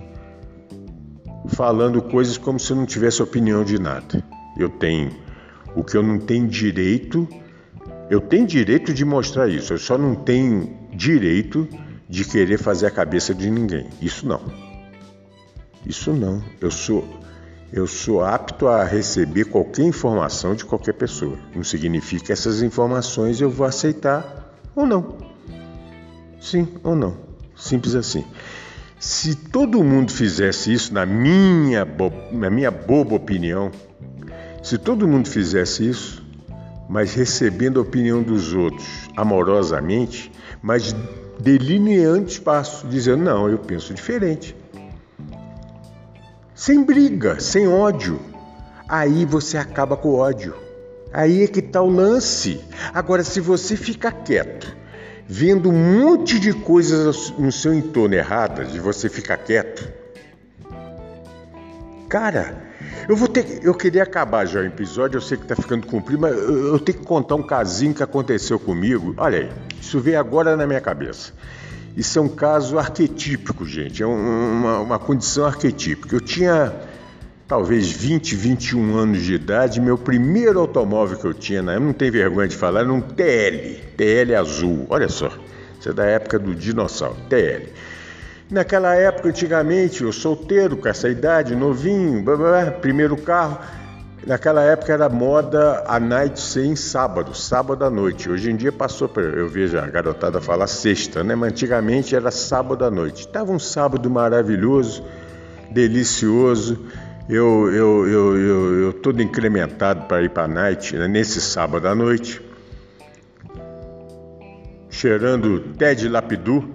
falando 1.48 2.02
coisas 2.02 2.38
como 2.38 2.58
se 2.58 2.72
eu 2.72 2.78
não 2.78 2.86
tivesse 2.86 3.22
opinião 3.22 3.66
de 3.66 3.78
nada. 3.78 4.24
Eu 4.58 4.70
tenho 4.70 5.12
o 5.76 5.84
que 5.84 5.98
eu 5.98 6.02
não 6.02 6.20
tenho 6.20 6.48
direito, 6.48 7.28
eu 8.10 8.22
tenho 8.22 8.48
direito 8.48 8.94
de 8.94 9.04
mostrar 9.04 9.50
isso, 9.50 9.74
eu 9.74 9.78
só 9.78 9.98
não 9.98 10.16
tenho 10.16 10.74
direito 10.94 11.68
de 12.08 12.24
querer 12.24 12.58
fazer 12.58 12.86
a 12.86 12.92
cabeça 12.92 13.36
de 13.36 13.52
ninguém. 13.52 13.90
Isso 14.02 14.26
não. 14.26 14.40
Isso 15.86 16.14
não. 16.14 16.42
Eu 16.62 16.72
sou 16.72 17.06
eu 17.74 17.86
sou 17.88 18.24
apto 18.24 18.68
a 18.70 18.86
receber 18.86 19.46
qualquer 19.46 19.84
informação 19.84 20.56
de 20.56 20.64
qualquer 20.64 20.94
pessoa. 20.94 21.38
Não 21.54 21.64
significa 21.64 22.28
que 22.28 22.32
essas 22.32 22.62
informações 22.62 23.42
eu 23.42 23.50
vou 23.50 23.68
aceitar 23.68 24.56
ou 24.74 24.86
não. 24.86 25.34
Sim 26.40 26.68
ou 26.84 26.94
não. 26.94 27.23
Simples 27.56 27.96
assim. 27.96 28.26
Se 29.00 29.36
todo 29.36 29.84
mundo 29.84 30.12
fizesse 30.12 30.72
isso, 30.72 30.94
na 30.94 31.06
minha, 31.06 31.86
na 32.32 32.50
minha 32.50 32.72
boba 32.72 33.16
opinião, 33.16 33.70
se 34.64 34.78
todo 34.78 35.08
mundo 35.08 35.28
fizesse 35.28 35.88
isso, 35.88 36.26
mas 36.88 37.14
recebendo 37.14 37.80
a 37.80 37.84
opinião 37.84 38.24
dos 38.24 38.54
outros 38.54 38.88
amorosamente, 39.18 40.32
mas 40.62 40.96
delineando 41.40 42.30
espaço, 42.30 42.88
dizendo: 42.88 43.24
não, 43.24 43.50
eu 43.50 43.58
penso 43.58 43.94
diferente. 43.94 44.56
Sem 46.56 46.84
briga, 46.84 47.40
sem 47.40 47.68
ódio. 47.68 48.20
Aí 48.88 49.26
você 49.26 49.58
acaba 49.58 49.98
com 49.98 50.10
o 50.10 50.16
ódio. 50.16 50.56
Aí 51.12 51.44
é 51.44 51.48
que 51.48 51.60
está 51.60 51.82
o 51.82 51.90
lance. 51.90 52.62
Agora, 52.94 53.24
se 53.24 53.42
você 53.42 53.76
ficar 53.76 54.12
quieto 54.12 54.83
vendo 55.28 55.70
um 55.70 56.02
monte 56.02 56.40
de 56.40 56.54
coisas 56.54 57.32
no 57.38 57.52
seu 57.52 57.74
entorno 57.74 58.16
erradas 58.16 58.74
e 58.76 58.80
você 58.80 59.10
fica 59.10 59.38
quieto. 59.38 59.88
Cara, 62.10 62.56
eu 63.08 63.16
vou 63.16 63.28
ter, 63.28 63.60
eu 63.64 63.74
queria 63.74 64.04
acabar 64.04 64.46
já 64.46 64.60
o 64.60 64.66
episódio, 64.66 65.18
eu 65.18 65.22
sei 65.22 65.38
que 65.38 65.44
está 65.44 65.56
ficando 65.56 65.88
comprido, 65.88 66.22
mas 66.22 66.36
eu, 66.38 66.68
eu 66.74 66.80
tenho 66.80 67.00
que 67.00 67.06
contar 67.06 67.36
um 67.36 67.44
casinho 67.44 67.94
que 67.94 68.04
aconteceu 68.04 68.60
comigo. 68.60 69.14
Olha 69.18 69.40
aí, 69.40 69.52
isso 69.82 70.00
veio 70.00 70.20
agora 70.20 70.56
na 70.56 70.68
minha 70.68 70.82
cabeça. 70.82 71.34
Isso 71.96 72.18
é 72.18 72.22
um 72.22 72.30
caso 72.30 72.80
arquetípico, 72.80 73.66
gente, 73.66 74.02
é 74.02 74.06
uma, 74.06 74.80
uma 74.80 75.00
condição 75.00 75.46
arquetípica. 75.46 76.16
Eu 76.16 76.22
tinha 76.22 76.74
talvez 77.54 77.92
20, 77.92 78.36
21 78.36 78.98
anos 78.98 79.22
de 79.22 79.36
idade, 79.36 79.80
meu 79.80 79.96
primeiro 79.96 80.60
automóvel 80.60 81.20
que 81.20 81.26
eu 81.26 81.36
tinha, 81.36 81.62
né, 81.62 81.78
não 81.78 81.94
tem 81.94 82.10
vergonha 82.10 82.48
de 82.48 82.56
falar, 82.56 82.80
era 82.80 82.92
um 82.92 83.00
TL, 83.00 83.80
TL 83.96 84.34
azul, 84.34 84.88
olha 84.90 85.08
só, 85.08 85.30
isso 85.80 85.88
é 85.88 85.94
da 85.94 86.04
época 86.04 86.40
do 86.40 86.56
dinossauro, 86.56 87.16
TL. 87.30 87.68
Naquela 88.50 88.96
época, 88.96 89.30
antigamente, 89.30 90.02
eu 90.02 90.12
solteiro, 90.12 90.78
com 90.78 90.88
essa 90.88 91.08
idade, 91.08 91.56
novinho, 91.56 92.24
blá, 92.24 92.36
blá, 92.36 92.72
primeiro 92.72 93.16
carro. 93.18 93.60
Naquela 94.26 94.64
época 94.64 94.92
era 94.92 95.08
moda 95.08 95.84
a 95.86 96.00
night 96.00 96.40
ser 96.40 96.66
em 96.66 96.76
sábado, 96.76 97.36
sábado 97.36 97.86
à 97.86 97.90
noite. 97.90 98.32
Hoje 98.32 98.50
em 98.50 98.56
dia 98.56 98.72
passou 98.72 99.08
para 99.08 99.22
eu 99.22 99.48
vejo 99.48 99.78
a 99.78 99.86
garotada 99.86 100.42
falar 100.42 100.66
sexta, 100.66 101.24
né? 101.24 101.36
Mas 101.36 101.52
antigamente 101.52 102.16
era 102.16 102.32
sábado 102.32 102.84
à 102.84 102.90
noite. 102.90 103.28
Tava 103.28 103.52
um 103.52 103.60
sábado 103.60 104.10
maravilhoso, 104.10 105.04
delicioso. 105.70 106.80
Eu 107.30 107.72
eu 107.72 108.08
eu 108.08 108.38
eu, 108.38 108.80
eu 108.84 108.94
todo 108.94 109.22
incrementado 109.22 110.06
para 110.08 110.22
ir 110.24 110.30
para 110.30 110.48
night 110.48 110.96
né? 110.96 111.08
nesse 111.08 111.40
sábado 111.40 111.88
à 111.88 111.96
noite, 111.96 112.42
cheirando 114.90 115.60
Ted 115.78 116.08
Lapidu, 116.10 116.70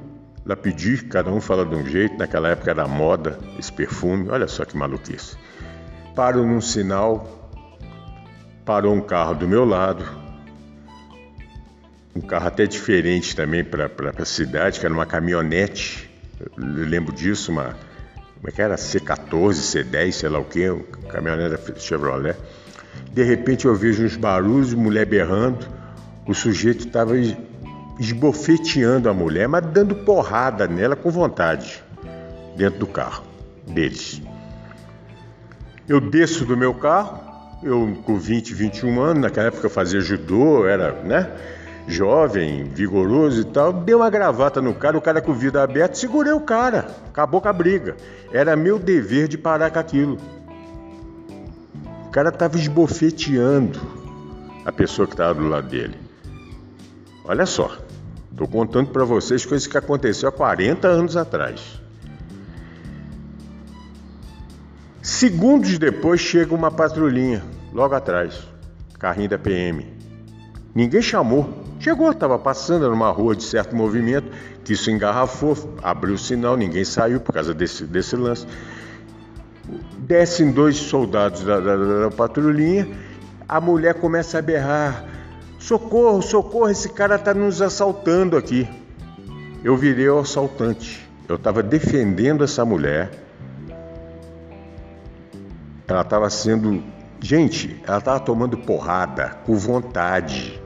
Lapidi, 0.46 1.04
cada 1.04 1.30
um 1.30 1.40
fala 1.40 1.66
de 1.66 1.74
um 1.74 1.86
jeito. 1.86 2.16
Naquela 2.16 2.48
época 2.48 2.70
era 2.70 2.88
moda 2.88 3.38
esse 3.58 3.72
perfume. 3.72 4.30
Olha 4.30 4.48
só 4.48 4.64
que 4.64 4.76
maluquice. 4.76 5.36
Paro 6.14 6.44
num 6.46 6.60
sinal 6.60 7.38
parou 8.68 8.94
um 8.94 9.00
carro 9.00 9.34
do 9.34 9.48
meu 9.48 9.64
lado, 9.64 10.04
um 12.14 12.20
carro 12.20 12.48
até 12.48 12.66
diferente 12.66 13.34
também 13.34 13.64
para 13.64 13.90
a 14.14 14.24
cidade, 14.26 14.78
que 14.78 14.84
era 14.84 14.94
uma 14.94 15.06
caminhonete, 15.06 16.10
eu 16.38 16.50
lembro 16.58 17.10
disso, 17.14 17.50
uma, 17.50 17.74
como 18.38 18.48
é 18.48 18.52
que 18.52 18.62
era? 18.62 18.76
C14, 18.76 19.52
C10, 19.52 20.12
sei 20.12 20.28
lá 20.28 20.38
o 20.38 20.44
que, 20.44 20.72
caminhonete 21.08 21.80
Chevrolet. 21.80 22.36
De 23.12 23.22
repente 23.24 23.66
eu 23.66 23.74
vejo 23.74 24.04
uns 24.04 24.16
barulhos, 24.16 24.72
mulher 24.74 25.06
berrando, 25.06 25.66
o 26.26 26.34
sujeito 26.34 26.86
estava 26.86 27.14
esbofeteando 27.98 29.08
a 29.08 29.14
mulher, 29.14 29.48
mas 29.48 29.66
dando 29.66 29.94
porrada 29.94 30.68
nela 30.68 30.94
com 30.94 31.10
vontade, 31.10 31.82
dentro 32.56 32.78
do 32.78 32.86
carro 32.86 33.24
deles. 33.66 34.22
Eu 35.88 36.00
desço 36.00 36.44
do 36.44 36.56
meu 36.56 36.74
carro, 36.74 37.20
eu, 37.62 37.98
com 38.04 38.16
20, 38.16 38.54
21 38.54 39.00
anos, 39.00 39.22
naquela 39.22 39.48
época 39.48 39.66
eu 39.66 39.70
fazia 39.70 40.00
judô, 40.00 40.66
era, 40.66 40.92
né? 41.02 41.28
Jovem, 41.88 42.64
vigoroso 42.64 43.40
e 43.40 43.44
tal, 43.44 43.72
dei 43.72 43.94
uma 43.94 44.10
gravata 44.10 44.60
no 44.60 44.74
cara, 44.74 44.98
o 44.98 45.00
cara 45.00 45.22
com 45.22 45.30
o 45.30 45.34
vidro 45.34 45.58
aberto, 45.58 45.96
segurei 45.96 46.34
o 46.34 46.40
cara, 46.40 46.94
acabou 47.08 47.40
com 47.40 47.48
a 47.48 47.52
briga. 47.52 47.96
Era 48.30 48.54
meu 48.54 48.78
dever 48.78 49.26
de 49.26 49.38
parar 49.38 49.70
com 49.70 49.78
aquilo. 49.78 50.18
O 52.06 52.10
cara 52.10 52.28
estava 52.28 52.58
esbofeteando 52.58 53.80
a 54.66 54.70
pessoa 54.70 55.08
que 55.08 55.14
estava 55.14 55.32
do 55.40 55.48
lado 55.48 55.66
dele. 55.66 55.96
Olha 57.24 57.46
só, 57.46 57.74
estou 58.30 58.46
contando 58.46 58.90
para 58.90 59.04
vocês 59.06 59.46
coisas 59.46 59.66
que 59.66 59.78
aconteceu 59.78 60.28
há 60.28 60.32
40 60.32 60.86
anos 60.86 61.16
atrás. 61.16 61.80
Segundos 65.00 65.78
depois 65.78 66.20
chega 66.20 66.54
uma 66.54 66.70
patrulhinha, 66.70 67.42
logo 67.72 67.94
atrás, 67.94 68.46
carrinho 68.98 69.30
da 69.30 69.38
PM. 69.38 69.86
Ninguém 70.74 71.00
chamou. 71.00 71.67
Chegou, 71.78 72.10
estava 72.10 72.38
passando 72.38 72.88
numa 72.90 73.10
rua 73.10 73.36
de 73.36 73.44
certo 73.44 73.74
movimento, 73.74 74.30
que 74.64 74.72
isso 74.72 74.90
engarrafou, 74.90 75.56
abriu 75.82 76.14
o 76.14 76.18
sinal, 76.18 76.56
ninguém 76.56 76.84
saiu 76.84 77.20
por 77.20 77.32
causa 77.32 77.54
desse, 77.54 77.84
desse 77.84 78.16
lance. 78.16 78.46
Descem 79.98 80.50
dois 80.50 80.76
soldados 80.76 81.42
da, 81.42 81.60
da, 81.60 81.76
da 81.76 82.10
patrulhinha, 82.10 82.88
a 83.48 83.60
mulher 83.60 83.94
começa 83.94 84.38
a 84.38 84.42
berrar: 84.42 85.04
socorro, 85.58 86.20
socorro, 86.22 86.68
esse 86.68 86.88
cara 86.88 87.16
está 87.16 87.32
nos 87.32 87.62
assaltando 87.62 88.36
aqui. 88.36 88.68
Eu 89.62 89.76
virei 89.76 90.08
o 90.08 90.18
assaltante. 90.18 91.06
Eu 91.28 91.36
estava 91.36 91.62
defendendo 91.62 92.42
essa 92.42 92.64
mulher 92.64 93.10
ela 95.88 96.02
estava 96.02 96.28
sendo. 96.30 96.82
Gente, 97.20 97.80
ela 97.86 97.98
estava 97.98 98.20
tomando 98.20 98.56
porrada 98.58 99.36
com 99.44 99.56
vontade. 99.56 100.60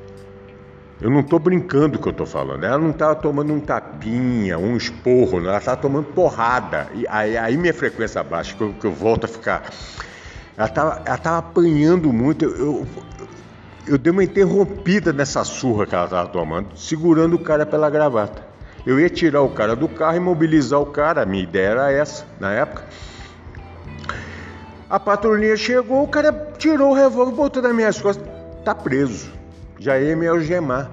Eu 1.03 1.11
não 1.11 1.19
estou 1.19 1.41
brincando 1.41 1.99
que 1.99 2.07
eu 2.07 2.13
estou 2.13 2.25
falando. 2.25 2.63
Ela 2.63 2.79
não 2.79 2.91
estava 2.91 3.17
tomando 3.17 3.53
um 3.53 3.59
tapinha, 3.59 4.57
um 4.57 4.77
esporro, 4.77 5.41
ela 5.41 5.59
estava 5.59 5.77
tomando 5.77 6.07
porrada. 6.13 6.87
E 6.95 7.05
aí, 7.09 7.37
aí, 7.37 7.57
minha 7.57 7.75
frequência 7.75 8.23
baixa, 8.23 8.55
que 8.55 8.63
eu, 8.63 8.73
que 8.73 8.87
eu 8.87 8.93
volto 8.93 9.25
a 9.25 9.29
ficar. 9.29 9.69
Ela 10.57 10.69
estava 10.69 11.03
ela 11.05 11.19
tava 11.19 11.39
apanhando 11.39 12.13
muito. 12.13 12.45
Eu, 12.45 12.57
eu, 12.57 12.87
eu 13.89 13.99
dei 13.99 14.13
uma 14.13 14.23
interrompida 14.23 15.13
nessa 15.13 15.43
surra 15.43 15.87
que 15.87 15.95
ela 15.97 16.05
estava 16.05 16.29
tomando, 16.29 16.69
segurando 16.77 17.35
o 17.35 17.39
cara 17.41 17.67
pela 17.67 17.91
gravata. 17.91 18.41
Eu 18.87 19.01
ia 19.01 19.11
tirar 19.11 19.43
o 19.43 19.49
cara 19.49 19.75
do 19.75 19.89
carro 19.89 20.17
e 20.17 20.21
mobilizar 20.21 20.81
o 20.81 20.87
cara. 20.87 21.23
A 21.23 21.27
minha 21.27 21.43
ideia 21.43 21.71
era 21.71 21.91
essa 21.91 22.25
na 22.39 22.53
época. 22.53 22.85
A 24.89 25.01
patrulhinha 25.01 25.57
chegou, 25.57 26.05
o 26.05 26.09
cara 26.09 26.53
tirou 26.59 26.91
o 26.91 26.95
revólver, 26.95 27.35
botou 27.35 27.61
nas 27.61 27.75
minhas 27.75 28.01
costas. 28.01 28.25
Tá 28.65 28.73
preso. 28.73 29.42
Já 29.83 29.99
ia 29.99 30.15
me 30.15 30.29
algemar. 30.29 30.93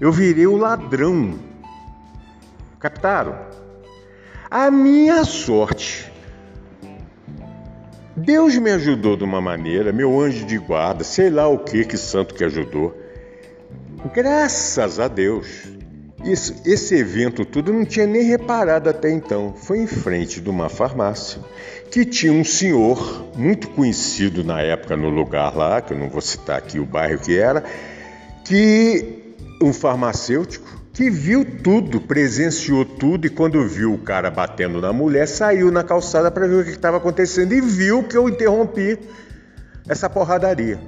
Eu 0.00 0.10
virei 0.10 0.48
o 0.48 0.56
ladrão. 0.56 1.38
Captaram? 2.80 3.38
A 4.50 4.68
minha 4.68 5.24
sorte. 5.24 6.12
Deus 8.16 8.58
me 8.58 8.72
ajudou 8.72 9.16
de 9.16 9.22
uma 9.22 9.40
maneira, 9.40 9.92
meu 9.92 10.20
anjo 10.20 10.44
de 10.44 10.58
guarda, 10.58 11.04
sei 11.04 11.30
lá 11.30 11.46
o 11.46 11.56
que 11.56 11.84
que 11.84 11.96
santo 11.96 12.34
que 12.34 12.42
ajudou. 12.42 12.92
Graças 14.12 14.98
a 14.98 15.06
Deus. 15.06 15.46
Isso, 16.24 16.52
esse 16.64 16.96
evento 16.96 17.44
tudo 17.44 17.70
eu 17.70 17.76
não 17.76 17.84
tinha 17.84 18.08
nem 18.08 18.24
reparado 18.24 18.90
até 18.90 19.08
então. 19.08 19.54
Foi 19.56 19.78
em 19.78 19.86
frente 19.86 20.40
de 20.40 20.50
uma 20.50 20.68
farmácia 20.68 21.40
que 21.94 22.04
tinha 22.04 22.32
um 22.32 22.42
senhor 22.42 23.24
muito 23.36 23.68
conhecido 23.68 24.42
na 24.42 24.60
época 24.60 24.96
no 24.96 25.08
lugar 25.08 25.56
lá, 25.56 25.80
que 25.80 25.92
eu 25.92 25.96
não 25.96 26.08
vou 26.08 26.20
citar 26.20 26.58
aqui 26.58 26.80
o 26.80 26.84
bairro 26.84 27.20
que 27.20 27.38
era, 27.38 27.62
que 28.44 29.36
um 29.62 29.72
farmacêutico 29.72 30.66
que 30.92 31.08
viu 31.08 31.44
tudo, 31.62 32.00
presenciou 32.00 32.84
tudo 32.84 33.28
e 33.28 33.30
quando 33.30 33.64
viu 33.68 33.94
o 33.94 33.98
cara 33.98 34.28
batendo 34.28 34.80
na 34.80 34.92
mulher, 34.92 35.28
saiu 35.28 35.70
na 35.70 35.84
calçada 35.84 36.32
para 36.32 36.48
ver 36.48 36.62
o 36.62 36.64
que 36.64 36.70
estava 36.70 36.96
acontecendo 36.96 37.52
e 37.52 37.60
viu 37.60 38.02
que 38.02 38.16
eu 38.16 38.28
interrompi 38.28 38.98
essa 39.88 40.10
porradaria. 40.10 40.80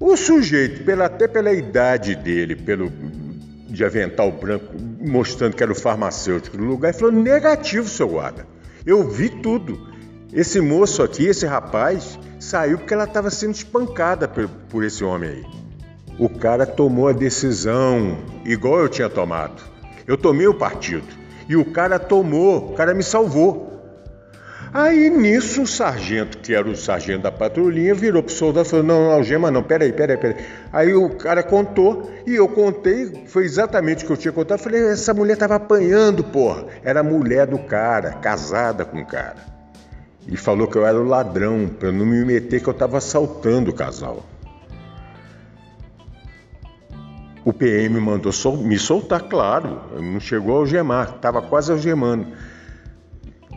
O 0.00 0.16
sujeito, 0.16 0.82
pela, 0.82 1.04
até 1.04 1.28
pela 1.28 1.52
idade 1.52 2.14
dele, 2.14 2.56
pelo 2.56 2.90
de 3.68 3.84
avental 3.84 4.32
branco, 4.32 4.74
mostrando 4.98 5.54
que 5.54 5.62
era 5.62 5.72
o 5.72 5.74
farmacêutico 5.74 6.56
do 6.56 6.64
lugar, 6.64 6.94
falou: 6.94 7.12
negativo, 7.12 7.86
seu 7.86 8.08
guarda. 8.08 8.46
Eu 8.86 9.06
vi 9.06 9.28
tudo. 9.28 9.89
Esse 10.32 10.60
moço 10.60 11.02
aqui, 11.02 11.26
esse 11.26 11.44
rapaz, 11.44 12.16
saiu 12.38 12.78
porque 12.78 12.94
ela 12.94 13.04
estava 13.04 13.30
sendo 13.30 13.54
espancada 13.54 14.28
por, 14.28 14.48
por 14.68 14.84
esse 14.84 15.02
homem 15.02 15.30
aí. 15.30 15.44
O 16.20 16.28
cara 16.28 16.64
tomou 16.64 17.08
a 17.08 17.12
decisão, 17.12 18.18
igual 18.44 18.78
eu 18.78 18.88
tinha 18.88 19.08
tomado. 19.08 19.60
Eu 20.06 20.16
tomei 20.16 20.46
o 20.46 20.54
partido. 20.54 21.06
E 21.48 21.56
o 21.56 21.64
cara 21.64 21.98
tomou, 21.98 22.70
o 22.70 22.74
cara 22.74 22.94
me 22.94 23.02
salvou. 23.02 23.70
Aí 24.72 25.10
nisso 25.10 25.62
o 25.62 25.66
sargento, 25.66 26.38
que 26.38 26.54
era 26.54 26.68
o 26.68 26.76
sargento 26.76 27.22
da 27.22 27.32
patrulhinha, 27.32 27.92
virou 27.92 28.22
pro 28.22 28.32
soldado 28.32 28.68
e 28.68 28.70
falou: 28.70 28.86
Não, 28.86 29.04
não, 29.06 29.10
algema 29.10 29.50
não, 29.50 29.64
peraí, 29.64 29.92
peraí, 29.92 30.16
peraí. 30.16 30.44
Aí 30.72 30.94
o 30.94 31.10
cara 31.16 31.42
contou 31.42 32.08
e 32.24 32.36
eu 32.36 32.46
contei, 32.46 33.24
foi 33.26 33.44
exatamente 33.44 34.04
o 34.04 34.06
que 34.06 34.12
eu 34.12 34.16
tinha 34.16 34.32
contado. 34.32 34.58
Eu 34.58 34.62
falei: 34.62 34.80
Essa 34.90 35.12
mulher 35.12 35.36
tava 35.36 35.56
apanhando, 35.56 36.22
porra. 36.22 36.66
Era 36.84 37.02
mulher 37.02 37.48
do 37.48 37.58
cara, 37.58 38.12
casada 38.12 38.84
com 38.84 39.00
o 39.00 39.06
cara. 39.06 39.59
E 40.26 40.36
falou 40.36 40.68
que 40.68 40.76
eu 40.76 40.86
era 40.86 41.00
o 41.00 41.04
ladrão, 41.04 41.68
para 41.68 41.90
não 41.90 42.04
me 42.06 42.24
meter 42.24 42.62
que 42.62 42.68
eu 42.68 42.74
tava 42.74 42.98
assaltando 42.98 43.70
o 43.70 43.74
casal. 43.74 44.24
O 47.44 47.52
PM 47.52 47.98
mandou 48.00 48.32
me 48.58 48.78
soltar, 48.78 49.22
claro, 49.22 49.80
não 49.98 50.20
chegou 50.20 50.56
a 50.56 50.58
algemar, 50.60 51.14
estava 51.16 51.40
quase 51.40 51.72
algemando. 51.72 52.26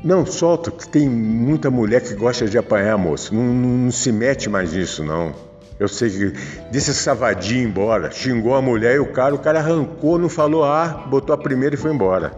Não, 0.03 0.25
solta, 0.25 0.71
que 0.71 0.87
tem 0.87 1.07
muita 1.07 1.69
mulher 1.69 2.01
que 2.01 2.13
gosta 2.13 2.45
de 2.45 2.57
apanhar, 2.57 2.97
moço. 2.97 3.33
Não, 3.33 3.43
não, 3.43 3.69
não 3.69 3.91
se 3.91 4.11
mete 4.11 4.49
mais 4.49 4.73
nisso, 4.73 5.03
não. 5.03 5.33
Eu 5.79 5.87
sei 5.87 6.09
que 6.09 6.33
disse 6.71 6.91
essa 6.91 7.15
vadia 7.15 7.61
embora, 7.61 8.11
xingou 8.11 8.55
a 8.55 8.61
mulher 8.61 8.95
e 8.95 8.99
o 8.99 9.11
cara, 9.11 9.33
o 9.33 9.39
cara 9.39 9.59
arrancou, 9.59 10.17
não 10.17 10.29
falou 10.29 10.63
ah, 10.63 11.05
botou 11.09 11.33
a 11.33 11.37
primeira 11.37 11.75
e 11.75 11.77
foi 11.77 11.93
embora. 11.93 12.33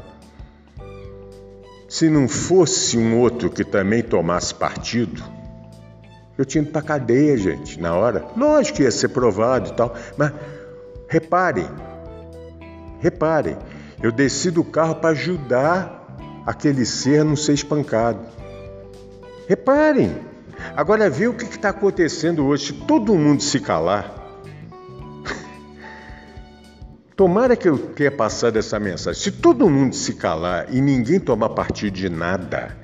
Se 1.96 2.10
não 2.10 2.28
fosse 2.28 2.98
um 2.98 3.18
outro 3.18 3.50
que 3.50 3.64
também 3.64 4.04
tomasse 4.04 4.54
partido, 4.54 5.24
eu 6.38 6.44
tinha 6.44 6.62
ido 6.62 6.70
pra 6.70 6.82
cadeia, 6.82 7.38
gente, 7.38 7.80
na 7.80 7.96
hora. 7.96 8.26
Lógico 8.36 8.76
que 8.76 8.84
ia 8.84 8.92
ser 8.92 9.08
provado 9.08 9.70
e 9.70 9.74
tal, 9.76 9.96
mas 10.18 10.34
reparem, 11.08 11.70
reparem, 13.00 13.58
eu 14.04 14.12
desci 14.12 14.52
do 14.52 14.62
carro 14.62 14.96
para 14.96 15.12
ajudar 15.12 16.18
aquele 16.46 16.86
ser 16.86 17.24
não 17.24 17.38
ser 17.38 17.54
espancado. 17.54 18.20
Reparem, 19.48 20.18
agora 20.76 21.10
vê 21.10 21.30
o 21.30 21.34
que 21.34 21.46
está 21.46 21.70
acontecendo 21.70 22.46
hoje. 22.46 22.66
Se 22.66 22.74
todo 22.74 23.16
mundo 23.16 23.42
se 23.42 23.58
calar, 23.58 24.25
Tomara 27.16 27.56
que 27.56 27.70
eu 27.70 27.78
tenha 27.78 28.12
passado 28.12 28.58
essa 28.58 28.78
mensagem. 28.78 29.22
Se 29.22 29.32
todo 29.32 29.70
mundo 29.70 29.96
se 29.96 30.16
calar 30.16 30.68
e 30.74 30.82
ninguém 30.82 31.18
tomar 31.18 31.48
partido 31.50 31.94
de 31.94 32.10
nada, 32.10 32.76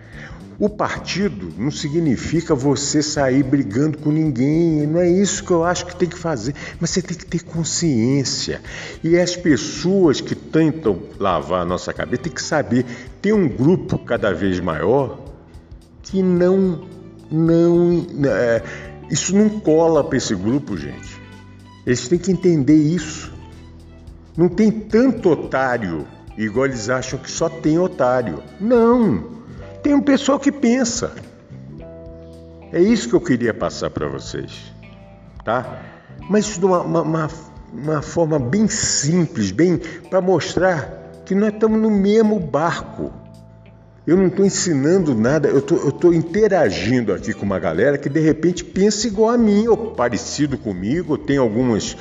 o 0.57 0.69
partido 0.69 1.51
não 1.57 1.69
significa 1.69 2.55
você 2.55 3.03
sair 3.03 3.43
brigando 3.43 3.97
com 3.97 4.09
ninguém, 4.09 4.87
não 4.87 5.01
é 5.01 5.09
isso 5.09 5.43
que 5.43 5.51
eu 5.51 5.65
acho 5.65 5.85
que 5.85 5.95
tem 5.97 6.07
que 6.07 6.17
fazer, 6.17 6.55
mas 6.79 6.91
você 6.91 7.01
tem 7.01 7.17
que 7.17 7.25
ter 7.25 7.43
consciência. 7.43 8.61
E 9.03 9.17
as 9.17 9.35
pessoas 9.35 10.21
que 10.21 10.33
tentam 10.33 10.97
lavar 11.19 11.63
a 11.63 11.65
nossa 11.65 11.91
cabeça 11.91 12.23
tem 12.23 12.31
que 12.31 12.41
saber, 12.41 12.85
tem 13.21 13.33
um 13.33 13.49
grupo 13.49 13.97
cada 13.97 14.33
vez 14.33 14.61
maior 14.61 15.19
que 16.03 16.23
não 16.23 16.87
não 17.29 18.07
é, 18.25 18.63
isso 19.09 19.35
não 19.35 19.49
cola 19.49 20.03
para 20.05 20.17
esse 20.17 20.35
grupo, 20.35 20.77
gente. 20.77 21.19
Eles 21.85 22.07
têm 22.07 22.17
que 22.17 22.31
entender 22.31 22.75
isso. 22.75 23.40
Não 24.41 24.49
tem 24.49 24.71
tanto 24.71 25.29
otário, 25.29 26.07
igual 26.35 26.65
eles 26.65 26.89
acham 26.89 27.19
que 27.19 27.29
só 27.29 27.47
tem 27.47 27.77
otário. 27.77 28.41
Não! 28.59 29.23
Tem 29.83 29.93
um 29.93 30.01
pessoal 30.01 30.39
que 30.39 30.51
pensa. 30.51 31.13
É 32.71 32.81
isso 32.81 33.07
que 33.07 33.13
eu 33.13 33.21
queria 33.21 33.53
passar 33.53 33.91
para 33.91 34.07
vocês, 34.07 34.73
tá? 35.45 35.83
Mas 36.27 36.57
de 36.57 36.65
uma, 36.65 36.81
uma, 36.81 37.29
uma 37.71 38.01
forma 38.01 38.39
bem 38.39 38.67
simples, 38.67 39.51
bem 39.51 39.77
para 40.09 40.19
mostrar 40.19 41.21
que 41.23 41.35
nós 41.35 41.53
estamos 41.53 41.79
no 41.79 41.91
mesmo 41.91 42.39
barco. 42.39 43.13
Eu 44.07 44.17
não 44.17 44.25
estou 44.25 44.43
ensinando 44.43 45.13
nada, 45.13 45.49
eu 45.49 45.59
estou 45.59 46.11
interagindo 46.11 47.13
aqui 47.13 47.31
com 47.31 47.45
uma 47.45 47.59
galera 47.59 47.95
que 47.95 48.09
de 48.09 48.19
repente 48.19 48.65
pensa 48.65 49.05
igual 49.05 49.29
a 49.29 49.37
mim, 49.37 49.67
ou 49.67 49.91
parecido 49.91 50.57
comigo, 50.57 51.11
ou 51.11 51.17
tem 51.19 51.37
algumas 51.37 51.95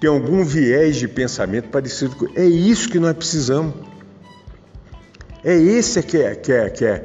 tem 0.00 0.08
algum 0.08 0.44
viés 0.44 0.96
de 0.96 1.08
pensamento 1.08 1.68
parecido 1.68 2.14
com. 2.16 2.26
É 2.38 2.44
isso 2.44 2.88
que 2.88 2.98
nós 2.98 3.14
precisamos. 3.14 3.74
É 5.44 5.54
esse 5.54 6.02
que 6.02 6.18
é. 6.18 6.34
Que 6.34 6.52
é, 6.52 6.70
que 6.70 6.84
é. 6.84 7.04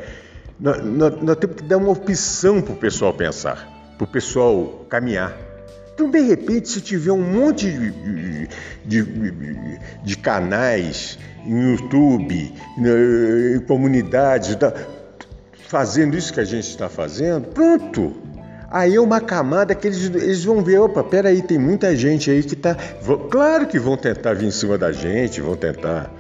Nós, 0.59 0.83
nós, 0.83 1.21
nós 1.21 1.35
temos 1.37 1.55
que 1.57 1.63
dar 1.63 1.77
uma 1.77 1.91
opção 1.91 2.61
para 2.61 2.73
o 2.73 2.77
pessoal 2.77 3.13
pensar, 3.13 3.93
para 3.97 4.05
o 4.05 4.07
pessoal 4.07 4.85
caminhar. 4.89 5.35
Então, 5.93 6.09
de 6.09 6.21
repente, 6.21 6.69
se 6.69 6.81
tiver 6.81 7.11
um 7.11 7.21
monte 7.21 7.69
de, 7.71 8.47
de, 8.85 9.03
de, 9.03 9.79
de 10.03 10.17
canais 10.17 11.19
em 11.45 11.71
YouTube, 11.71 12.53
em 12.77 13.59
comunidades, 13.67 14.57
fazendo 15.67 16.17
isso 16.17 16.33
que 16.33 16.39
a 16.39 16.45
gente 16.45 16.67
está 16.67 16.89
fazendo, 16.89 17.47
pronto. 17.49 18.32
Aí 18.73 18.97
uma 18.97 19.21
camada 19.21 19.75
que 19.75 19.85
eles, 19.85 20.05
eles 20.05 20.43
vão 20.43 20.63
ver, 20.63 20.79
opa, 20.79 21.03
peraí, 21.03 21.43
tem 21.43 21.59
muita 21.59 21.95
gente 21.95 22.31
aí 22.31 22.41
que 22.41 22.55
tá. 22.55 22.75
Claro 23.29 23.67
que 23.67 23.77
vão 23.77 23.95
tentar 23.95 24.33
vir 24.33 24.47
em 24.47 24.51
cima 24.51 24.79
da 24.79 24.91
gente, 24.91 25.41
vão 25.41 25.55
tentar. 25.55 26.11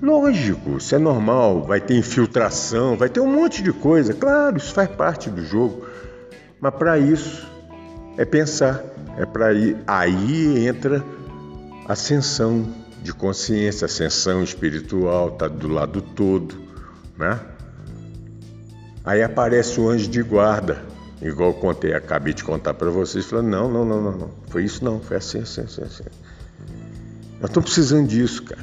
Lógico, 0.00 0.78
isso 0.78 0.94
é 0.94 0.98
normal, 0.98 1.62
vai 1.62 1.82
ter 1.82 1.98
infiltração, 1.98 2.96
vai 2.96 3.10
ter 3.10 3.20
um 3.20 3.30
monte 3.30 3.62
de 3.62 3.70
coisa, 3.70 4.14
claro, 4.14 4.56
isso 4.56 4.72
faz 4.72 4.88
parte 4.88 5.28
do 5.28 5.44
jogo. 5.44 5.84
Mas 6.58 6.74
para 6.74 6.98
isso 6.98 7.46
é 8.16 8.24
pensar, 8.24 8.82
é 9.18 9.26
para 9.26 9.52
ir. 9.52 9.76
Aí 9.86 10.66
entra 10.66 11.04
ascensão 11.86 12.66
de 13.02 13.12
consciência, 13.12 13.84
ascensão 13.84 14.42
espiritual, 14.42 15.32
tá 15.32 15.48
do 15.48 15.68
lado 15.68 16.00
todo, 16.00 16.54
né? 17.18 17.38
Aí 19.04 19.22
aparece 19.22 19.78
o 19.78 19.90
anjo 19.90 20.08
de 20.08 20.22
guarda 20.22 20.93
Igual 21.22 21.50
eu 21.50 21.54
contei, 21.54 21.94
acabei 21.94 22.34
de 22.34 22.44
contar 22.44 22.74
para 22.74 22.90
vocês, 22.90 23.24
falando, 23.24 23.48
não, 23.48 23.70
não, 23.70 23.84
não, 23.84 24.02
não, 24.02 24.12
não, 24.12 24.30
foi 24.48 24.64
isso 24.64 24.84
não, 24.84 25.00
foi 25.00 25.16
assim, 25.16 25.38
assim, 25.38 25.62
assim, 25.62 25.82
assim. 25.82 26.04
Nós 27.40 27.50
estamos 27.50 27.70
precisando 27.70 28.08
disso, 28.08 28.42
cara. 28.42 28.62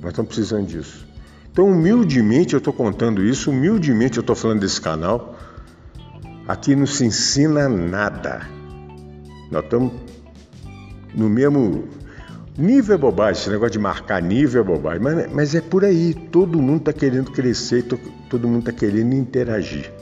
Nós 0.00 0.10
estamos 0.10 0.28
precisando 0.28 0.66
disso. 0.66 1.06
Então, 1.50 1.66
humildemente 1.66 2.54
eu 2.54 2.58
estou 2.58 2.72
contando 2.72 3.24
isso, 3.24 3.50
humildemente 3.50 4.18
eu 4.18 4.20
estou 4.20 4.36
falando 4.36 4.60
desse 4.60 4.80
canal. 4.80 5.36
Aqui 6.46 6.76
não 6.76 6.86
se 6.86 7.04
ensina 7.04 7.68
nada. 7.68 8.46
Nós 9.50 9.64
estamos 9.64 9.92
no 11.14 11.28
mesmo 11.28 11.88
nível 12.56 12.94
é 12.94 12.98
bobagem, 12.98 13.40
esse 13.40 13.50
negócio 13.50 13.72
de 13.72 13.78
marcar 13.78 14.20
nível 14.20 14.62
é 14.62 14.64
bobagem, 14.64 15.00
mas, 15.00 15.32
mas 15.32 15.54
é 15.54 15.60
por 15.60 15.84
aí. 15.84 16.14
Todo 16.14 16.60
mundo 16.60 16.78
está 16.78 16.92
querendo 16.92 17.30
crescer, 17.30 17.84
todo 18.28 18.48
mundo 18.48 18.68
está 18.68 18.72
querendo 18.72 19.14
interagir. 19.14 19.92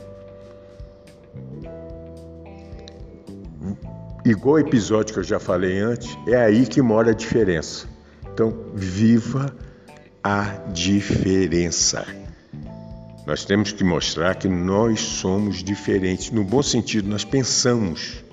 Igual 4.30 4.56
o 4.56 4.58
episódio 4.58 5.14
que 5.14 5.20
eu 5.20 5.24
já 5.24 5.38
falei 5.38 5.78
antes, 5.78 6.16
é 6.26 6.36
aí 6.36 6.66
que 6.66 6.82
mora 6.82 7.12
a 7.12 7.14
diferença. 7.14 7.88
Então, 8.32 8.52
viva 8.74 9.54
a 10.22 10.44
diferença. 10.72 12.04
Nós 13.24 13.44
temos 13.44 13.72
que 13.72 13.84
mostrar 13.84 14.34
que 14.34 14.48
nós 14.48 15.00
somos 15.00 15.62
diferentes. 15.62 16.30
No 16.30 16.44
bom 16.44 16.62
sentido, 16.62 17.08
nós 17.08 17.24
pensamos. 17.24 18.24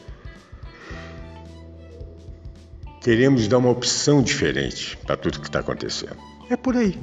Queremos 3.01 3.47
dar 3.47 3.59
uma 3.59 3.69
opção 3.69 4.21
diferente 4.21 4.97
para 4.97 5.15
tudo 5.15 5.39
que 5.39 5.47
está 5.47 5.59
acontecendo. 5.59 6.17
É 6.49 6.55
por 6.55 6.75
aí. 6.75 6.99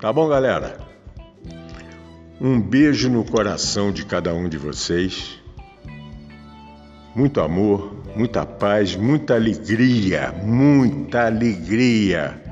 Tá 0.00 0.12
bom, 0.12 0.28
galera? 0.28 0.78
Um 2.40 2.60
beijo 2.60 3.08
no 3.08 3.24
coração 3.24 3.90
de 3.90 4.04
cada 4.04 4.34
um 4.34 4.48
de 4.48 4.58
vocês 4.58 5.40
muito 7.16 7.40
amor, 7.40 7.96
muita 8.14 8.44
paz, 8.44 8.94
muita 8.94 9.34
alegria, 9.34 10.34
muita 10.44 11.24
alegria. 11.24 12.42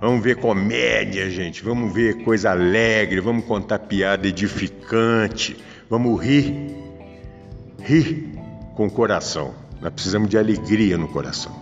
Vamos 0.00 0.24
ver 0.24 0.36
comédia, 0.36 1.28
gente. 1.28 1.62
Vamos 1.62 1.92
ver 1.92 2.24
coisa 2.24 2.50
alegre. 2.50 3.20
Vamos 3.20 3.44
contar 3.44 3.80
piada 3.80 4.26
edificante. 4.26 5.56
Vamos 5.90 6.22
rir. 6.22 6.74
Rir 7.80 8.32
com 8.74 8.86
o 8.86 8.90
coração. 8.90 9.54
Nós 9.80 9.92
precisamos 9.92 10.30
de 10.30 10.38
alegria 10.38 10.96
no 10.96 11.08
coração. 11.08 11.54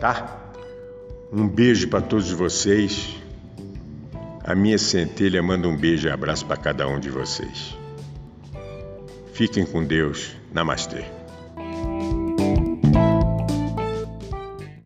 Tá? 0.00 0.40
Um 1.32 1.46
beijo 1.46 1.86
para 1.88 2.00
todos 2.00 2.32
vocês. 2.32 3.16
A 4.44 4.56
minha 4.56 4.78
centelha 4.78 5.40
manda 5.40 5.68
um 5.68 5.76
beijo 5.76 6.08
e 6.08 6.10
abraço 6.10 6.44
para 6.44 6.56
cada 6.56 6.88
um 6.88 6.98
de 6.98 7.10
vocês. 7.10 7.76
Fiquem 9.32 9.64
com 9.64 9.84
Deus. 9.84 10.41
Namastê. 10.54 11.04